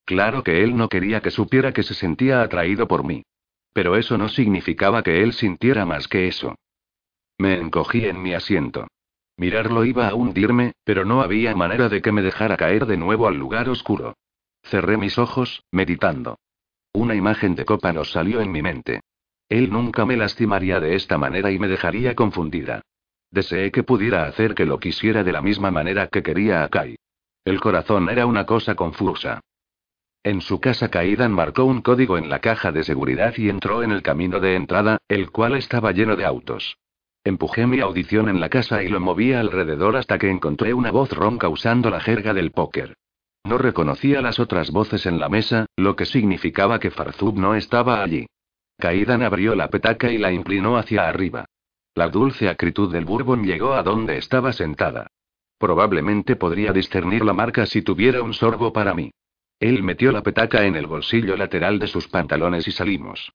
[0.05, 3.25] Claro que él no quería que supiera que se sentía atraído por mí.
[3.79, 6.57] Pero eso no significaba que él sintiera más que eso.
[7.39, 8.89] Me encogí en mi asiento.
[9.37, 13.29] Mirarlo iba a hundirme, pero no había manera de que me dejara caer de nuevo
[13.29, 14.17] al lugar oscuro.
[14.65, 16.41] Cerré mis ojos, meditando.
[16.93, 18.99] Una imagen de copa nos salió en mi mente.
[19.49, 22.83] Él nunca me lastimaría de esta manera y me dejaría confundida.
[23.31, 26.97] Deseé que pudiera hacer que lo quisiera de la misma manera que quería a Kai.
[27.45, 29.39] El corazón era una cosa confusa.
[30.29, 33.93] En su casa Kaidan marcó un código en la caja de seguridad y entró en
[33.93, 36.77] el camino de entrada, el cual estaba lleno de autos.
[37.25, 41.13] Empujé mi audición en la casa y lo moví alrededor hasta que encontré una voz
[41.13, 42.93] ronca usando la jerga del póker.
[43.45, 48.03] No reconocía las otras voces en la mesa, lo que significaba que Farzub no estaba
[48.03, 48.27] allí.
[48.79, 51.47] Kaidan abrió la petaca y la inclinó hacia arriba.
[51.95, 55.07] La dulce acritud del bourbon llegó a donde estaba sentada.
[55.57, 59.11] Probablemente podría discernir la marca si tuviera un sorbo para mí.
[59.61, 63.33] Él metió la petaca en el bolsillo lateral de sus pantalones y salimos.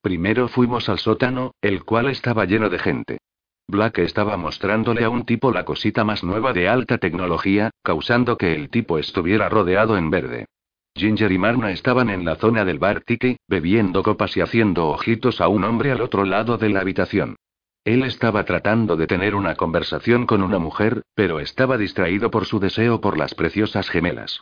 [0.00, 3.18] Primero fuimos al sótano, el cual estaba lleno de gente.
[3.66, 8.54] Black estaba mostrándole a un tipo la cosita más nueva de alta tecnología, causando que
[8.54, 10.46] el tipo estuviera rodeado en verde.
[10.94, 15.40] Ginger y Marna estaban en la zona del bar Tiki, bebiendo copas y haciendo ojitos
[15.40, 17.36] a un hombre al otro lado de la habitación.
[17.84, 22.60] Él estaba tratando de tener una conversación con una mujer, pero estaba distraído por su
[22.60, 24.40] deseo por las preciosas gemelas.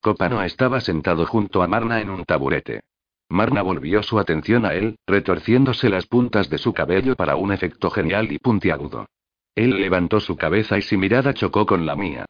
[0.00, 2.80] Copano estaba sentado junto a Marna en un taburete.
[3.28, 7.90] Marna volvió su atención a él, retorciéndose las puntas de su cabello para un efecto
[7.90, 9.06] genial y puntiagudo.
[9.54, 12.24] Él levantó su cabeza y su mirada chocó con la mía.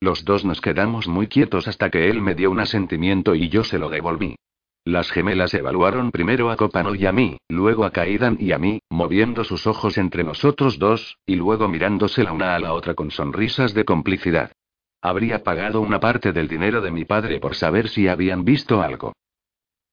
[0.00, 3.64] Los dos nos quedamos muy quietos hasta que él me dio un asentimiento y yo
[3.64, 4.36] se lo devolví.
[4.84, 8.78] Las gemelas evaluaron primero a Copano y a mí, luego a Kaidan y a mí,
[8.88, 13.10] moviendo sus ojos entre nosotros dos, y luego mirándose la una a la otra con
[13.10, 14.52] sonrisas de complicidad.
[15.00, 19.12] Habría pagado una parte del dinero de mi padre por saber si habían visto algo.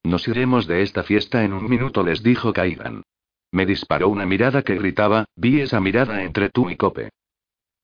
[0.02, 3.02] Nos iremos de esta fiesta en un minuto, les dijo Kaidan.
[3.52, 7.10] Me disparó una mirada que gritaba, vi esa mirada entre tú y Cope.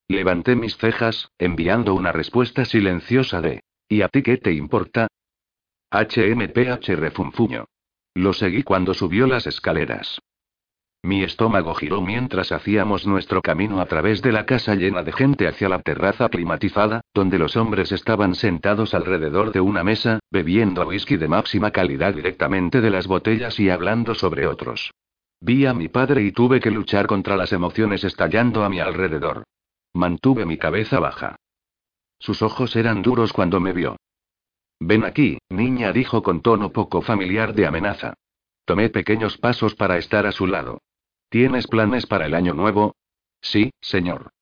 [0.08, 5.06] Levanté mis cejas, enviando una respuesta silenciosa de, ¿y a ti qué te importa?
[5.92, 7.66] HMPH refunfuño.
[8.14, 10.20] Lo seguí cuando subió las escaleras.
[11.02, 15.48] Mi estómago giró mientras hacíamos nuestro camino a través de la casa llena de gente
[15.48, 21.16] hacia la terraza climatizada, donde los hombres estaban sentados alrededor de una mesa, bebiendo whisky
[21.16, 24.92] de máxima calidad directamente de las botellas y hablando sobre otros.
[25.40, 29.44] Vi a mi padre y tuve que luchar contra las emociones estallando a mi alrededor.
[29.94, 31.36] Mantuve mi cabeza baja.
[32.18, 33.96] Sus ojos eran duros cuando me vio.
[34.78, 38.12] Ven aquí, niña, dijo con tono poco familiar de amenaza.
[38.66, 40.82] Tomé pequeños pasos para estar a su lado.
[41.30, 42.96] ¿Tienes planes para el año nuevo?
[43.40, 44.32] Sí, señor.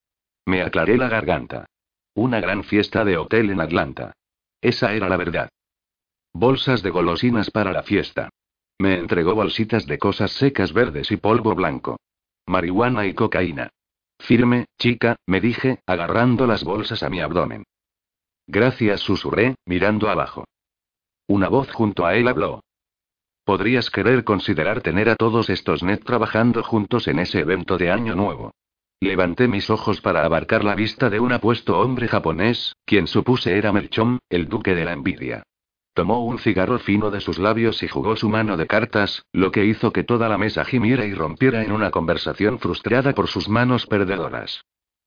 [0.47, 1.66] Me aclaré la garganta.
[2.15, 4.15] Una gran fiesta de hotel en Atlanta.
[4.62, 5.51] Esa era la verdad.
[6.32, 8.31] Bolsas de golosinas para la fiesta.
[8.78, 11.98] Me entregó bolsitas de cosas secas verdes y polvo blanco.
[12.47, 13.69] Marihuana y cocaína.
[14.19, 17.65] Firme, chica, me dije, agarrando las bolsas a mi abdomen.
[18.47, 20.47] Gracias, susurré, mirando abajo.
[21.27, 22.62] Una voz junto a él habló.
[23.48, 28.14] Podrías querer considerar tener a todos estos net trabajando juntos en ese evento de Año
[28.14, 28.52] Nuevo.
[29.00, 33.72] Levanté mis ojos para abarcar la vista de un apuesto hombre japonés, quien supuse era
[33.72, 35.44] Melchom, el duque de la envidia.
[35.94, 39.64] Tomó un cigarro fino de sus labios y jugó su mano de cartas, lo que
[39.64, 43.86] hizo que toda la mesa gimiera y rompiera en una conversación frustrada por sus manos
[43.86, 44.60] perdedoras.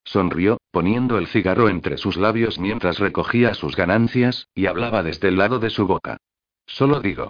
[0.04, 5.38] Sonrió, poniendo el cigarro entre sus labios mientras recogía sus ganancias, y hablaba desde el
[5.38, 6.18] lado de su boca.
[6.66, 7.30] Solo digo.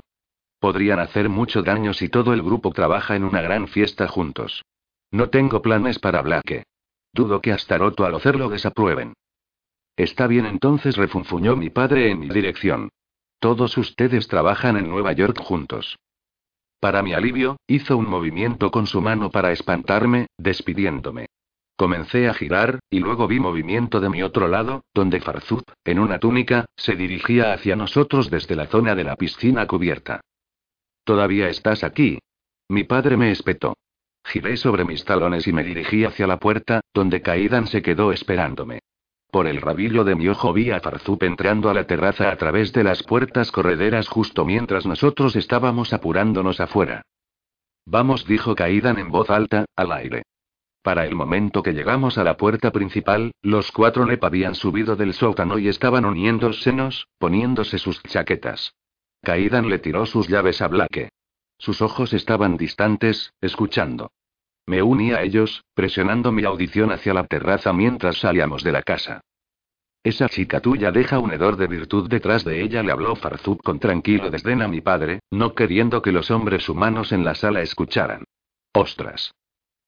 [0.62, 4.64] Podrían hacer mucho daño si todo el grupo trabaja en una gran fiesta juntos.
[5.10, 6.66] No tengo planes para Blake.
[7.12, 9.16] Dudo que hasta Roto al hacerlo desaprueben.
[9.98, 12.90] Está bien entonces refunfuñó mi padre en mi dirección.
[13.40, 15.98] Todos ustedes trabajan en Nueva York juntos.
[16.80, 21.26] Para mi alivio, hizo un movimiento con su mano para espantarme, despidiéndome.
[21.76, 26.20] Comencé a girar, y luego vi movimiento de mi otro lado, donde Farzub, en una
[26.20, 30.22] túnica, se dirigía hacia nosotros desde la zona de la piscina cubierta.
[31.04, 32.20] ¿Todavía estás aquí?
[32.70, 33.76] Mi padre me espetó.
[34.24, 38.80] Giré sobre mis talones y me dirigí hacia la puerta, donde Kaidan se quedó esperándome.
[39.32, 42.74] Por el rabillo de mi ojo vi a Farzup entrando a la terraza a través
[42.74, 47.02] de las puertas correderas justo mientras nosotros estábamos apurándonos afuera.
[47.86, 50.24] Vamos, dijo Kaidan en voz alta, al aire.
[50.84, 55.14] Para el momento que llegamos a la puerta principal, los cuatro Nep habían subido del
[55.14, 58.74] sótano y estaban uniendo senos, poniéndose sus chaquetas.
[59.24, 61.10] Kaidan le tiró sus llaves a Blake.
[61.58, 64.12] Sus ojos estaban distantes, escuchando.
[64.66, 69.22] Me uní a ellos, presionando mi audición hacia la terraza mientras salíamos de la casa.
[70.04, 73.80] Esa chica tuya deja un hedor de virtud detrás de ella, le habló Farzub con
[73.80, 78.24] tranquilo desdén a mi padre, no queriendo que los hombres humanos en la sala escucharan.
[78.74, 79.36] Ostras.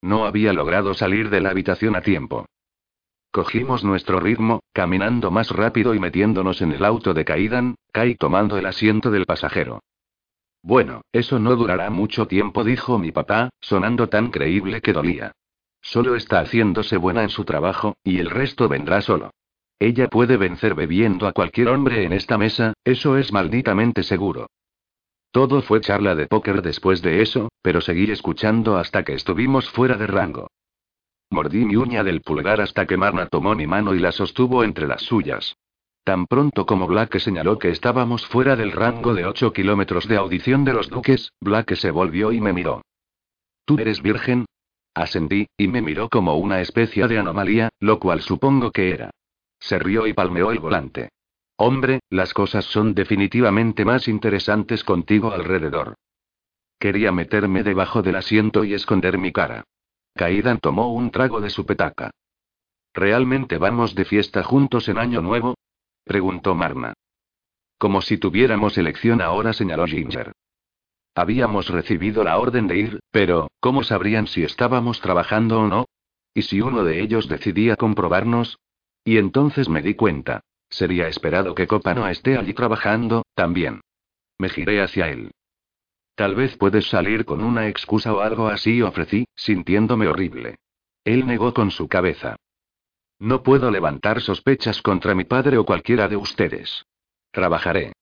[0.02, 2.46] No había logrado salir de la habitación a tiempo.
[3.34, 8.60] Cogimos nuestro ritmo, caminando más rápido y metiéndonos en el auto de Kaidan, Kai tomando
[8.60, 9.80] el asiento del pasajero.
[10.62, 15.32] Bueno, eso no durará mucho tiempo, dijo mi papá, sonando tan creíble que dolía.
[15.82, 19.32] Solo está haciéndose buena en su trabajo, y el resto vendrá solo.
[19.80, 24.46] Ella puede vencer bebiendo a cualquier hombre en esta mesa, eso es malditamente seguro.
[25.32, 29.98] Todo fue charla de póker después de eso, pero seguí escuchando hasta que estuvimos fuera
[29.98, 30.50] de rango.
[31.34, 34.88] Mordí mi uña del pulgar hasta que Marna tomó mi mano y la sostuvo entre
[34.88, 35.58] las suyas.
[36.04, 40.64] Tan pronto como Black señaló que estábamos fuera del rango de 8 kilómetros de audición
[40.64, 42.82] de los duques, Black se volvió y me miró.
[43.66, 44.46] ¿Tú eres virgen?
[44.94, 49.10] Ascendí, y me miró como una especie de anomalía, lo cual supongo que era.
[49.60, 51.10] Se rió y palmeó el volante.
[51.56, 55.96] Hombre, las cosas son definitivamente más interesantes contigo alrededor.
[56.78, 59.64] Quería meterme debajo del asiento y esconder mi cara.
[60.16, 62.12] Kaidan tomó un trago de su petaca.
[62.94, 65.56] ¿Realmente vamos de fiesta juntos en Año Nuevo?
[66.04, 66.94] preguntó Marna.
[67.78, 70.32] Como si tuviéramos elección ahora, señaló Ginger.
[71.16, 75.86] Habíamos recibido la orden de ir, pero, ¿cómo sabrían si estábamos trabajando o no?
[76.34, 78.60] ¿Y si uno de ellos decidía comprobarnos?
[79.04, 80.42] Y entonces me di cuenta.
[80.70, 83.82] Sería esperado que Copano esté allí trabajando, también.
[84.40, 85.32] Me giré hacia él.
[86.16, 90.58] Tal vez puedes salir con una excusa o algo así, ofrecí, sintiéndome horrible.
[91.04, 92.36] Él negó con su cabeza.
[93.20, 96.86] No puedo levantar sospechas contra mi padre o cualquiera de ustedes.
[97.32, 97.94] Trabajaré.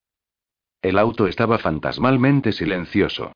[0.82, 3.32] El auto estaba fantasmalmente silencioso.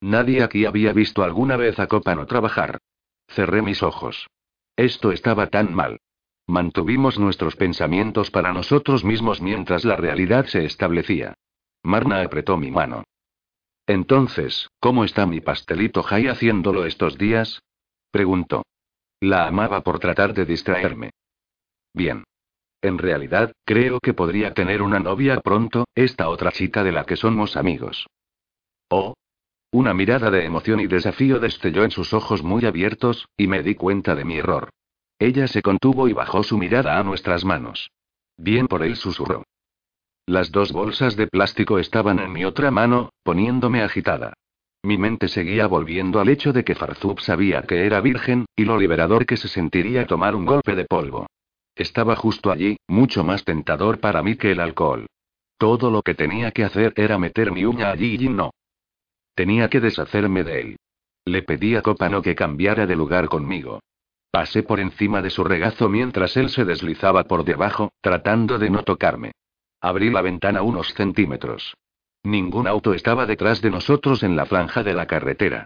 [0.00, 2.78] Nadie aquí había visto alguna vez a Copano trabajar.
[3.26, 4.28] Cerré mis ojos.
[4.76, 5.98] Esto estaba tan mal.
[6.46, 11.34] Mantuvimos nuestros pensamientos para nosotros mismos mientras la realidad se establecía.
[11.82, 13.04] Marna apretó mi mano.
[13.90, 17.60] Entonces, ¿cómo está mi pastelito Jai haciéndolo estos días?
[18.12, 18.62] Preguntó.
[19.18, 21.10] La amaba por tratar de distraerme.
[21.92, 22.22] Bien.
[22.82, 27.16] En realidad, creo que podría tener una novia pronto, esta otra chica de la que
[27.16, 28.06] somos amigos.
[28.90, 29.14] Oh.
[29.72, 33.74] Una mirada de emoción y desafío destelló en sus ojos muy abiertos, y me di
[33.74, 34.70] cuenta de mi error.
[35.18, 37.90] Ella se contuvo y bajó su mirada a nuestras manos.
[38.36, 39.42] Bien por él susurró.
[40.30, 44.32] Las dos bolsas de plástico estaban en mi otra mano, poniéndome agitada.
[44.84, 48.78] Mi mente seguía volviendo al hecho de que Farzub sabía que era virgen, y lo
[48.78, 51.26] liberador que se sentiría tomar un golpe de polvo.
[51.74, 55.06] Estaba justo allí, mucho más tentador para mí que el alcohol.
[55.58, 58.52] Todo lo que tenía que hacer era meter mi uña allí y no.
[59.34, 60.76] Tenía que deshacerme de él.
[61.24, 63.80] Le pedí a Copano que cambiara de lugar conmigo.
[64.30, 68.84] Pasé por encima de su regazo mientras él se deslizaba por debajo, tratando de no
[68.84, 69.32] tocarme.
[69.80, 71.76] Abrí la ventana unos centímetros.
[72.22, 75.64] Ningún auto estaba detrás de nosotros en la franja de la carretera.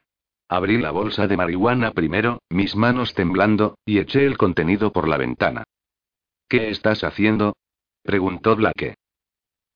[0.49, 5.17] Abrí la bolsa de marihuana primero, mis manos temblando, y eché el contenido por la
[5.17, 5.65] ventana.
[6.49, 7.57] ¿Qué estás haciendo?
[8.03, 8.95] preguntó Blake.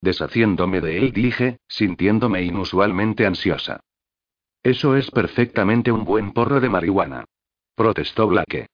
[0.00, 3.80] Deshaciéndome de él, dije, sintiéndome inusualmente ansiosa.
[4.62, 7.24] Eso es perfectamente un buen porro de marihuana.
[7.74, 8.68] Protestó Blake.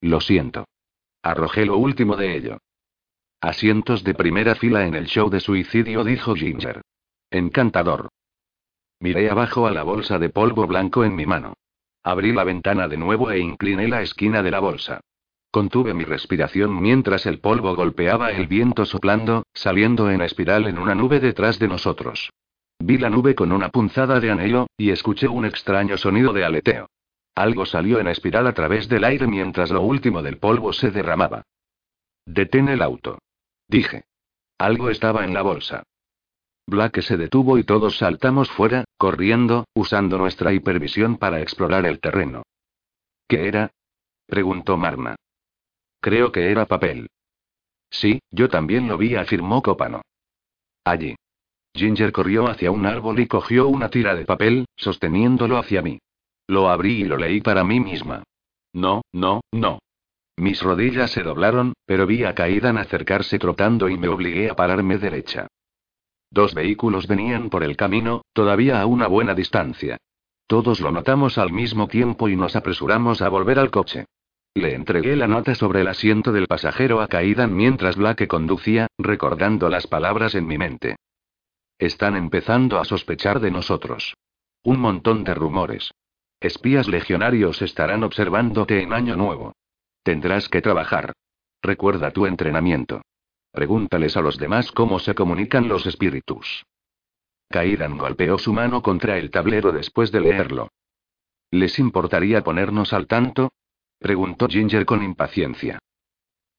[0.00, 0.66] Lo siento.
[1.22, 2.58] Arrojé lo último de ello.
[3.42, 6.82] Asientos de primera fila en el show de suicidio, dijo Ginger.
[7.30, 8.10] Encantador.
[9.00, 11.54] Miré abajo a la bolsa de polvo blanco en mi mano.
[12.02, 15.00] Abrí la ventana de nuevo e incliné la esquina de la bolsa.
[15.50, 20.94] Contuve mi respiración mientras el polvo golpeaba el viento soplando, saliendo en espiral en una
[20.94, 22.30] nube detrás de nosotros.
[22.78, 26.90] Vi la nube con una punzada de anhelo, y escuché un extraño sonido de aleteo.
[27.34, 31.42] Algo salió en espiral a través del aire mientras lo último del polvo se derramaba.
[32.26, 33.18] Detén el auto.
[33.70, 34.02] Dije.
[34.58, 35.84] Algo estaba en la bolsa.
[36.66, 42.42] Black se detuvo y todos saltamos fuera, corriendo, usando nuestra hipervisión para explorar el terreno.
[43.28, 43.70] ¿Qué era?
[44.26, 45.14] preguntó Marna.
[46.00, 47.08] Creo que era papel.
[47.90, 50.02] Sí, yo también lo vi, afirmó Copano.
[50.84, 51.14] Allí.
[51.72, 56.00] Ginger corrió hacia un árbol y cogió una tira de papel, sosteniéndolo hacia mí.
[56.48, 58.24] Lo abrí y lo leí para mí misma.
[58.72, 59.78] No, no, no.
[60.40, 64.96] Mis rodillas se doblaron, pero vi a Kaidan acercarse trotando y me obligué a pararme
[64.96, 65.48] derecha.
[66.30, 69.98] Dos vehículos venían por el camino, todavía a una buena distancia.
[70.46, 74.06] Todos lo notamos al mismo tiempo y nos apresuramos a volver al coche.
[74.54, 79.68] Le entregué la nota sobre el asiento del pasajero a Kaidan mientras Black conducía, recordando
[79.68, 80.96] las palabras en mi mente.
[81.78, 84.14] Están empezando a sospechar de nosotros.
[84.62, 85.90] Un montón de rumores.
[86.40, 89.52] Espías legionarios estarán observándote en Año Nuevo.
[90.02, 91.12] Tendrás que trabajar.
[91.62, 93.02] Recuerda tu entrenamiento.
[93.52, 96.64] Pregúntales a los demás cómo se comunican los espíritus.
[97.48, 100.68] Kaidan golpeó su mano contra el tablero después de leerlo.
[101.50, 103.52] ¿Les importaría ponernos al tanto?
[103.98, 105.80] preguntó Ginger con impaciencia.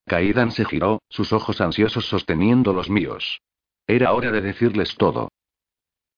[0.06, 3.40] Kaidan se giró, sus ojos ansiosos sosteniendo los míos.
[3.86, 5.30] Era hora de decirles todo.